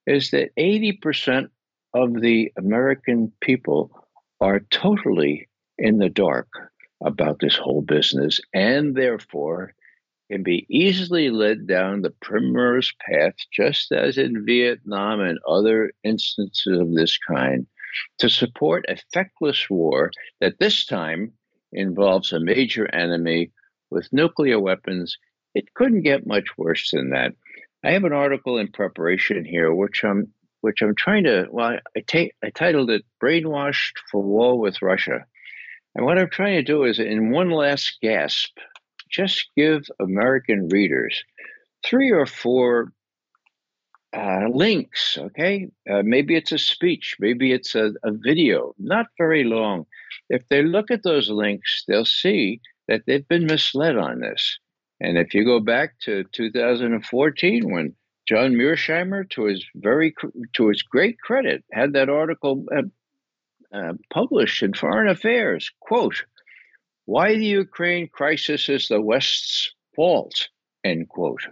[0.07, 1.49] is that 80%
[1.93, 3.91] of the American people
[4.41, 5.47] are totally
[5.77, 6.47] in the dark
[7.05, 9.75] about this whole business and therefore
[10.31, 16.79] can be easily led down the primrose path, just as in Vietnam and other instances
[16.79, 17.67] of this kind,
[18.19, 20.11] to support a feckless war
[20.41, 21.33] that this time
[21.71, 23.51] involves a major enemy
[23.91, 25.17] with nuclear weapons.
[25.53, 27.33] It couldn't get much worse than that.
[27.83, 31.45] I have an article in preparation here, which I'm which I'm trying to.
[31.51, 35.25] Well, I, take, I titled it "Brainwashed for War with Russia,"
[35.93, 38.57] and what I'm trying to do is, in one last gasp,
[39.13, 41.23] just give American readers
[41.85, 42.91] three or four
[44.15, 45.69] uh, links, okay?
[45.89, 49.85] Uh, maybe it's a speech, maybe it's a, a video, not very long.
[50.29, 54.59] If they look at those links, they'll see that they've been misled on this.
[54.99, 57.95] And if you go back to 2014, when
[58.27, 60.13] John Mearsheimer, to his very
[60.53, 62.83] to his great credit, had that article uh,
[63.75, 66.23] uh, published in Foreign Affairs, quote,
[67.05, 70.49] why the Ukraine crisis is the West's fault,
[70.83, 71.47] end quote.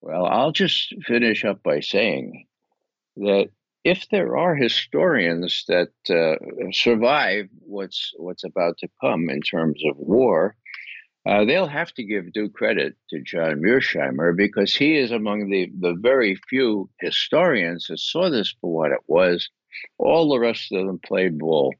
[0.00, 2.46] Well, I'll just finish up by saying
[3.16, 3.50] that
[3.84, 6.36] if there are historians that uh,
[6.72, 10.56] survive what's what's about to come in terms of war,
[11.26, 15.70] uh, they'll have to give due credit to John Mearsheimer because he is among the,
[15.78, 19.48] the very few historians that saw this for what it was.
[19.98, 21.74] All the rest of them played ball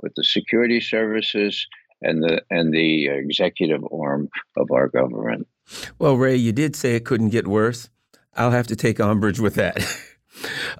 [0.00, 1.66] with the security services
[2.04, 5.48] and the and the executive arm of our government.
[5.98, 7.88] Well, Ray, you did say it couldn't get worse.
[8.36, 9.76] I'll have to take umbrage with that.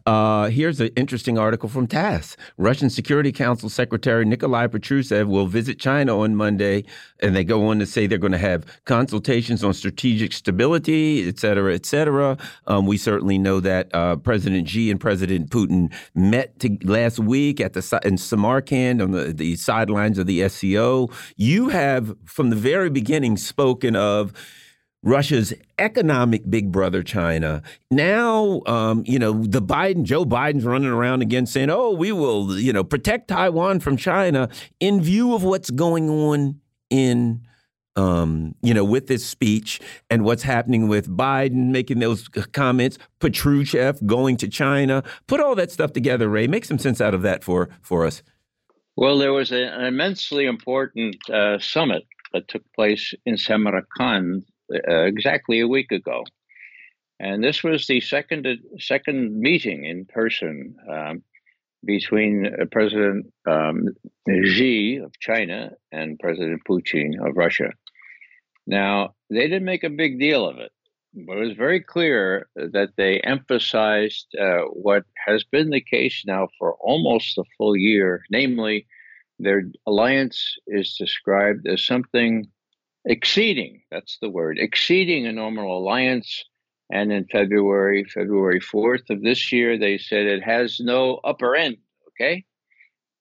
[0.06, 2.36] Uh, here's an interesting article from TASS.
[2.56, 6.84] Russian Security Council Secretary Nikolai Patrushev will visit China on Monday,
[7.20, 11.38] and they go on to say they're going to have consultations on strategic stability, et
[11.38, 12.36] cetera, et cetera.
[12.66, 17.72] Um, we certainly know that uh, President Xi and President Putin met last week at
[17.72, 21.10] the in Samarkand on the, the sidelines of the SCO.
[21.36, 24.32] You have, from the very beginning, spoken of
[25.04, 27.62] Russia's economic big brother, China.
[27.90, 32.58] Now, um, you know, the Biden, Joe Biden's running around again saying, oh, we will,
[32.58, 34.48] you know, protect Taiwan from China
[34.80, 37.42] in view of what's going on in,
[37.96, 39.78] um, you know, with this speech
[40.08, 45.04] and what's happening with Biden making those comments, Patrushev going to China.
[45.26, 46.46] Put all that stuff together, Ray.
[46.46, 48.22] Make some sense out of that for, for us.
[48.96, 55.60] Well, there was an immensely important uh, summit that took place in Samarkand uh, exactly
[55.60, 56.24] a week ago.
[57.20, 58.46] And this was the second
[58.78, 61.22] second meeting in person um,
[61.84, 63.88] between uh, President um,
[64.28, 67.70] Xi of China and President Putin of Russia.
[68.66, 70.72] Now, they didn't make a big deal of it,
[71.14, 76.48] but it was very clear that they emphasized uh, what has been the case now
[76.58, 78.86] for almost a full year, namely,
[79.38, 82.46] their alliance is described as something
[83.04, 86.44] exceeding, that's the word, exceeding a normal alliance.
[86.92, 91.78] And in February, February 4th of this year, they said it has no upper end.
[92.08, 92.44] Okay.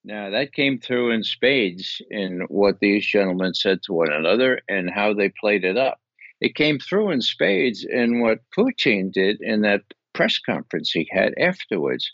[0.04, 4.90] Now that came through in spades in what these gentlemen said to one another and
[4.90, 6.00] how they played it up.
[6.42, 9.82] It came through in spades in what Putin did in that
[10.14, 12.12] press conference he had afterwards.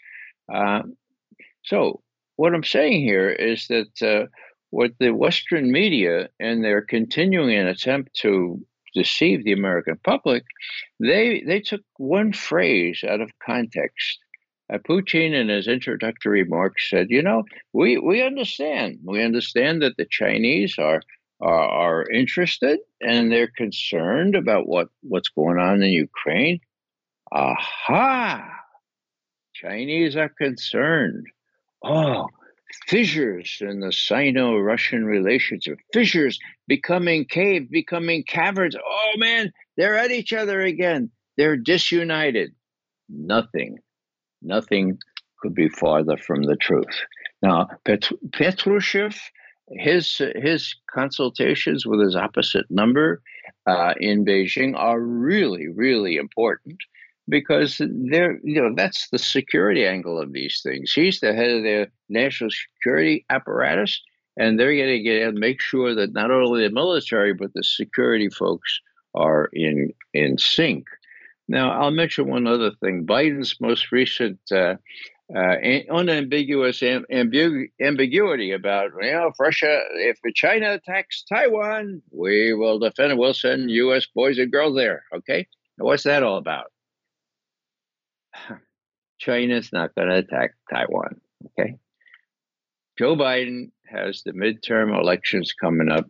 [0.54, 0.84] Uh,
[1.64, 2.02] so,
[2.36, 4.28] what I'm saying here is that uh,
[4.72, 8.64] what the Western media and their continuing attempt to
[8.94, 10.44] deceive the American public,
[11.00, 14.20] they they took one phrase out of context.
[14.72, 17.44] Uh, Putin, in his introductory remarks, said, "You know,
[17.74, 19.00] we we understand.
[19.04, 21.02] We understand that the Chinese are."
[21.42, 26.60] Are, are interested and they're concerned about what, what's going on in Ukraine.
[27.32, 28.60] Aha!
[29.54, 31.28] Chinese are concerned.
[31.82, 32.28] Oh,
[32.88, 38.76] fissures in the Sino Russian relationship, fissures becoming cave, becoming caverns.
[38.76, 41.12] Oh man, they're at each other again.
[41.38, 42.52] They're disunited.
[43.10, 43.80] Nothing,
[44.42, 45.00] nothing
[45.42, 46.86] could be farther from the truth.
[47.42, 49.18] Now, Pet- Patrushev,
[49.72, 53.22] his his consultations with his opposite number
[53.66, 56.78] uh, in Beijing are really, really important
[57.30, 60.92] because they're you know that's the security angle of these things.
[60.92, 64.02] He's the head of the national security apparatus,
[64.38, 67.64] and they're going to get and make sure that not only the military but the
[67.64, 68.80] security folks
[69.16, 70.88] are in in sync.
[71.48, 73.08] Now, I'll mention one other thing.
[73.08, 74.76] Biden's most recent uh,
[75.36, 75.56] uh,
[75.92, 82.78] unambiguous amb- ambigu- ambiguity about, you know, if Russia, if China attacks Taiwan, we will
[82.78, 83.18] defend.
[83.18, 84.06] We'll send U.S.
[84.14, 85.04] boys and girls there.
[85.14, 85.48] Okay,
[85.78, 86.72] now, what's that all about?
[89.20, 91.20] China's not going to attack Taiwan.
[91.46, 91.76] Okay.
[92.98, 96.06] Joe Biden has the midterm elections coming up.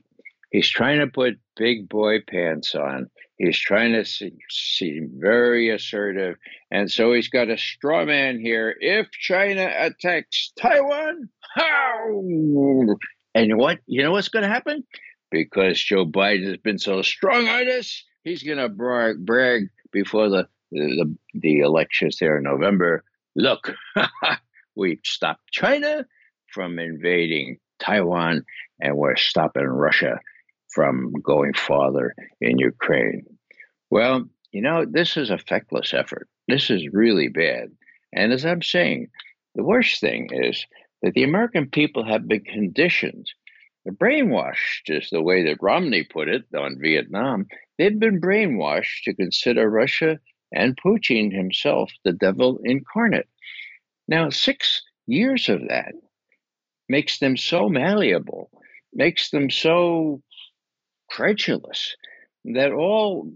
[0.51, 3.09] He's trying to put big boy pants on.
[3.37, 4.03] He's trying to
[4.49, 6.37] seem very assertive.
[6.71, 8.75] And so he's got a straw man here.
[8.79, 12.21] If China attacks Taiwan, how?
[13.35, 13.79] And what?
[13.85, 14.83] You know what's going to happen?
[15.31, 20.29] Because Joe Biden has been so strong on this, he's going to brag, brag before
[20.29, 23.03] the, the, the elections there in November.
[23.35, 23.73] Look,
[24.75, 26.05] we've stopped China
[26.47, 28.43] from invading Taiwan,
[28.81, 30.19] and we're stopping Russia
[30.73, 33.25] from going farther in Ukraine.
[33.89, 36.27] Well, you know, this is a feckless effort.
[36.47, 37.69] This is really bad.
[38.13, 39.07] And as I'm saying,
[39.55, 40.65] the worst thing is
[41.01, 43.27] that the American people have been conditioned,
[43.83, 47.47] they're brainwashed, is the way that Romney put it on Vietnam.
[47.77, 50.19] They've been brainwashed to consider Russia
[50.51, 53.27] and Putin himself the devil incarnate.
[54.07, 55.93] Now, six years of that
[56.87, 58.49] makes them so malleable,
[58.93, 60.21] makes them so
[61.09, 61.95] credulous
[62.45, 63.31] that all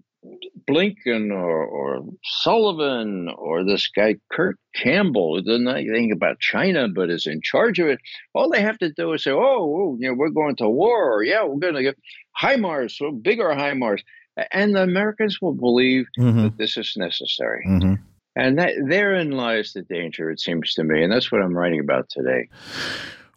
[0.69, 6.87] Blinken or, or Sullivan or this guy Kurt Campbell, who doesn't know anything about China
[6.87, 7.99] but is in charge of it,
[8.33, 11.13] all they have to do is say, "Oh, oh you know, we're going to war.
[11.13, 11.97] Or, yeah, we're going to get
[12.41, 14.01] HIMARS, so bigger HIMARS,"
[14.51, 16.43] and the Americans will believe mm-hmm.
[16.43, 17.65] that this is necessary.
[17.67, 17.95] Mm-hmm.
[18.35, 21.79] And that therein lies the danger, it seems to me, and that's what I'm writing
[21.79, 22.47] about today.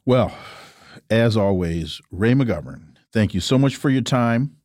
[0.06, 0.35] Well,
[1.10, 4.56] as always, Ray McGovern, thank you so much for your time.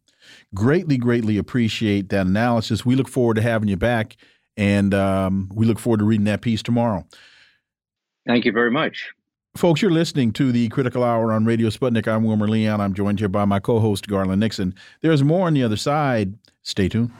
[0.55, 2.85] Greatly, greatly appreciate that analysis.
[2.85, 4.15] We look forward to having you back,
[4.55, 7.05] and um, we look forward to reading that piece tomorrow.
[8.25, 9.11] Thank you very much.
[9.55, 12.07] Folks, you're listening to the Critical Hour on Radio Sputnik.
[12.07, 12.79] I'm Wilmer Leon.
[12.79, 14.73] I'm joined here by my co host, Garland Nixon.
[15.01, 16.35] There's more on the other side.
[16.63, 17.11] Stay tuned.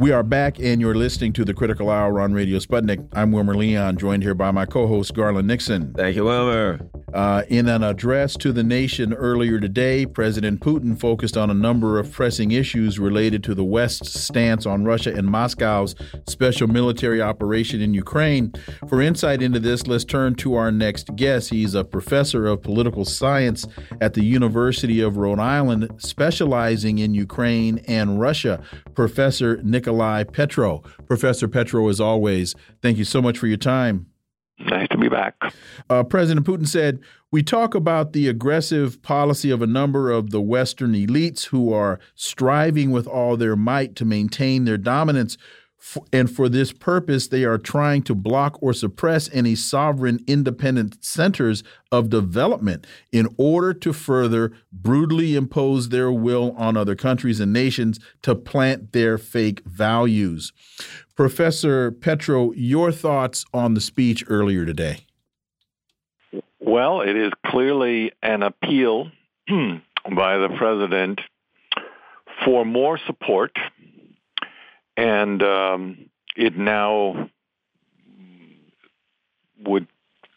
[0.00, 3.06] We are back, and you're listening to the Critical Hour on Radio Sputnik.
[3.12, 5.92] I'm Wilmer Leon, joined here by my co host, Garland Nixon.
[5.92, 6.80] Thank you, Wilmer.
[7.12, 11.98] Uh, in an address to the nation earlier today, President Putin focused on a number
[11.98, 15.94] of pressing issues related to the West's stance on Russia and Moscow's
[16.28, 18.52] special military operation in Ukraine.
[18.88, 21.50] For insight into this, let's turn to our next guest.
[21.50, 23.66] He's a professor of political science
[24.00, 28.62] at the University of Rhode Island, specializing in Ukraine and Russia.
[28.94, 29.60] Professor
[29.90, 30.84] Nikolai Petro.
[31.06, 34.06] Professor Petro, as always, thank you so much for your time.
[34.60, 35.34] Nice to be back.
[35.88, 37.00] Uh, President Putin said,
[37.32, 41.98] We talk about the aggressive policy of a number of the Western elites who are
[42.14, 45.36] striving with all their might to maintain their dominance.
[46.12, 51.64] And for this purpose, they are trying to block or suppress any sovereign independent centers
[51.90, 57.98] of development in order to further brutally impose their will on other countries and nations
[58.22, 60.52] to plant their fake values.
[61.16, 65.06] Professor Petro, your thoughts on the speech earlier today?
[66.60, 69.10] Well, it is clearly an appeal
[69.48, 71.20] by the president
[72.44, 73.52] for more support,
[74.96, 77.28] and um, it now
[79.64, 79.86] would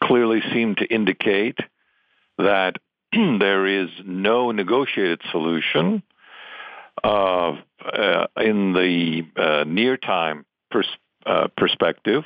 [0.02, 1.58] clearly seem to indicate
[2.38, 2.76] that
[3.12, 6.02] there is no negotiated solution
[7.02, 10.86] uh, uh, in the uh, near time pers-
[11.26, 12.24] uh, perspective,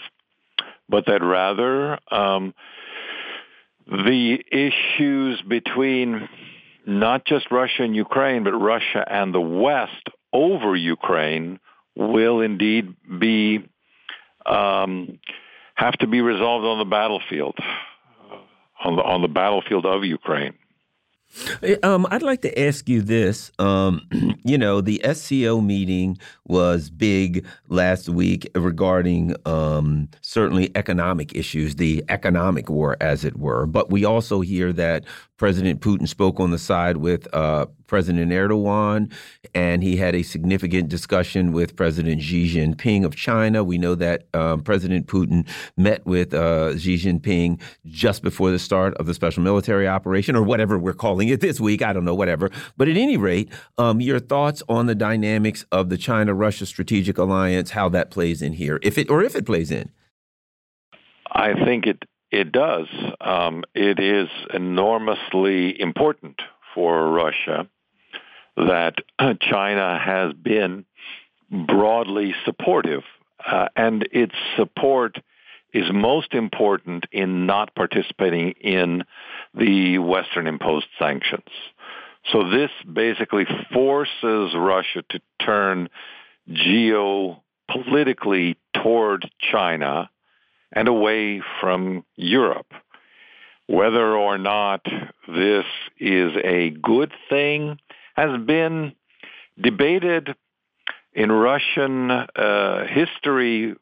[0.88, 2.54] but that rather um,
[3.86, 6.28] the issues between
[6.86, 11.58] not just Russia and Ukraine, but Russia and the West over Ukraine
[11.98, 13.68] will indeed be
[14.46, 15.18] um,
[15.74, 17.58] have to be resolved on the battlefield,
[18.82, 20.54] on the on the battlefield of Ukraine.
[21.82, 23.52] Um, I'd like to ask you this.
[23.58, 24.00] Um,
[24.44, 26.16] you know, the SCO meeting
[26.46, 33.66] was big last week regarding um, certainly economic issues, the economic war, as it were.
[33.66, 35.04] But we also hear that
[35.38, 39.10] President Putin spoke on the side with uh, President Erdogan,
[39.54, 43.64] and he had a significant discussion with President Xi Jinping of China.
[43.64, 48.94] We know that um, President Putin met with uh, Xi Jinping just before the start
[48.98, 51.82] of the special military operation, or whatever we're calling it this week.
[51.82, 52.50] I don't know, whatever.
[52.76, 57.70] But at any rate, um, your thoughts on the dynamics of the China-Russia strategic alliance,
[57.70, 59.90] how that plays in here, if it or if it plays in.
[61.30, 62.86] I think it it does.
[63.20, 66.40] Um, it is enormously important
[66.74, 67.66] for Russia
[68.56, 68.96] that
[69.40, 70.84] China has been
[71.50, 73.02] broadly supportive,
[73.46, 75.16] uh, and its support
[75.72, 79.04] is most important in not participating in
[79.54, 81.48] the Western imposed sanctions.
[82.32, 85.90] So this basically forces Russia to turn
[86.50, 90.10] geopolitically toward China
[90.72, 92.72] and away from Europe.
[93.66, 94.84] Whether or not
[95.26, 95.64] this
[95.98, 97.78] is a good thing
[98.16, 98.92] has been
[99.60, 100.34] debated
[101.12, 103.74] in Russian uh, history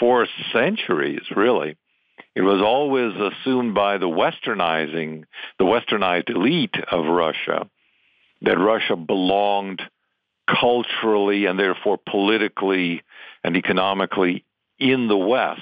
[0.00, 1.76] for centuries, really.
[2.34, 5.24] It was always assumed by the westernizing,
[5.58, 7.68] the westernized elite of Russia,
[8.42, 9.80] that Russia belonged
[10.48, 13.02] culturally and therefore politically
[13.42, 14.44] and economically
[14.78, 15.60] in the West.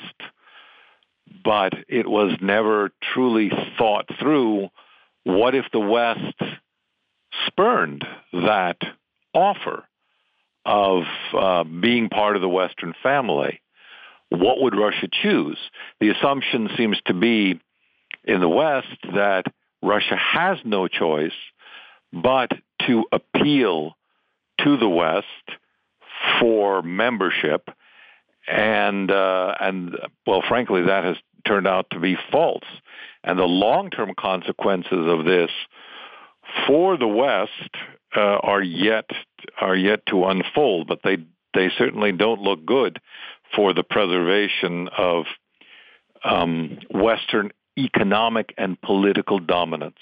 [1.42, 4.68] But it was never truly thought through
[5.24, 6.40] what if the West
[7.46, 8.76] spurned that
[9.32, 9.84] offer
[10.64, 11.02] of
[11.36, 13.60] uh, being part of the Western family?
[14.28, 15.58] What would Russia choose?
[16.00, 17.60] The assumption seems to be
[18.24, 19.44] in the West that
[19.82, 21.32] Russia has no choice
[22.12, 22.50] but
[22.86, 23.96] to appeal
[24.60, 25.26] to the West
[26.40, 27.68] for membership,
[28.46, 29.96] and uh, and
[30.26, 31.16] well, frankly, that has
[31.46, 32.64] turned out to be false.
[33.22, 35.50] And the long-term consequences of this
[36.66, 37.70] for the West
[38.16, 39.10] uh, are yet
[39.60, 41.18] are yet to unfold, but they
[41.54, 43.00] they certainly don't look good
[43.54, 45.24] for the preservation of
[46.24, 49.98] um, Western economic and political dominance.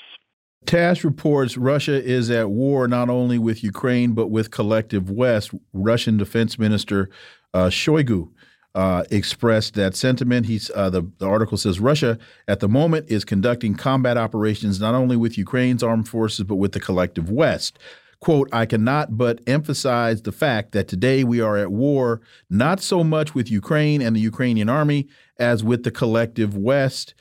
[0.67, 5.53] TASS reports Russia is at war not only with Ukraine but with collective West.
[5.73, 7.11] Russian Defense Minister
[7.53, 8.29] uh, Shoigu
[8.75, 10.47] uh, expressed that sentiment.
[10.47, 12.19] He's uh, the, the article says Russia
[12.49, 16.73] at the moment is conducting combat operations not only with Ukraine's armed forces but with
[16.73, 17.79] the collective West.
[18.21, 23.03] Quote, I cannot but emphasize the fact that today we are at war not so
[23.03, 25.09] much with Ukraine and the Ukrainian army
[25.39, 27.15] as with the collective West.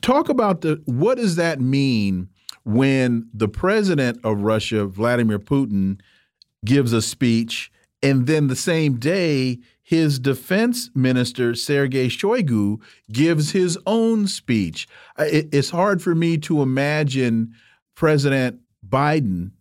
[0.00, 2.28] Talk about the what does that mean
[2.64, 6.00] when the president of Russia, Vladimir Putin,
[6.64, 7.70] gives a speech,
[8.02, 12.80] and then the same day, his defense minister, Sergei Shoigu,
[13.12, 14.88] gives his own speech.
[15.18, 17.54] It's hard for me to imagine
[17.94, 19.52] President Biden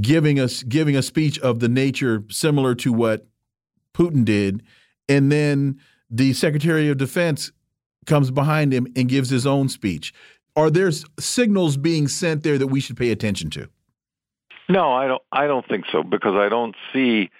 [0.00, 3.26] giving us giving a speech of the nature similar to what
[3.94, 4.62] Putin did,
[5.08, 7.50] and then the Secretary of Defense
[8.06, 10.14] comes behind him and gives his own speech.
[10.58, 10.90] Are there
[11.20, 13.68] signals being sent there that we should pay attention to?
[14.68, 15.22] No, I don't.
[15.30, 17.30] I don't think so because I don't see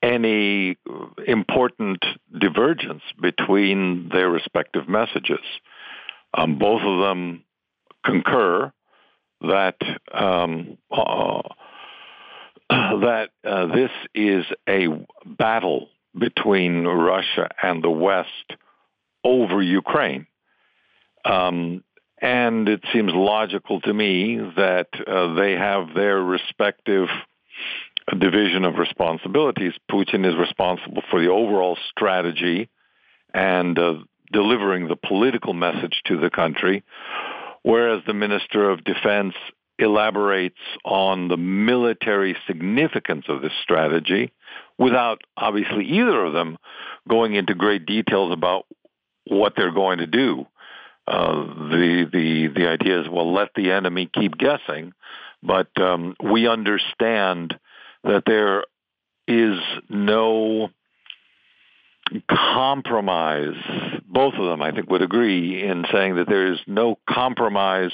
[0.00, 0.78] any
[1.26, 2.04] important
[2.38, 5.44] divergence between their respective messages.
[6.34, 7.42] Um, both of them
[8.06, 8.72] concur
[9.40, 9.78] that
[10.14, 11.42] um, uh,
[12.70, 14.86] that uh, this is a
[15.26, 18.52] battle between Russia and the West
[19.24, 20.28] over Ukraine.
[21.24, 21.82] Um,
[22.22, 27.08] and it seems logical to me that uh, they have their respective
[28.16, 29.72] division of responsibilities.
[29.90, 32.68] Putin is responsible for the overall strategy
[33.34, 33.94] and uh,
[34.32, 36.84] delivering the political message to the country,
[37.62, 39.34] whereas the Minister of Defense
[39.78, 44.30] elaborates on the military significance of this strategy
[44.78, 46.56] without obviously either of them
[47.08, 48.66] going into great details about
[49.26, 50.46] what they're going to do.
[51.06, 54.92] Uh, the the the idea is well, let the enemy keep guessing,
[55.42, 57.58] but um, we understand
[58.04, 58.64] that there
[59.26, 59.58] is
[59.88, 60.70] no
[62.30, 63.56] compromise.
[64.06, 67.92] Both of them, I think, would agree in saying that there is no compromise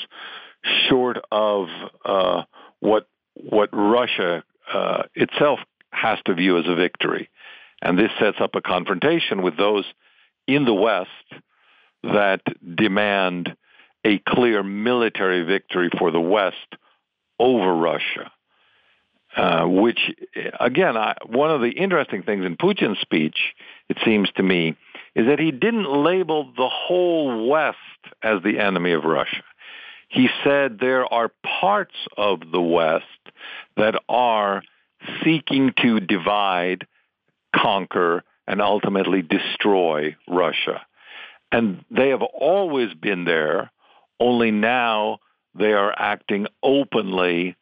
[0.89, 1.69] short of
[2.05, 2.43] uh,
[2.81, 5.61] what what Russia uh, itself
[5.93, 7.31] has to view as a victory,
[7.81, 9.85] and this sets up a confrontation with those
[10.47, 11.09] in the West
[12.03, 12.43] that
[12.77, 13.57] demand
[14.05, 16.77] a clear military victory for the West
[17.39, 18.31] over Russia.
[19.37, 20.01] Uh, which,
[20.59, 23.37] again, I, one of the interesting things in Putin's speech,
[23.89, 24.75] it seems to me,
[25.15, 27.77] is that he didn't label the whole West
[28.23, 29.43] as the enemy of Russia.
[30.09, 31.31] He said there are
[31.61, 33.05] parts of the West
[33.77, 34.63] that are
[35.23, 36.87] seeking to divide,
[37.55, 40.87] conquer, and ultimately destroy Russia.
[41.51, 43.71] And they have always been there,
[44.21, 45.19] only now
[45.55, 47.57] they are acting openly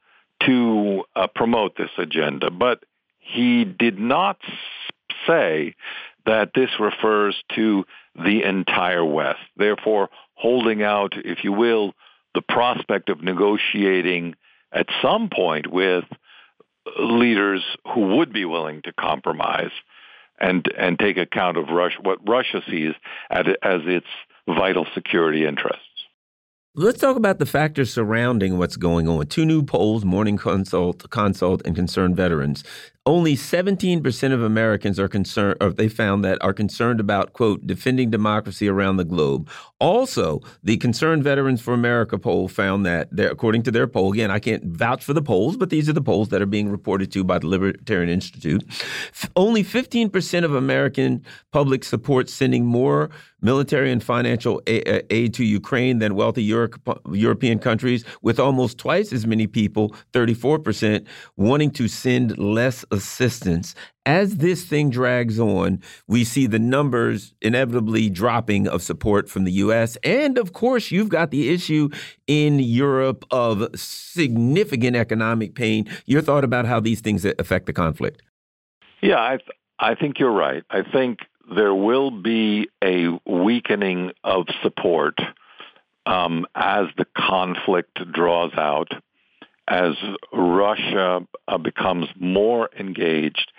[0.45, 2.51] to uh, promote this agenda.
[2.51, 2.83] But
[3.19, 4.39] he did not
[5.27, 5.75] say
[6.25, 7.85] that this refers to
[8.15, 9.41] the entire West.
[9.57, 11.95] Therefore, holding out, if you will,
[12.35, 14.35] the prospect of negotiating
[14.73, 16.05] at some point with
[16.99, 17.63] leaders
[17.95, 19.71] who would be willing to compromise
[20.39, 22.95] and and take account of Russia, what Russia sees
[23.31, 24.07] as, as its
[24.47, 25.83] vital security interests.
[26.75, 29.27] Let's talk about the factors surrounding what's going on.
[29.29, 32.65] Two new polls, Morning Consult, Consult, and Concerned Veterans.
[33.07, 38.11] Only 17% of Americans are concerned, or they found that are concerned about, quote, defending
[38.11, 39.49] democracy around the globe.
[39.79, 44.41] Also, the Concerned Veterans for America poll found that, according to their poll, again, I
[44.41, 47.23] can't vouch for the polls, but these are the polls that are being reported to
[47.23, 48.65] by the Libertarian Institute.
[49.37, 53.11] Only 15% of American public supports sending more
[53.43, 59.47] military and financial aid to Ukraine than wealthy European countries, with almost twice as many
[59.47, 61.07] people, 34%,
[61.37, 63.75] wanting to send less assistance.
[64.05, 69.53] As this thing drags on, we see the numbers inevitably dropping of support from the
[69.53, 69.97] U.S.
[70.03, 71.89] And of course, you've got the issue
[72.27, 75.89] in Europe of significant economic pain.
[76.07, 78.23] Your thought about how these things affect the conflict?
[79.03, 79.49] Yeah, I, th
[79.79, 80.65] I think you're right.
[80.71, 81.19] I think
[81.55, 85.19] there will be a weakening of support
[86.07, 88.93] um, as the conflict draws out,
[89.69, 89.95] as
[90.33, 93.53] Russia uh, becomes more engaged,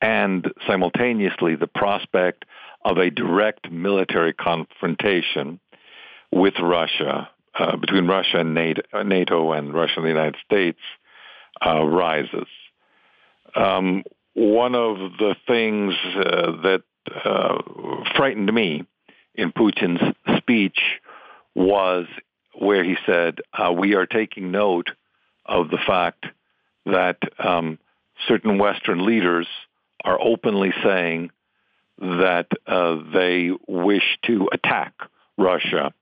[0.00, 2.44] and simultaneously the prospect
[2.84, 5.60] of a direct military confrontation
[6.30, 10.80] with Russia, uh, between Russia and NATO, and Russia and the United States,
[11.64, 12.48] uh, rises.
[13.54, 14.02] Um,
[14.34, 16.82] one of the things uh, that
[17.24, 17.58] uh,
[18.16, 18.86] frightened me
[19.34, 20.00] in Putin's
[20.38, 20.78] speech
[21.54, 22.06] was
[22.54, 24.90] where he said, uh, "We are taking note
[25.46, 26.26] of the fact
[26.86, 27.78] that um,
[28.28, 29.46] certain Western leaders
[30.04, 31.30] are openly saying
[31.98, 34.94] that uh, they wish to attack
[35.38, 35.92] Russia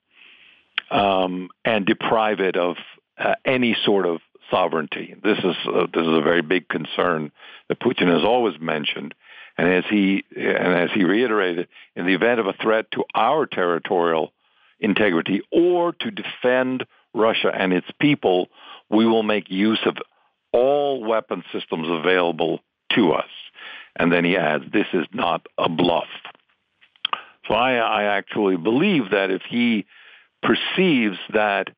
[0.91, 2.77] um, and deprive it of
[3.19, 5.15] uh, any sort of sovereignty.
[5.23, 7.31] This is uh, this is a very big concern
[7.69, 9.15] that Putin has always mentioned,
[9.57, 13.47] and as he and as he reiterated, in the event of a threat to our
[13.47, 14.33] territorial
[14.81, 16.85] integrity or to defend
[17.15, 18.49] Russia and its people,
[18.89, 19.97] we will make use of
[20.53, 22.61] all weapon systems available
[22.95, 23.29] to us.
[23.97, 26.09] And then he adds, this is not a bluff.
[27.47, 29.87] So I, I actually believe that if he
[30.43, 31.69] perceives that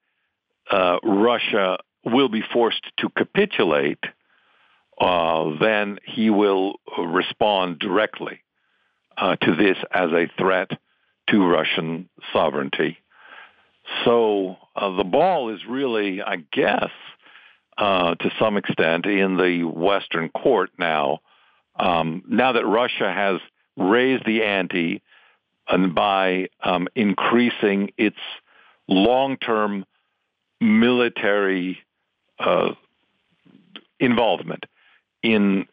[0.71, 4.03] uh, Russia will be forced to capitulate,
[5.01, 8.41] uh, then he will respond directly
[9.17, 10.71] uh, to this as a threat
[11.29, 12.99] to Russian sovereignty.
[14.05, 16.90] So uh, the ball is really, I guess,
[17.78, 21.20] uh, to some extent, in the Western court now.
[21.78, 23.40] Um, now that Russia has
[23.77, 25.03] raised the ante
[25.69, 28.19] and by um, increasing its
[28.89, 29.85] long-term
[30.61, 31.78] military
[32.39, 32.73] uh,
[33.99, 34.65] involvement
[35.23, 35.66] in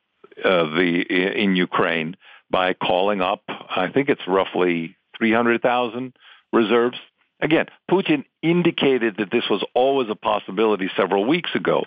[0.43, 1.03] uh, the
[1.35, 2.15] in Ukraine
[2.49, 6.13] by calling up, I think it's roughly 300,000
[6.53, 6.97] reserves.
[7.41, 11.85] Again, Putin indicated that this was always a possibility several weeks ago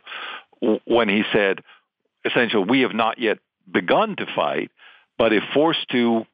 [0.84, 1.60] when he said,
[2.24, 3.38] essentially, we have not yet
[3.70, 4.70] begun to fight,
[5.18, 6.24] but if forced to,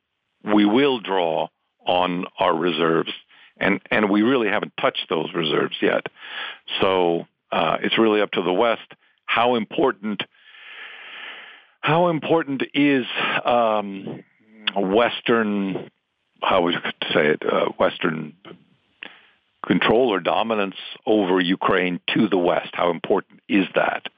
[0.45, 1.49] we will draw
[1.86, 3.12] on our reserves.
[3.61, 6.07] And, and we really haven't touched those reserves yet.
[6.81, 8.93] So uh, it's really up to the West
[9.28, 10.23] how important
[11.81, 13.05] how important is
[13.45, 14.24] um,
[14.74, 15.90] Western
[16.43, 16.81] how would you
[17.12, 18.35] say it uh, Western
[19.69, 20.74] control or dominance
[21.07, 22.70] over Ukraine to the West?
[22.73, 24.09] How important is that?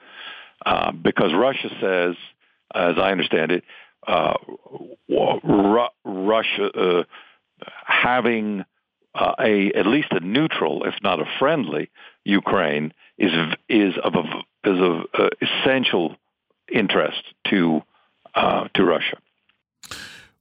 [0.65, 2.15] Uh, because Russia says,
[2.75, 3.65] as I understand it,
[4.07, 4.35] uh,
[5.09, 7.03] Ru- Russia uh,
[7.85, 8.65] having
[9.15, 11.91] uh, a at least a neutral, if not a friendly,
[12.25, 13.33] Ukraine is
[13.69, 16.17] is of a, is of uh, essential
[16.73, 17.83] interest to
[18.75, 19.19] to Russia.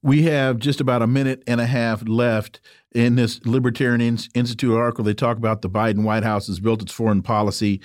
[0.02, 2.60] We have just about a minute and a half left
[2.92, 4.00] in this Libertarian
[4.34, 5.04] Institute article.
[5.04, 7.80] They talk about the Biden White House has built its foreign policy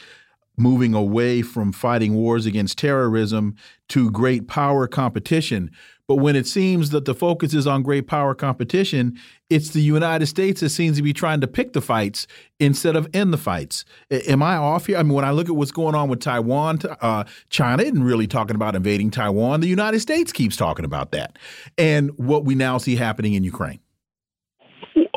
[0.58, 3.56] moving away from fighting wars against terrorism
[3.90, 5.70] to great power competition.
[6.08, 9.20] But when it seems that the focus is on great power competition,
[9.50, 12.28] it's the United States that seems to be trying to pick the fights
[12.60, 13.86] instead of end the fights.
[14.12, 14.98] Am I off here?
[14.98, 18.28] I mean, when I look at what's going on with Taiwan, uh, China isn't really
[18.28, 19.62] talking about invading Taiwan.
[19.62, 21.38] The United States keeps talking about that.
[21.78, 23.80] And what we now see happening in Ukraine.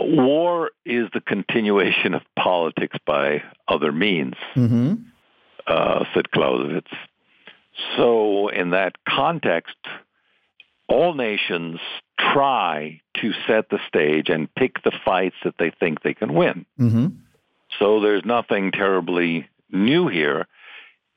[0.01, 4.97] War is the continuation of politics by other means, mm -hmm.
[5.67, 6.91] uh, said Clausewitz.
[7.97, 9.77] So, in that context,
[10.89, 11.79] all nations
[12.19, 16.67] try to set the stage and pick the fights that they think they can win.
[16.79, 17.07] Mm-hmm.
[17.79, 20.47] So there's nothing terribly new here.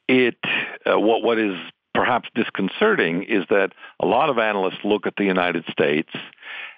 [0.07, 0.38] It
[0.85, 1.56] uh, what what is
[1.93, 6.10] perhaps disconcerting is that a lot of analysts look at the United States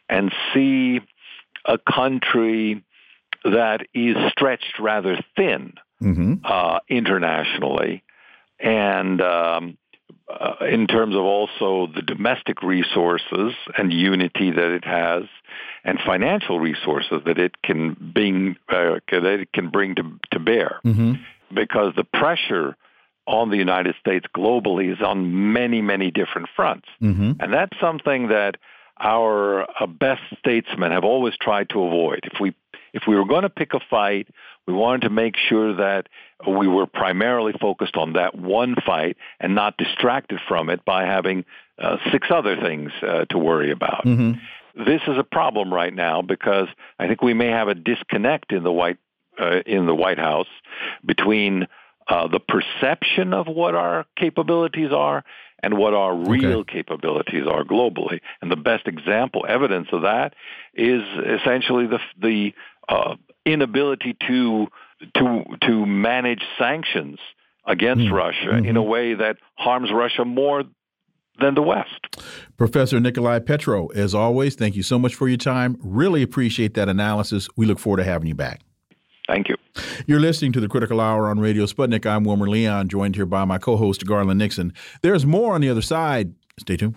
[0.10, 1.00] and see
[1.66, 2.84] a country
[3.44, 6.36] that is stretched rather thin mm-hmm.
[6.44, 8.04] uh, internationally,
[8.60, 9.78] and um,
[10.30, 15.24] uh, in terms of also the domestic resources and unity that it has,
[15.84, 20.80] and financial resources that it can bring uh, that it can bring to to bear,
[20.86, 21.14] mm-hmm.
[21.54, 22.76] because the pressure
[23.26, 27.34] on the United States globally is on many many different fronts, mm-hmm.
[27.40, 28.58] and that's something that
[29.00, 32.22] our uh, best statesmen have always tried to avoid.
[32.24, 32.54] If we
[32.94, 34.28] if we were going to pick a fight,
[34.68, 36.08] we wanted to make sure that
[36.48, 41.46] we were primarily focused on that one fight and not distracted from it by having
[41.82, 44.06] uh, six other things uh, to worry about.
[44.06, 44.40] Mm-hmm.
[44.86, 46.68] This is a problem right now because
[46.98, 48.98] I think we may have a disconnect in the White
[49.40, 50.48] uh, in the White House
[51.06, 51.68] between
[52.08, 55.24] uh, the perception of what our capabilities are
[55.64, 56.74] and what our real okay.
[56.74, 58.20] capabilities are globally.
[58.42, 60.36] And the best example, evidence of that,
[60.74, 61.02] is
[61.40, 62.54] essentially the the
[62.90, 63.16] uh,
[63.46, 64.68] inability to
[65.16, 67.20] to to manage sanctions
[67.66, 68.14] against mm-hmm.
[68.14, 68.66] Russia mm-hmm.
[68.66, 70.64] in a way that harms Russia more
[71.40, 72.00] than the West.
[72.58, 75.78] Professor Nikolai Petro, as always, thank you so much for your time.
[75.82, 77.48] Really appreciate that analysis.
[77.56, 78.62] We look forward to having you back.
[79.28, 79.56] Thank you.
[80.06, 82.06] You're listening to the Critical Hour on Radio Sputnik.
[82.06, 84.74] I'm Wilmer Leon, joined here by my co host, Garland Nixon.
[85.02, 86.34] There's more on the other side.
[86.60, 86.96] Stay tuned.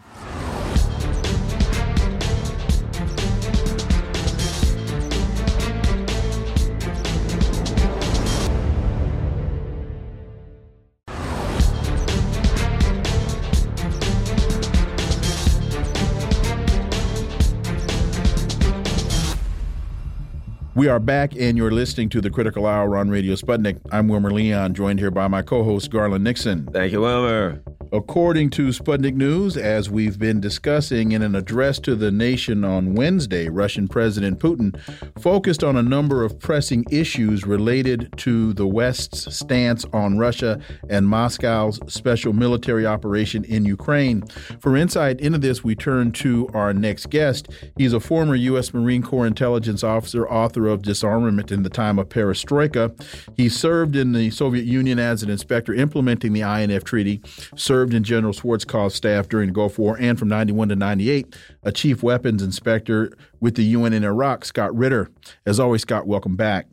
[20.77, 23.81] We are back, and you're listening to the Critical Hour on Radio Sputnik.
[23.91, 26.67] I'm Wilmer Leon, joined here by my co host, Garland Nixon.
[26.71, 27.63] Thank you, Wilmer.
[27.93, 32.95] According to Sputnik News, as we've been discussing in an address to the nation on
[32.95, 34.77] Wednesday, Russian President Putin
[35.21, 41.09] focused on a number of pressing issues related to the West's stance on Russia and
[41.09, 44.23] Moscow's special military operation in Ukraine.
[44.61, 47.49] For insight into this, we turn to our next guest.
[47.79, 48.75] He's a former U.S.
[48.75, 52.93] Marine Corps intelligence officer, author of Disarmament in the Time of Perestroika.
[53.37, 57.23] He served in the Soviet Union as an inspector implementing the INF Treaty,
[57.57, 61.37] served served in General Schwarzkopf's staff during the Gulf War, and from 91 to 98,
[61.63, 65.11] a chief weapons inspector with the UN in Iraq, Scott Ritter.
[65.45, 66.67] As always, Scott, welcome back.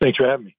[0.00, 0.56] Thanks for having me.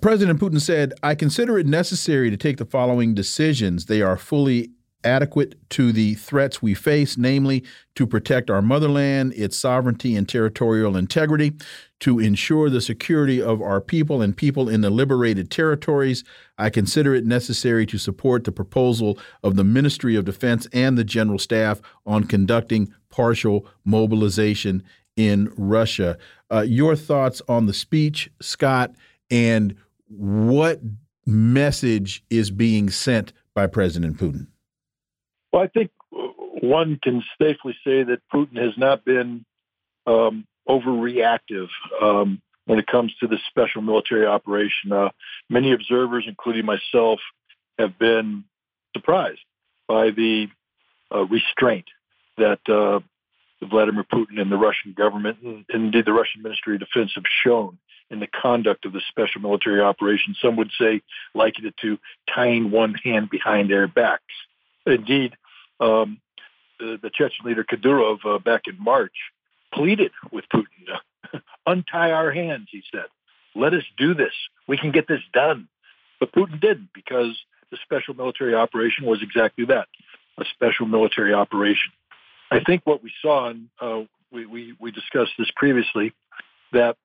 [0.00, 3.86] President Putin said, I consider it necessary to take the following decisions.
[3.86, 4.70] They are fully
[5.04, 7.64] adequate to the threats we face, namely
[7.94, 11.52] to protect our motherland, its sovereignty and territorial integrity,
[12.00, 16.24] to ensure the security of our people and people in the liberated territories.
[16.58, 21.04] I consider it necessary to support the proposal of the Ministry of Defense and the
[21.04, 24.82] General Staff on conducting partial mobilization
[25.16, 26.18] in Russia.
[26.50, 28.92] Uh, your thoughts on the speech, Scott,
[29.30, 29.74] and
[30.08, 30.80] what
[31.26, 34.46] message is being sent by President Putin?
[35.52, 39.44] Well, I think one can safely say that Putin has not been
[40.06, 41.68] um, overreactive
[42.00, 44.92] um, when it comes to this special military operation.
[44.92, 45.10] Uh,
[45.50, 47.20] many observers, including myself,
[47.78, 48.44] have been
[48.96, 49.40] surprised
[49.86, 50.46] by the
[51.14, 51.86] uh, restraint
[52.38, 53.00] that uh,
[53.66, 57.78] Vladimir Putin and the Russian government, and indeed the Russian Ministry of Defense, have shown
[58.10, 60.34] in the conduct of the special military operation.
[60.40, 61.02] Some would say
[61.34, 61.98] liken it to
[62.34, 64.22] tying one hand behind their backs.
[64.86, 65.34] Indeed,
[65.80, 66.20] um,
[66.78, 69.14] the, the, Chechen leader Kadyrov uh, back in March
[69.72, 73.06] pleaded with Putin, untie our hands, he said.
[73.54, 74.32] Let us do this.
[74.66, 75.68] We can get this done.
[76.20, 77.36] But Putin didn't because
[77.70, 79.88] the special military operation was exactly that,
[80.38, 81.92] a special military operation.
[82.50, 86.12] I think what we saw, and uh, we, we, we discussed this previously,
[86.72, 86.96] that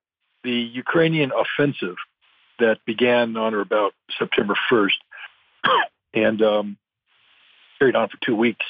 [0.44, 1.96] the Ukrainian offensive
[2.60, 4.98] that began on or about September 1st
[6.14, 6.78] and um,
[7.80, 8.66] carried on for two weeks,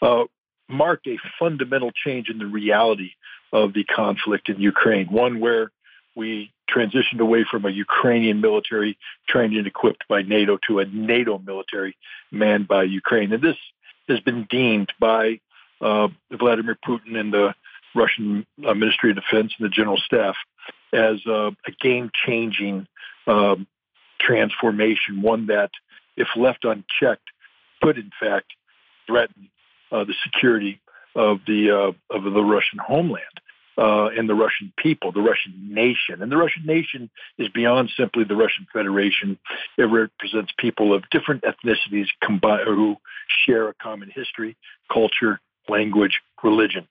[0.00, 0.24] uh,
[0.68, 3.10] marked a fundamental change in the reality
[3.52, 5.70] of the conflict in Ukraine, one where
[6.14, 8.98] we transitioned away from a Ukrainian military
[9.28, 11.96] trained and equipped by NATO to a NATO military
[12.30, 13.32] manned by Ukraine.
[13.32, 13.56] And this
[14.08, 15.40] has been deemed by
[15.80, 17.54] uh, Vladimir Putin and the
[17.94, 20.36] Russian uh, Ministry of Defense and the General Staff
[20.92, 22.86] as uh, a game changing
[23.26, 23.66] um,
[24.20, 25.70] transformation, one that,
[26.16, 27.28] if left unchecked,
[27.82, 28.52] could in fact
[29.06, 29.48] threaten
[29.90, 30.80] uh, the security
[31.14, 33.24] of the uh, of the Russian homeland.
[33.78, 36.20] uh, and the Russian people, the Russian nation.
[36.20, 39.38] And the Russian nation is beyond simply the Russian Federation.
[39.78, 42.96] It represents people of different ethnicities combined who
[43.46, 44.56] share a common history,
[44.92, 46.86] culture, language, religion.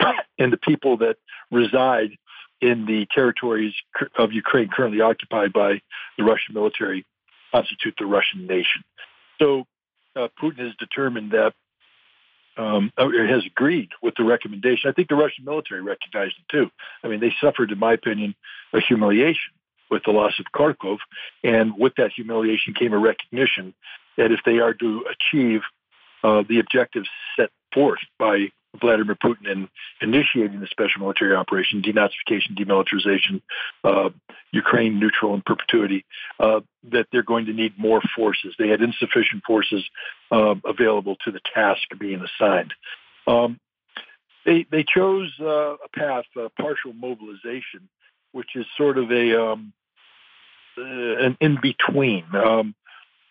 [0.38, 1.16] and the people that
[1.50, 2.10] reside
[2.60, 3.74] in the territories
[4.16, 5.80] of Ukraine currently occupied by
[6.16, 7.04] the Russian military
[7.52, 8.82] constitute the Russian nation.
[9.38, 9.66] So
[10.16, 11.54] uh, Putin has determined that
[12.56, 14.88] um, has agreed with the recommendation.
[14.88, 16.70] I think the Russian military recognized it too.
[17.02, 18.34] I mean, they suffered, in my opinion,
[18.72, 19.52] a humiliation
[19.90, 20.98] with the loss of Kharkov,
[21.42, 23.74] and with that humiliation came a recognition
[24.16, 25.62] that if they are to achieve
[26.22, 28.48] uh, the objectives set forth by
[28.80, 29.68] Vladimir Putin in
[30.00, 33.42] initiating the special military operation, denazification, demilitarization,
[33.84, 34.10] uh,
[34.52, 36.04] Ukraine neutral in perpetuity,
[36.40, 36.60] uh,
[36.90, 38.54] that they're going to need more forces.
[38.58, 39.84] They had insufficient forces
[40.30, 42.74] uh, available to the task being assigned.
[43.26, 43.60] Um,
[44.44, 46.24] they they chose uh, a path,
[46.58, 47.88] partial mobilization,
[48.32, 49.72] which is sort of a um,
[50.76, 52.24] uh, an in between.
[52.34, 52.74] Um,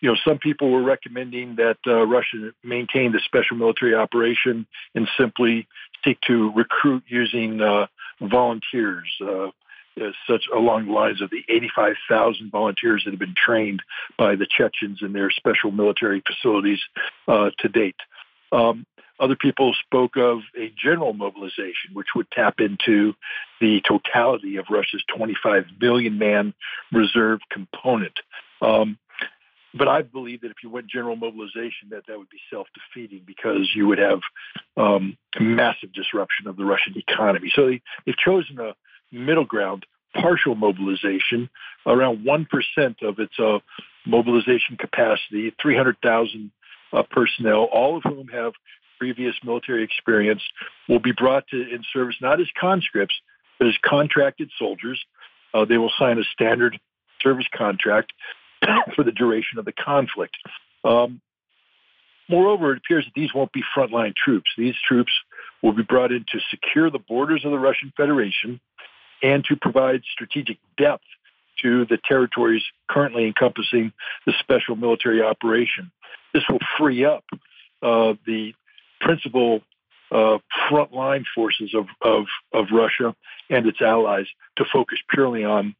[0.04, 5.08] you know, some people were recommending that uh, Russia maintain the special military operation and
[5.18, 5.66] simply
[6.04, 7.86] seek to recruit using uh,
[8.20, 9.46] volunteers, uh,
[10.28, 13.80] such along the lines of the 85,000 volunteers that have been trained
[14.18, 16.80] by the Chechens in their special military facilities
[17.26, 17.96] uh, to date.
[18.52, 18.84] Um,
[19.18, 23.14] other people spoke of a general mobilization, which would tap into
[23.58, 26.52] the totality of Russia's 25 million man
[26.92, 28.20] reserve component.
[28.60, 28.98] Um,
[29.76, 33.68] but I believe that if you went general mobilization, that that would be self-defeating because
[33.74, 34.20] you would have
[34.76, 37.50] um, massive disruption of the Russian economy.
[37.54, 38.74] So they, they've chosen a
[39.10, 39.84] middle ground,
[40.14, 41.50] partial mobilization,
[41.86, 43.58] around one percent of its uh,
[44.06, 46.50] mobilization capacity, 300,000
[46.92, 48.52] uh, personnel, all of whom have
[48.98, 50.42] previous military experience,
[50.88, 53.14] will be brought to in service not as conscripts
[53.58, 55.00] but as contracted soldiers.
[55.52, 56.78] Uh, they will sign a standard
[57.20, 58.12] service contract
[58.96, 60.36] for the duration of the conflict.
[60.84, 61.20] Um,
[62.28, 64.50] moreover, it appears that these won't be frontline troops.
[64.56, 65.12] These troops
[65.62, 68.60] will be brought in to secure the borders of the Russian Federation
[69.22, 71.04] and to provide strategic depth
[71.62, 73.92] to the territories currently encompassing
[74.26, 75.90] the special military operation.
[76.32, 77.24] This will free up
[77.82, 78.52] uh, the
[79.00, 79.60] principal
[80.10, 80.38] uh,
[80.68, 83.14] frontline forces of, of, of Russia
[83.50, 84.26] and its allies
[84.56, 85.74] to focus purely on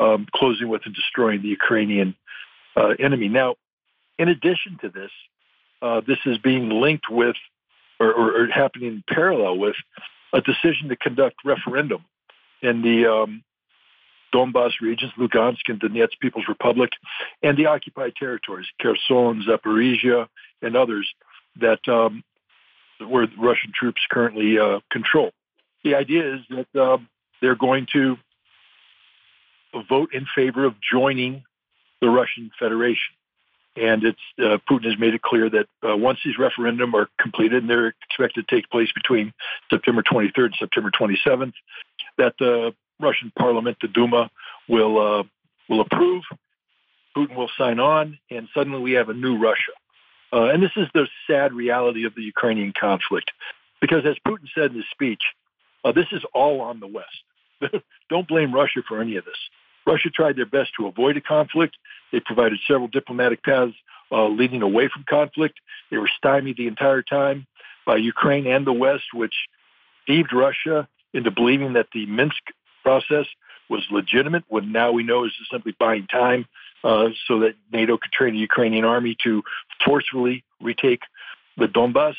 [0.00, 2.14] um, closing with and destroying the Ukrainian
[2.76, 3.28] uh, enemy.
[3.28, 3.56] Now,
[4.18, 5.10] in addition to this,
[5.80, 7.36] uh, this is being linked with
[7.98, 9.76] or, or, or, happening in parallel with
[10.32, 12.04] a decision to conduct referendum
[12.62, 13.44] in the um,
[14.32, 16.90] Donbass regions, Lugansk and Donetsk People's Republic,
[17.42, 20.26] and the occupied territories, Kherson, Zaporizhia,
[20.62, 21.08] and others
[21.60, 22.24] that um,
[23.06, 25.32] where Russian troops currently uh, control.
[25.84, 27.08] The idea is that um,
[27.40, 28.16] they're going to
[29.88, 31.44] vote in favor of joining
[32.00, 33.14] the Russian Federation.
[33.74, 37.62] And it's uh, Putin has made it clear that uh, once these referendum are completed,
[37.62, 39.32] and they're expected to take place between
[39.70, 41.54] September 23rd and September 27th,
[42.18, 44.30] that the Russian Parliament, the Duma,
[44.68, 45.22] will uh,
[45.68, 46.22] will approve.
[47.16, 49.72] Putin will sign on, and suddenly we have a new Russia.
[50.32, 53.30] Uh, and this is the sad reality of the Ukrainian conflict,
[53.80, 55.22] because as Putin said in his speech,
[55.84, 57.82] uh, this is all on the West.
[58.10, 59.36] Don't blame Russia for any of this.
[59.86, 61.76] Russia tried their best to avoid a conflict.
[62.12, 63.74] They provided several diplomatic paths
[64.10, 65.58] uh, leading away from conflict.
[65.90, 67.46] They were stymied the entire time
[67.86, 69.34] by Ukraine and the West, which
[70.06, 72.42] deceived Russia into believing that the Minsk
[72.82, 73.26] process
[73.68, 76.46] was legitimate, when now we know is simply buying time
[76.84, 79.42] uh, so that NATO could train the Ukrainian army to
[79.84, 81.00] forcefully retake
[81.56, 82.14] the Donbass.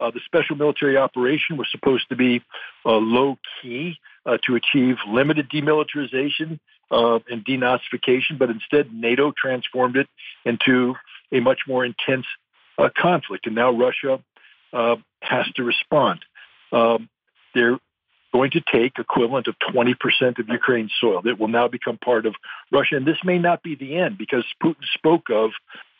[0.00, 2.42] Uh, the special military operation was supposed to be
[2.84, 6.58] uh, low key uh, to achieve limited demilitarization
[6.90, 10.08] uh, and denazification, but instead NATO transformed it
[10.44, 10.94] into
[11.32, 12.26] a much more intense
[12.78, 13.46] uh, conflict.
[13.46, 14.22] And now Russia
[14.72, 16.20] uh, has to respond.
[16.72, 17.08] Um,
[17.54, 17.78] they're
[18.32, 19.94] going to take equivalent of 20%
[20.40, 22.34] of Ukraine's soil that will now become part of
[22.72, 22.96] Russia.
[22.96, 25.50] And this may not be the end because Putin spoke of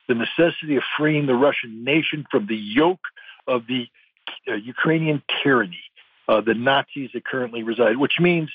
[0.09, 3.07] the necessity of freeing the Russian nation from the yoke
[3.47, 3.87] of the
[4.49, 5.85] uh, Ukrainian tyranny,
[6.29, 8.51] uh, the Nazis that currently reside, which means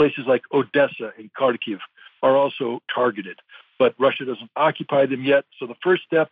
[0.00, 1.78] Places like Odessa and Kharkiv
[2.22, 3.38] are also targeted,
[3.78, 5.44] but Russia doesn't occupy them yet.
[5.58, 6.30] So the first step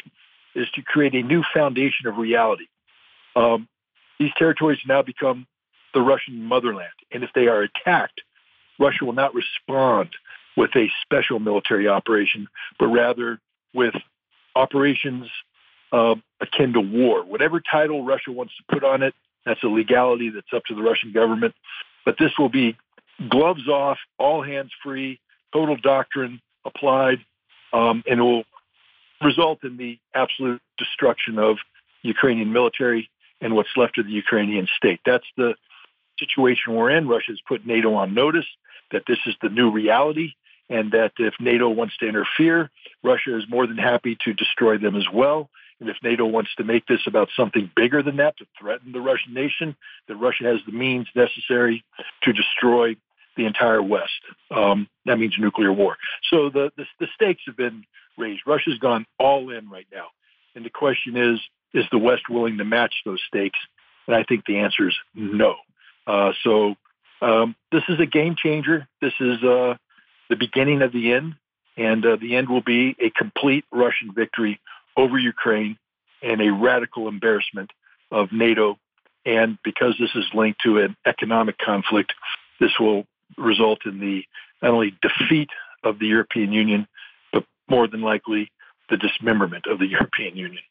[0.54, 2.64] is to create a new foundation of reality.
[3.36, 3.68] Um,
[4.18, 5.46] these territories now become
[5.92, 8.22] the Russian motherland, and if they are attacked,
[8.80, 10.08] Russia will not respond
[10.56, 13.38] with a special military operation, but rather
[13.74, 13.94] with
[14.56, 15.26] operations
[15.92, 17.22] uh, akin to war.
[17.22, 19.12] Whatever title Russia wants to put on it,
[19.44, 21.54] that's a legality that's up to the Russian government.
[22.06, 22.74] but this will be
[23.26, 25.20] gloves off, all hands free,
[25.52, 27.18] total doctrine applied,
[27.72, 28.44] um, and it will
[29.22, 31.56] result in the absolute destruction of
[32.02, 35.00] Ukrainian military and what's left of the Ukrainian state.
[35.04, 35.54] That's the
[36.18, 37.08] situation we're in.
[37.08, 38.46] Russia's put NATO on notice
[38.90, 40.32] that this is the new reality
[40.70, 42.70] and that if NATO wants to interfere,
[43.02, 45.48] Russia is more than happy to destroy them as well.
[45.80, 49.00] And if NATO wants to make this about something bigger than that, to threaten the
[49.00, 49.76] Russian nation,
[50.08, 51.84] that Russia has the means necessary
[52.22, 52.96] to destroy
[53.38, 54.20] the entire West.
[54.50, 55.96] Um, that means nuclear war.
[56.30, 57.84] So the, the, the stakes have been
[58.18, 58.42] raised.
[58.46, 60.08] Russia's gone all in right now.
[60.54, 61.40] And the question is,
[61.72, 63.58] is the West willing to match those stakes?
[64.06, 65.54] And I think the answer is no.
[66.06, 66.74] Uh, so
[67.22, 68.88] um, this is a game changer.
[69.00, 69.76] This is uh,
[70.28, 71.34] the beginning of the end,
[71.76, 74.60] and uh, the end will be a complete Russian victory
[74.96, 75.78] over Ukraine
[76.22, 77.70] and a radical embarrassment
[78.10, 78.78] of NATO.
[79.24, 82.14] And because this is linked to an economic conflict,
[82.60, 83.04] this will
[83.38, 84.24] result in the
[84.62, 85.50] not only defeat
[85.84, 86.86] of the European Union,
[87.32, 88.50] but more than likely
[88.90, 90.62] the dismemberment of the European Union.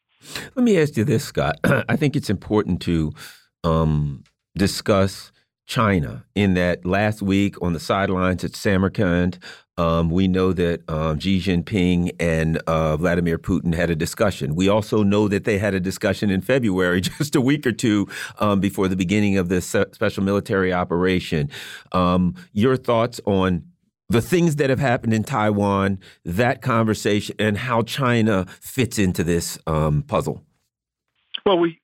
[0.54, 1.58] Let me ask you this, Scott.
[1.64, 3.12] I think it's important to
[3.64, 4.24] um,
[4.56, 5.32] discuss
[5.68, 9.38] China in that last week on the sidelines at Samarkand,
[9.76, 14.56] um, we know that um, Xi Jinping and uh, Vladimir Putin had a discussion.
[14.56, 18.08] We also know that they had a discussion in February, just a week or two
[18.40, 21.50] um, before the beginning of this special military operation.
[21.92, 23.62] Um, your thoughts on
[24.08, 29.58] the things that have happened in Taiwan, that conversation, and how China fits into this
[29.66, 30.42] um, puzzle?
[31.44, 31.78] Well, we,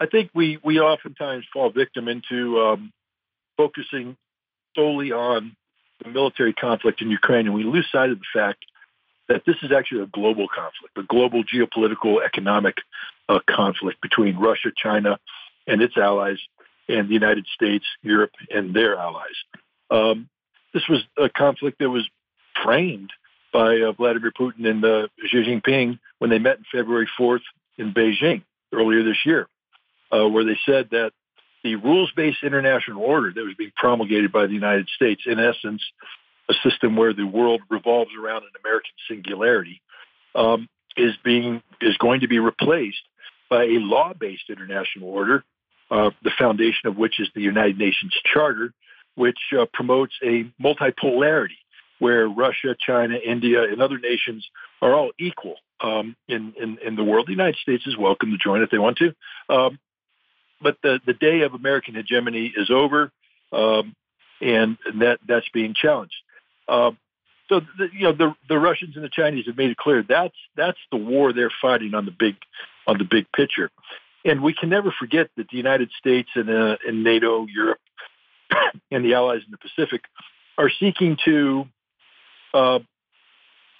[0.00, 2.92] I think we we oftentimes fall victim into um,
[3.58, 4.16] focusing
[4.74, 5.54] solely on
[6.02, 8.64] the military conflict in Ukraine, and we lose sight of the fact
[9.28, 12.76] that this is actually a global conflict, a global geopolitical economic
[13.28, 15.18] uh, conflict between Russia, China,
[15.66, 16.38] and its allies,
[16.88, 19.36] and the United States, Europe, and their allies.
[19.90, 20.30] Um,
[20.72, 22.08] this was a conflict that was
[22.64, 23.10] framed
[23.52, 27.42] by uh, Vladimir Putin and uh, Xi Jinping when they met on February 4th
[27.76, 29.48] in Beijing earlier this year,
[30.12, 31.12] uh, where they said that
[31.68, 35.82] the rules-based international order that was being promulgated by the United States, in essence,
[36.48, 39.82] a system where the world revolves around an American singularity,
[40.34, 43.02] um, is being is going to be replaced
[43.50, 45.44] by a law-based international order,
[45.90, 48.72] uh, the foundation of which is the United Nations Charter,
[49.14, 51.60] which uh, promotes a multipolarity
[51.98, 54.46] where Russia, China, India, and other nations
[54.80, 57.26] are all equal um, in, in, in the world.
[57.26, 59.14] The United States is welcome to join if they want to.
[59.54, 59.78] Um,
[60.60, 63.10] but the, the day of American hegemony is over,
[63.52, 63.94] um,
[64.40, 66.14] and that that's being challenged.
[66.66, 66.92] Uh,
[67.48, 70.36] so the, you know the the Russians and the Chinese have made it clear that's
[70.56, 72.36] that's the war they're fighting on the big
[72.86, 73.70] on the big picture,
[74.24, 77.80] and we can never forget that the United States and, uh, and NATO, Europe,
[78.90, 80.02] and the allies in the Pacific
[80.56, 81.66] are seeking to
[82.52, 82.80] uh,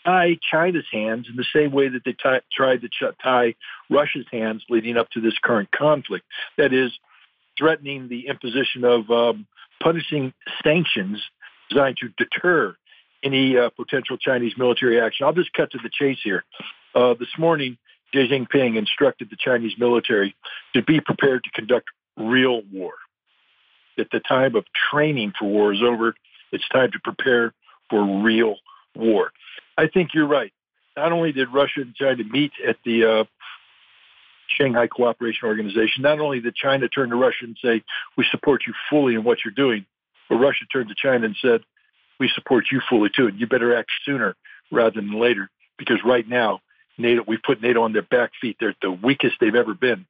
[0.04, 3.54] tie China's hands in the same way that they t- tried to ch- tie
[3.90, 6.24] Russia's hands leading up to this current conflict.
[6.56, 6.92] That is,
[7.58, 9.46] threatening the imposition of um,
[9.82, 11.20] punishing sanctions
[11.68, 12.76] designed to deter
[13.22, 15.26] any uh, potential Chinese military action.
[15.26, 16.44] I'll just cut to the chase here.
[16.94, 17.76] Uh, this morning,
[18.14, 20.34] Xi Jinping instructed the Chinese military
[20.74, 22.92] to be prepared to conduct real war.
[23.96, 26.14] That the time of training for war is over.
[26.52, 27.52] It's time to prepare
[27.90, 28.56] for real
[28.94, 29.32] war.
[29.78, 30.52] I think you're right.
[30.96, 33.24] Not only did Russia and China meet at the uh,
[34.48, 37.84] Shanghai Cooperation Organization, not only did China turn to Russia and say,
[38.16, 39.86] we support you fully in what you're doing,
[40.28, 41.60] but Russia turned to China and said,
[42.18, 44.34] we support you fully too, and you better act sooner
[44.72, 45.48] rather than later,
[45.78, 46.60] because right now,
[46.98, 48.56] NATO, we put NATO on their back feet.
[48.58, 50.06] They're the weakest they've ever been.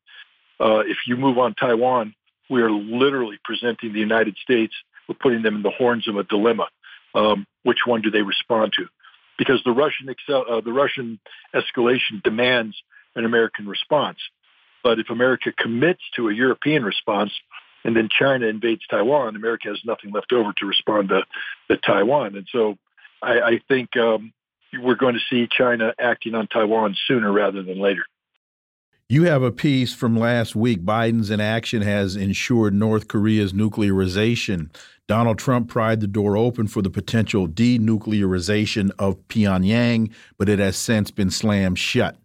[0.58, 2.14] Uh, if you move on Taiwan,
[2.48, 4.72] we are literally presenting the United States,
[5.06, 6.68] we're putting them in the horns of a dilemma.
[7.14, 8.86] Um, which one do they respond to?
[9.39, 11.19] Because the Russian excel, uh, the Russian
[11.55, 12.77] escalation demands
[13.15, 14.19] an American response.
[14.82, 17.32] But if America commits to a European response
[17.85, 21.23] and then China invades Taiwan, America has nothing left over to respond to,
[21.70, 22.36] to Taiwan.
[22.36, 22.77] And so
[23.23, 24.32] I, I think um,
[24.73, 28.05] we're going to see China acting on Taiwan sooner rather than later.
[29.10, 30.85] You have a piece from last week.
[30.85, 34.68] Biden's inaction has ensured North Korea's nuclearization.
[35.06, 40.76] Donald Trump pried the door open for the potential denuclearization of Pyongyang, but it has
[40.76, 42.18] since been slammed shut.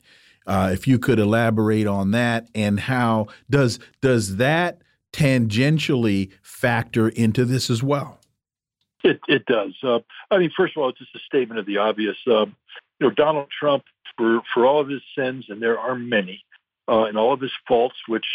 [0.45, 4.81] Uh, if you could elaborate on that and how does does that
[5.13, 8.19] tangentially factor into this as well?
[9.05, 9.73] It it does.
[9.81, 9.99] Uh,
[10.29, 12.17] I mean, first of all, it's just a statement of the obvious.
[12.27, 12.57] Um,
[12.99, 13.85] you know, Donald Trump,
[14.17, 16.43] for for all of his sins, and there are many,
[16.87, 18.25] uh, and all of his faults, which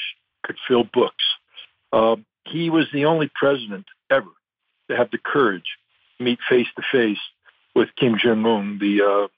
[0.45, 1.25] could fill books.
[1.93, 4.31] Um, he was the only president ever
[4.91, 5.77] to have the courage
[6.19, 7.19] to meet face to face
[7.75, 9.29] with Kim Jong Un, the uh,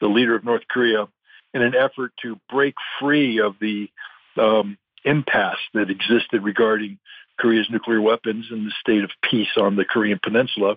[0.00, 1.08] the leader of North Korea,
[1.52, 3.88] in an effort to break free of the
[4.36, 6.98] um, impasse that existed regarding
[7.38, 10.76] Korea's nuclear weapons and the state of peace on the Korean Peninsula,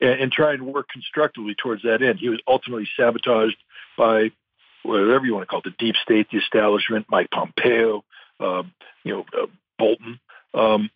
[0.00, 2.18] and, and try and work constructively towards that end.
[2.18, 3.56] He was ultimately sabotaged
[3.96, 4.30] by
[4.84, 8.04] whatever you want to call it, the deep state, the establishment, Mike Pompeo,
[8.40, 8.62] uh,
[9.02, 9.46] you know, uh,
[9.78, 10.20] Bolton,
[10.52, 10.90] um,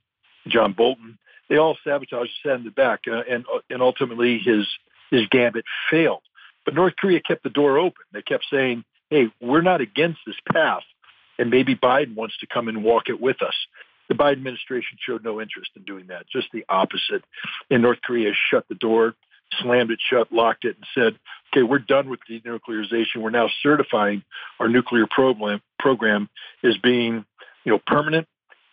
[0.47, 1.19] John Bolton.
[1.48, 4.66] They all sabotaged, sent it back, uh, and and ultimately his
[5.10, 6.23] his gambit failed.
[6.65, 8.05] But North Korea kept the door open.
[8.12, 10.85] They kept saying, "Hey, we're not against this path,
[11.39, 13.55] and maybe Biden wants to come and walk it with us."
[14.09, 17.23] The Biden administration showed no interest in doing that, just the opposite.
[17.70, 19.15] And North Korea shut the door,
[19.61, 21.19] slammed it shut, locked it, and said,
[21.53, 23.16] okay, we're done with denuclearization.
[23.19, 24.23] We're now certifying
[24.61, 26.29] our nuclear program, program
[26.62, 27.25] as being,
[27.65, 28.27] you know, permanent,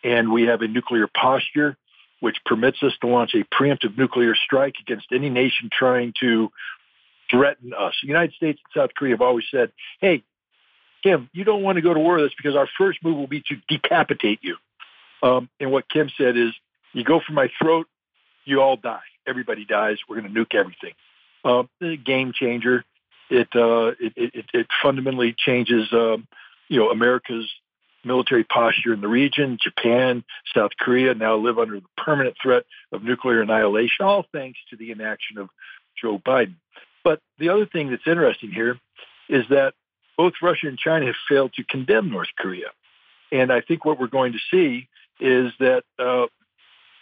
[0.04, 1.78] and we have a nuclear posture
[2.20, 6.52] which permits us to launch a preemptive nuclear strike against any nation trying to
[7.30, 7.94] threaten us.
[8.02, 10.24] The United States and South Korea have always said, hey,
[11.04, 13.28] Kim, you don't want to go to war with us because our first move will
[13.28, 14.56] be to decapitate you.
[15.22, 16.52] Um, and what Kim said is,
[16.94, 17.88] you go for my throat,
[18.46, 19.02] you all die.
[19.28, 19.98] Everybody dies.
[20.08, 20.94] We're going to nuke everything.
[21.44, 21.64] Uh,
[22.04, 22.84] game changer.
[23.30, 26.28] It, uh, it, it, it fundamentally changes, um,
[26.68, 27.52] you know, America's
[28.04, 29.58] military posture in the region.
[29.62, 30.24] Japan,
[30.54, 34.92] South Korea now live under the permanent threat of nuclear annihilation, all thanks to the
[34.92, 35.50] inaction of
[36.00, 36.56] Joe Biden.
[37.04, 38.80] But the other thing that's interesting here
[39.28, 39.74] is that
[40.18, 42.68] both Russia and China have failed to condemn North Korea.
[43.32, 44.88] And I think what we're going to see
[45.20, 46.28] is that, uh,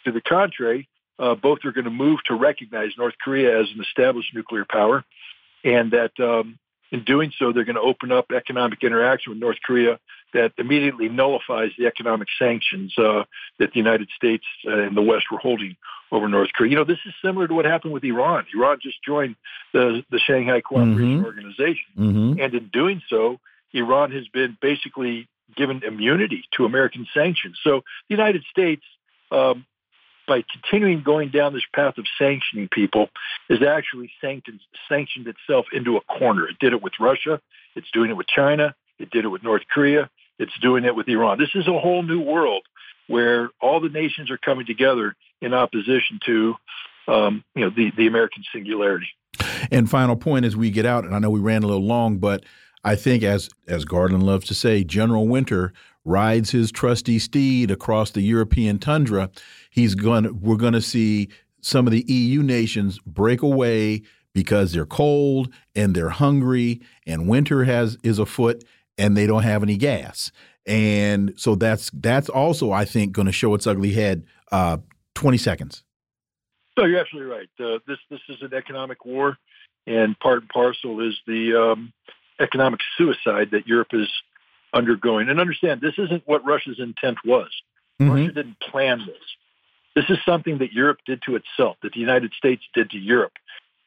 [0.06, 0.88] to the contrary,
[1.20, 5.04] uh, both are going to move to recognize North Korea as an established nuclear power,
[5.64, 6.60] and that um,
[6.92, 10.00] in doing so, they're going to open up economic interaction with North Korea
[10.34, 13.24] that immediately nullifies the economic sanctions uh,
[13.60, 15.76] that the United States and the West were holding
[16.12, 16.70] over North Korea.
[16.70, 18.46] You know, this is similar to what happened with Iran.
[18.56, 19.36] Iran just joined
[19.74, 21.26] the, the Shanghai Cooperation mm-hmm.
[21.26, 22.40] Organization, mm-hmm.
[22.40, 23.40] and in doing so,
[23.74, 27.58] Iran has been basically given immunity to American sanctions.
[27.64, 28.84] So the United States
[29.32, 29.66] um,
[30.28, 33.10] by continuing going down this path of sanctioning people,
[33.50, 36.48] is actually sanctioned, sanctioned itself into a corner.
[36.48, 37.42] It did it with Russia.
[37.76, 38.76] It's doing it with China.
[39.00, 40.10] It did it with North Korea.
[40.40, 41.40] It's doing it with Iran.
[41.40, 42.64] This is a whole new world
[43.08, 46.56] where all the nations are coming together in opposition to,
[47.08, 49.08] um, you know, the, the American singularity.
[49.72, 52.18] And final point as we get out, and I know we ran a little long,
[52.18, 52.46] but
[52.84, 55.74] I think as as Garland loves to say, General Winter
[56.06, 59.30] rides his trusty steed across the European tundra,
[59.70, 61.30] he's going we're going to see
[61.62, 64.02] some of the EU nations break away
[64.34, 68.64] because they're cold and they're hungry and winter has is afoot
[68.98, 70.32] and they don't have any gas.
[70.66, 74.78] And so that's that's also I think going to show its ugly head uh
[75.16, 75.84] 20 seconds.
[76.78, 77.50] No, you're absolutely right.
[77.60, 79.38] Uh, this this is an economic war,
[79.86, 81.94] and part and parcel is the um,
[82.40, 84.10] economic suicide that Europe is
[84.74, 85.30] undergoing.
[85.30, 87.50] And understand, this isn't what Russia's intent was.
[88.00, 88.14] Mm -hmm.
[88.14, 89.26] Russia didn't plan this.
[89.96, 93.34] This is something that Europe did to itself, that the United States did to Europe.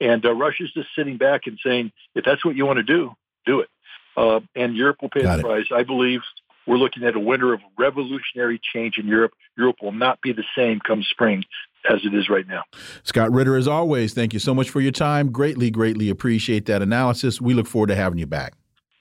[0.00, 3.16] And uh, Russia's just sitting back and saying, if that's what you want to do,
[3.44, 3.70] do it.
[4.16, 5.42] Uh, and Europe will pay Got the it.
[5.42, 5.68] price.
[5.80, 6.20] I believe
[6.66, 9.32] we're looking at a winter of revolutionary change in Europe.
[9.56, 11.44] Europe will not be the same come spring
[11.88, 12.64] as it is right now.
[13.04, 15.30] Scott Ritter, as always, thank you so much for your time.
[15.30, 17.40] Greatly, greatly appreciate that analysis.
[17.40, 18.54] We look forward to having you back.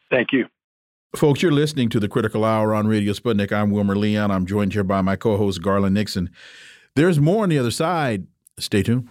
[0.10, 0.48] Thank you.
[1.16, 3.54] Folks, you're listening to the Critical Hour on Radio Sputnik.
[3.54, 4.32] I'm Wilmer Leon.
[4.32, 6.30] I'm joined here by my co host, Garland Nixon.
[6.96, 8.28] There's more on the other side.
[8.60, 9.08] Stay tuned.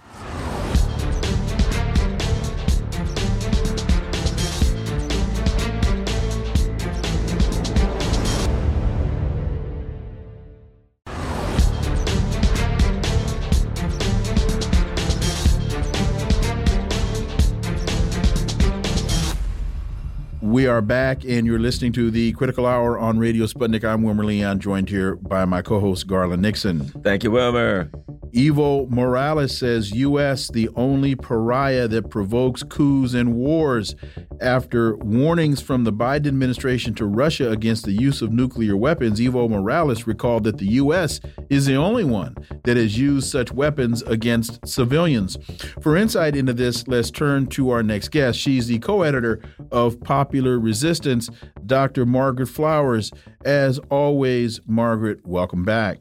[20.74, 23.84] Are back, and you're listening to the Critical Hour on Radio Sputnik.
[23.84, 26.86] I'm Wilmer Leon, joined here by my co host, Garland Nixon.
[27.04, 27.92] Thank you, Wilmer.
[28.34, 30.50] Evo Morales says U.S.
[30.50, 33.94] the only pariah that provokes coups and wars.
[34.40, 39.48] After warnings from the Biden administration to Russia against the use of nuclear weapons, Evo
[39.48, 41.20] Morales recalled that the U.S.
[41.48, 42.34] is the only one
[42.64, 45.38] that has used such weapons against civilians.
[45.80, 48.36] For insight into this, let's turn to our next guest.
[48.40, 49.40] She's the co editor
[49.70, 51.30] of Popular Resistance,
[51.64, 52.04] Dr.
[52.06, 53.12] Margaret Flowers.
[53.44, 55.98] As always, Margaret, welcome back.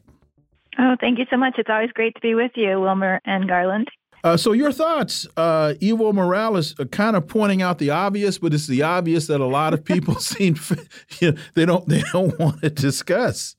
[0.79, 1.55] Oh, thank you so much.
[1.57, 3.89] It's always great to be with you, Wilmer and Garland.
[4.23, 8.53] Uh, so, your thoughts, uh, Evo Morales, uh, kind of pointing out the obvious, but
[8.53, 10.55] it's the obvious that a lot of people seem
[11.19, 13.55] you know, they don't they don't want to discuss.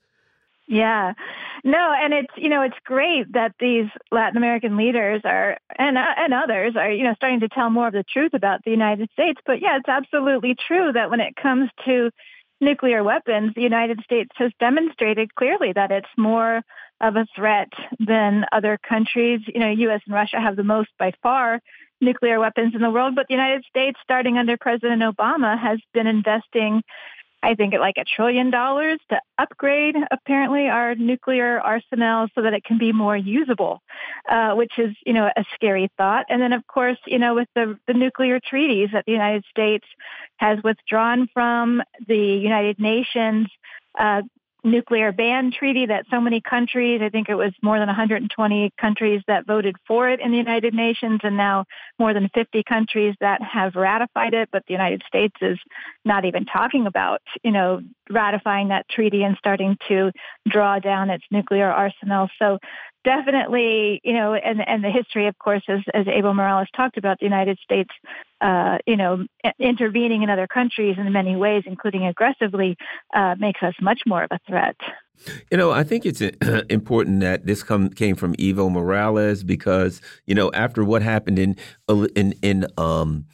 [0.67, 1.13] Yeah,
[1.67, 6.05] No, and it's you know it's great that these Latin American leaders are and uh,
[6.19, 9.09] and others are you know starting to tell more of the truth about the United
[9.13, 9.41] States.
[9.47, 12.11] But yeah, it's absolutely true that when it comes to
[12.61, 16.61] nuclear weapons, the United States has demonstrated clearly that it's more
[17.01, 19.41] of a threat than other countries.
[19.47, 20.03] You know, U.S.
[20.07, 21.61] and Russia have the most by far
[21.99, 26.07] nuclear weapons in the world, but the United States, starting under President Obama, has been
[26.07, 26.83] investing
[27.45, 32.55] I think, it like a trillion dollars to upgrade apparently our nuclear arsenal so that
[32.55, 33.83] it can be more usable,
[34.31, 36.25] uh, which is, you know, a scary thought.
[36.31, 39.87] And then, of course, you know, with the, the nuclear treaties that the United States
[40.39, 43.49] has withdrawn from the United Nations,
[43.99, 44.23] uh,
[44.65, 49.23] nuclear ban treaty that so many countries, I think it was more than 120 countries
[49.29, 51.67] that voted for it in the United Nations, and now
[51.99, 54.49] more than 50 countries that have ratified it.
[54.51, 55.59] But the United States is
[56.05, 57.81] not even talking about, you know,
[58.11, 60.11] ratifying that treaty and starting to
[60.49, 62.29] draw down its nuclear arsenal.
[62.39, 62.59] So
[63.05, 67.19] definitely, you know, and, and the history, of course, as, as Evo Morales talked about,
[67.21, 67.91] the United States,
[68.41, 69.25] uh, you know,
[69.59, 72.77] intervening in other countries in many ways, including aggressively,
[73.15, 74.77] uh, makes us much more of a threat.
[75.51, 76.21] You know, I think it's
[76.71, 81.57] important that this come came from Evo Morales because you know after what happened in
[82.17, 83.27] in in um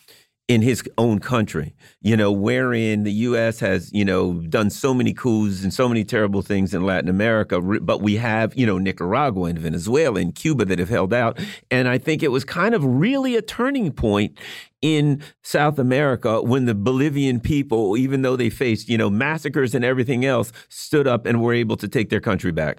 [0.50, 1.72] in his own country,
[2.02, 3.60] you know, wherein the U.S.
[3.60, 7.60] has, you know, done so many coups and so many terrible things in Latin America,
[7.60, 11.38] but we have, you know, Nicaragua and Venezuela and Cuba that have held out.
[11.70, 14.40] And I think it was kind of really a turning point
[14.82, 19.84] in South America when the Bolivian people, even though they faced, you know, massacres and
[19.84, 22.78] everything else, stood up and were able to take their country back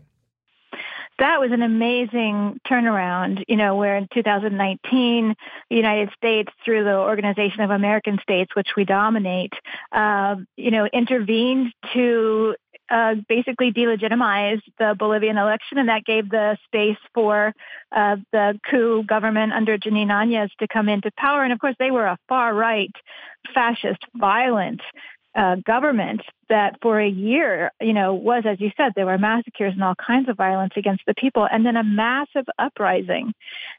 [1.21, 5.35] that was an amazing turnaround, you know, where in 2019,
[5.69, 9.53] the United States, through the Organization of American States, which we dominate,
[9.91, 12.55] uh, you know, intervened to
[12.89, 17.53] uh, basically delegitimize the Bolivian election, and that gave the space for
[17.95, 21.43] uh, the coup government under Jeanine Áñez to come into power.
[21.43, 22.91] And of course, they were a far right,
[23.53, 24.81] fascist, violent
[25.35, 29.73] uh, government that for a year, you know, was, as you said, there were massacres
[29.73, 33.33] and all kinds of violence against the people, and then a massive uprising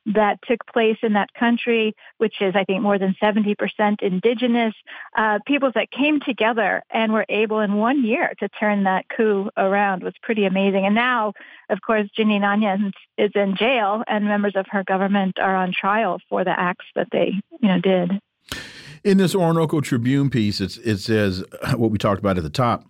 [0.06, 4.74] that took place in that country, which is, I think, more than 70% indigenous
[5.16, 9.50] uh, peoples that came together and were able in one year to turn that coup
[9.56, 10.86] around was pretty amazing.
[10.86, 11.34] And now,
[11.68, 16.20] of course, Jeanine Áñez is in jail, and members of her government are on trial
[16.30, 18.20] for the acts that they, you know, did.
[19.04, 22.86] In this Orinoco Tribune piece, it says uh, what we talked about at the top.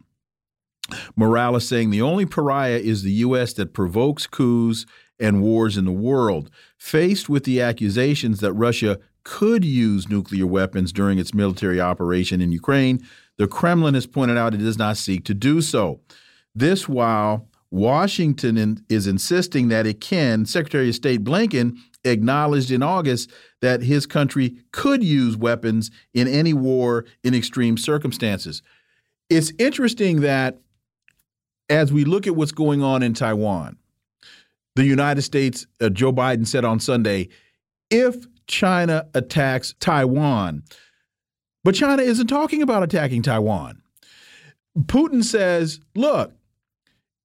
[1.16, 3.54] Morales saying the only pariah is the U.S.
[3.54, 4.84] that provokes coups
[5.18, 6.50] and wars in the world.
[6.76, 12.52] Faced with the accusations that Russia could use nuclear weapons during its military operation in
[12.52, 13.00] Ukraine,
[13.38, 16.00] the Kremlin has pointed out it does not seek to do so.
[16.54, 23.30] This while Washington is insisting that it can, Secretary of State Blinken acknowledged in August
[23.62, 28.60] that his country could use weapons in any war in extreme circumstances.
[29.30, 30.58] It's interesting that
[31.70, 33.78] as we look at what's going on in Taiwan,
[34.76, 37.30] the United States, uh, Joe Biden said on Sunday,
[37.90, 38.16] if
[38.46, 40.62] China attacks Taiwan,
[41.64, 43.80] but China isn't talking about attacking Taiwan.
[44.78, 46.34] Putin says, look,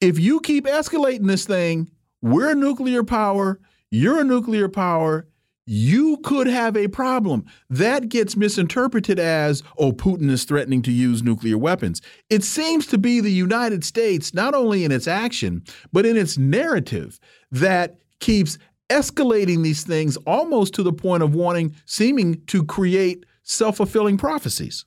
[0.02, 1.90] if you keep escalating this thing,
[2.22, 3.60] we're a nuclear power
[3.90, 5.28] you're a nuclear power.
[5.66, 7.46] You could have a problem.
[7.70, 12.02] That gets misinterpreted as, oh, Putin is threatening to use nuclear weapons.
[12.30, 16.38] It seems to be the United States, not only in its action, but in its
[16.38, 17.20] narrative,
[17.52, 18.58] that keeps
[18.90, 24.86] escalating these things almost to the point of wanting, seeming to create self fulfilling prophecies.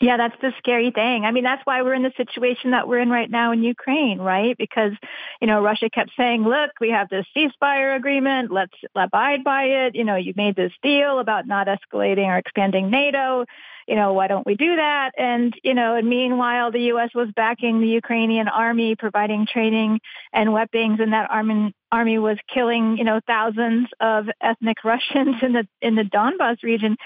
[0.00, 1.24] Yeah, that's the scary thing.
[1.24, 4.20] I mean, that's why we're in the situation that we're in right now in Ukraine,
[4.20, 4.56] right?
[4.56, 4.92] Because,
[5.40, 8.52] you know, Russia kept saying, look, we have this ceasefire agreement.
[8.52, 9.96] Let's abide by it.
[9.96, 13.44] You know, you made this deal about not escalating or expanding NATO.
[13.88, 15.12] You know, why don't we do that?
[15.18, 17.10] And, you know, and meanwhile, the U.S.
[17.14, 19.98] was backing the Ukrainian army, providing training
[20.32, 25.54] and weapons, and that army, army was killing, you know, thousands of ethnic Russians in
[25.54, 26.96] the in the Donbas region.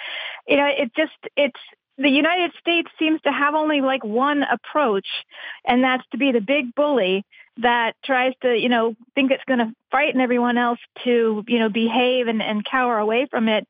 [0.47, 1.61] You know, it just it's
[2.03, 5.07] the United States seems to have only like one approach,
[5.65, 7.25] and that's to be the big bully
[7.59, 11.69] that tries to, you know, think it's going to frighten everyone else to, you know,
[11.69, 13.67] behave and, and cower away from it.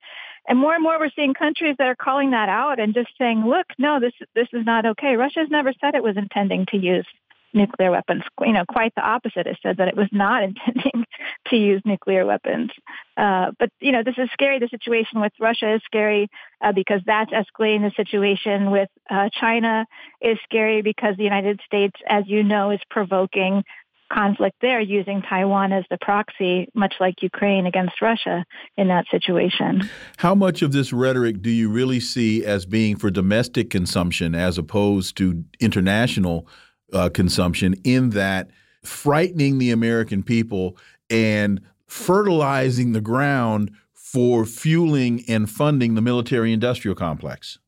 [0.49, 3.47] And more and more, we're seeing countries that are calling that out and just saying,
[3.47, 7.07] "Look, no, this this is not okay." Russia's never said it was intending to use
[7.55, 8.23] nuclear weapons.
[8.41, 9.47] You know, quite the opposite.
[9.47, 11.05] It said that it was not intending
[11.49, 12.71] to use nuclear weapons.
[13.17, 14.59] Uh, but you know, this is scary.
[14.59, 16.29] The situation with Russia is scary
[16.61, 17.83] uh, because that's escalating.
[17.83, 19.87] The situation with uh, China
[20.21, 23.65] is scary because the United States, as you know, is provoking
[24.13, 28.45] conflict there using Taiwan as the proxy, much like Ukraine against Russia
[28.77, 29.89] in that situation.
[30.19, 34.59] How much of this rhetoric do you really see as being for domestic consumption as
[34.59, 36.47] opposed to international
[36.93, 38.51] uh, consumption, in that
[38.83, 40.77] frightening the American people
[41.11, 47.59] and fertilizing the ground for fueling and funding the military industrial complex?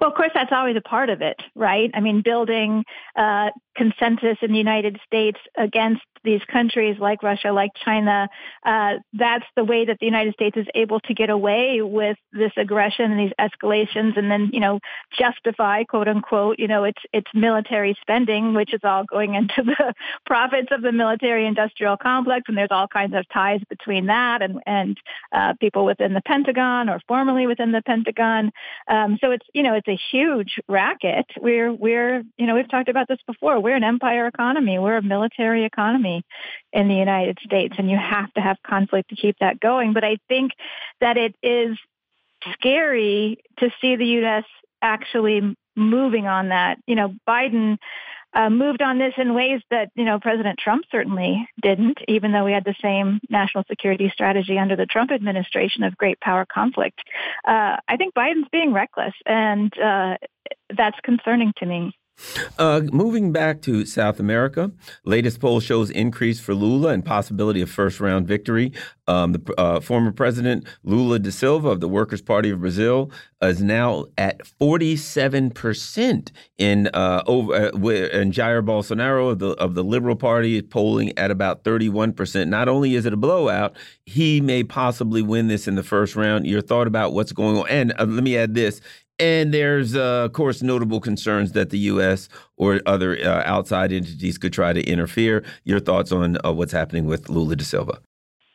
[0.00, 1.90] Well, course, that's always a part of it, right?
[1.94, 2.84] I mean, building
[3.16, 8.28] uh, consensus in the United States against these countries like Russia, like China.
[8.64, 12.52] Uh, that's the way that the United States is able to get away with this
[12.56, 14.80] aggression and these escalations, and then you know
[15.18, 19.94] justify quote unquote you know its its military spending, which is all going into the
[20.26, 24.60] profits of the military industrial complex, and there's all kinds of ties between that and
[24.66, 24.98] and
[25.32, 28.50] uh, people within the Pentagon or formerly within the Pentagon.
[28.88, 30.17] Um, so it's you know it's a huge
[30.68, 31.26] racket.
[31.36, 34.78] We're we're you know we've talked about this before we're an empire economy.
[34.78, 36.24] We're a military economy
[36.72, 39.92] in the United States, and you have to have conflict to keep that going.
[39.92, 40.52] But I think
[41.00, 41.78] that it is
[42.52, 44.44] scary to see the U.S.
[44.82, 46.78] actually moving on that.
[46.86, 47.78] You know, Biden
[48.34, 52.44] uh, moved on this in ways that you know President Trump certainly didn't, even though
[52.44, 57.00] we had the same national security strategy under the Trump administration of great power conflict.
[57.46, 60.16] Uh, I think Biden's being reckless, and uh,
[60.76, 61.92] that's concerning to me.
[62.58, 64.72] Uh, moving back to South America,
[65.04, 68.72] latest poll shows increase for Lula and possibility of first round victory.
[69.06, 73.62] Um, the uh, former president Lula da Silva of the Workers' Party of Brazil is
[73.62, 79.84] now at 47 percent in uh, over uh, and Jair Bolsonaro of the of the
[79.84, 82.50] Liberal Party is polling at about 31 percent.
[82.50, 86.46] Not only is it a blowout, he may possibly win this in the first round.
[86.46, 87.68] Your thought about what's going on?
[87.68, 88.80] And uh, let me add this:
[89.18, 92.28] and there's, uh, of course, notable concerns that the U.S.
[92.56, 95.44] or other uh, outside entities could try to interfere.
[95.64, 98.00] Your thoughts on uh, what's happening with Lula da Silva?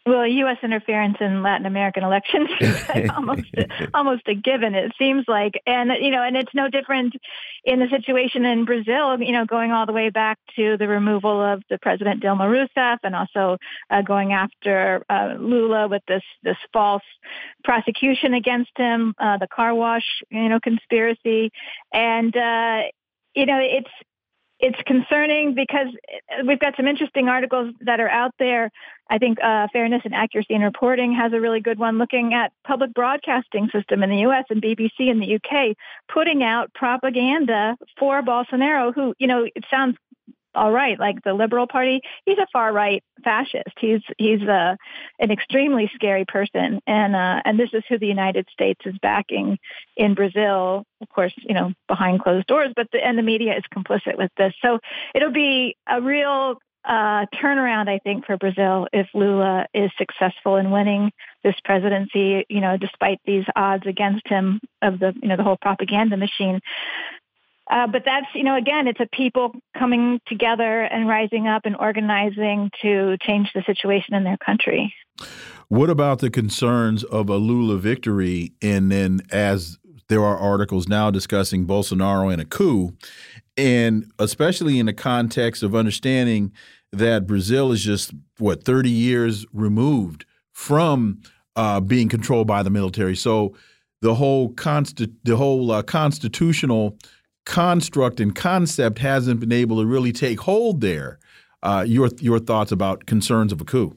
[0.06, 0.58] Well, U.S.
[0.62, 3.48] interference in Latin American elections is almost
[3.94, 4.76] almost a given.
[4.76, 7.16] It seems like, and you know, and it's no different
[7.64, 9.18] in the situation in Brazil.
[9.22, 12.98] You know, going all the way back to the removal of the president Dilma Rousseff,
[13.04, 13.58] and also
[13.90, 17.04] uh, going after uh, Lula with this this false
[17.64, 21.50] prosecution against him, uh, the car wash, you know, conspiracy,
[21.94, 22.82] and uh,
[23.36, 23.90] you know, it's
[24.64, 25.88] it's concerning because
[26.48, 28.72] we've got some interesting articles that are out there.
[29.10, 32.53] I think uh, Fairness and Accuracy in Reporting has a really good one looking at
[32.64, 34.45] public broadcasting system in the U.S.
[34.49, 35.76] and BBC in the U.K.
[36.07, 39.98] putting out propaganda for Bolsonaro, who you know it sounds
[40.56, 43.74] all right, like the Liberal Party, he's a far right fascist.
[43.80, 44.76] He's he's a uh,
[45.20, 49.58] an extremely scary person, and uh, and this is who the United States is backing
[49.98, 50.86] in Brazil.
[51.02, 54.32] Of course, you know behind closed doors, but the and the media is complicit with
[54.38, 54.54] this.
[54.62, 54.80] So
[55.16, 60.70] it'll be a real uh, turnaround, I think, for Brazil if Lula is successful in
[60.70, 61.12] winning
[61.44, 62.46] this presidency.
[62.50, 66.60] You know, despite these odds against him of the you know the whole propaganda machine.
[67.72, 71.76] Uh, but that's, you know, again, it's a people coming together and rising up and
[71.77, 74.94] organizing to change the situation in their country.
[75.69, 78.52] What about the concerns of a Lula victory?
[78.61, 79.77] And then, as
[80.10, 82.95] there are articles now discussing Bolsonaro and a coup,
[83.57, 86.52] and especially in the context of understanding
[86.91, 91.22] that Brazil is just, what, 30 years removed from
[91.56, 93.15] uh, being controlled by the military.
[93.15, 93.56] So
[94.02, 96.98] the whole, consti the whole uh, constitutional
[97.45, 101.20] construct and concept hasn't been able to really take hold there.
[101.61, 103.95] Uh, your your thoughts about concerns of a coup?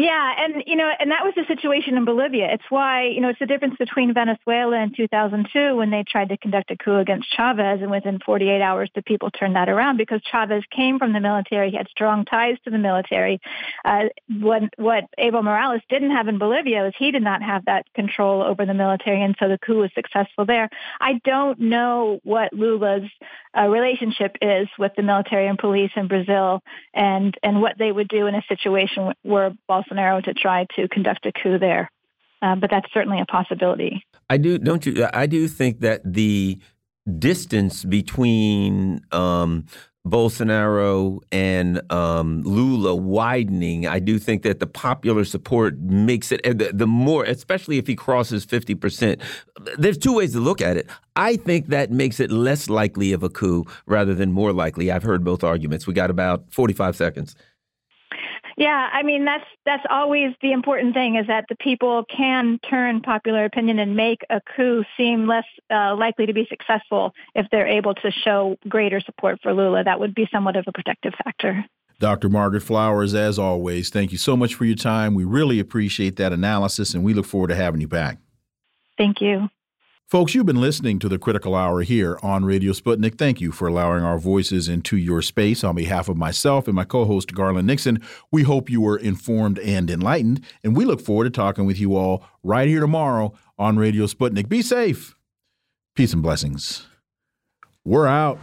[0.00, 2.48] Yeah, and you know, and that was the situation in Bolivia.
[2.50, 6.38] It's why you know it's the difference between Venezuela in 2002 when they tried to
[6.38, 10.22] conduct a coup against Chavez, and within 48 hours the people turned that around because
[10.22, 13.42] Chavez came from the military, he had strong ties to the military.
[13.84, 14.04] Uh,
[14.40, 18.42] what what Evo Morales didn't have in Bolivia is he did not have that control
[18.42, 20.70] over the military, and so the coup was successful there.
[20.98, 23.10] I don't know what Lula's
[23.54, 26.62] uh, relationship is with the military and police in Brazil,
[26.94, 29.52] and and what they would do in a situation where
[29.90, 31.90] Bolsonaro to try to conduct a coup there.
[32.42, 34.02] Uh, but that's certainly a possibility.
[34.30, 35.06] I do, don't you?
[35.12, 36.58] I do think that the
[37.18, 39.66] distance between um,
[40.06, 46.70] Bolsonaro and um, Lula widening, I do think that the popular support makes it the,
[46.72, 49.20] the, more, especially if he crosses 50%.
[49.76, 50.88] There's two ways to look at it.
[51.16, 54.90] I think that makes it less likely of a coup rather than more likely.
[54.90, 55.86] I've heard both arguments.
[55.86, 57.34] We got about 45 seconds.
[58.60, 63.00] Yeah, I mean that's that's always the important thing is that the people can turn
[63.00, 67.66] popular opinion and make a coup seem less uh, likely to be successful if they're
[67.66, 69.82] able to show greater support for Lula.
[69.84, 71.64] That would be somewhat of a protective factor.
[72.00, 72.28] Dr.
[72.28, 75.14] Margaret Flowers, as always, thank you so much for your time.
[75.14, 78.18] We really appreciate that analysis, and we look forward to having you back.
[78.98, 79.48] Thank you.
[80.10, 83.16] Folks, you've been listening to the Critical Hour here on Radio Sputnik.
[83.16, 85.62] Thank you for allowing our voices into your space.
[85.62, 89.60] On behalf of myself and my co host, Garland Nixon, we hope you were informed
[89.60, 90.44] and enlightened.
[90.64, 94.48] And we look forward to talking with you all right here tomorrow on Radio Sputnik.
[94.48, 95.14] Be safe.
[95.94, 96.88] Peace and blessings.
[97.84, 98.40] We're out.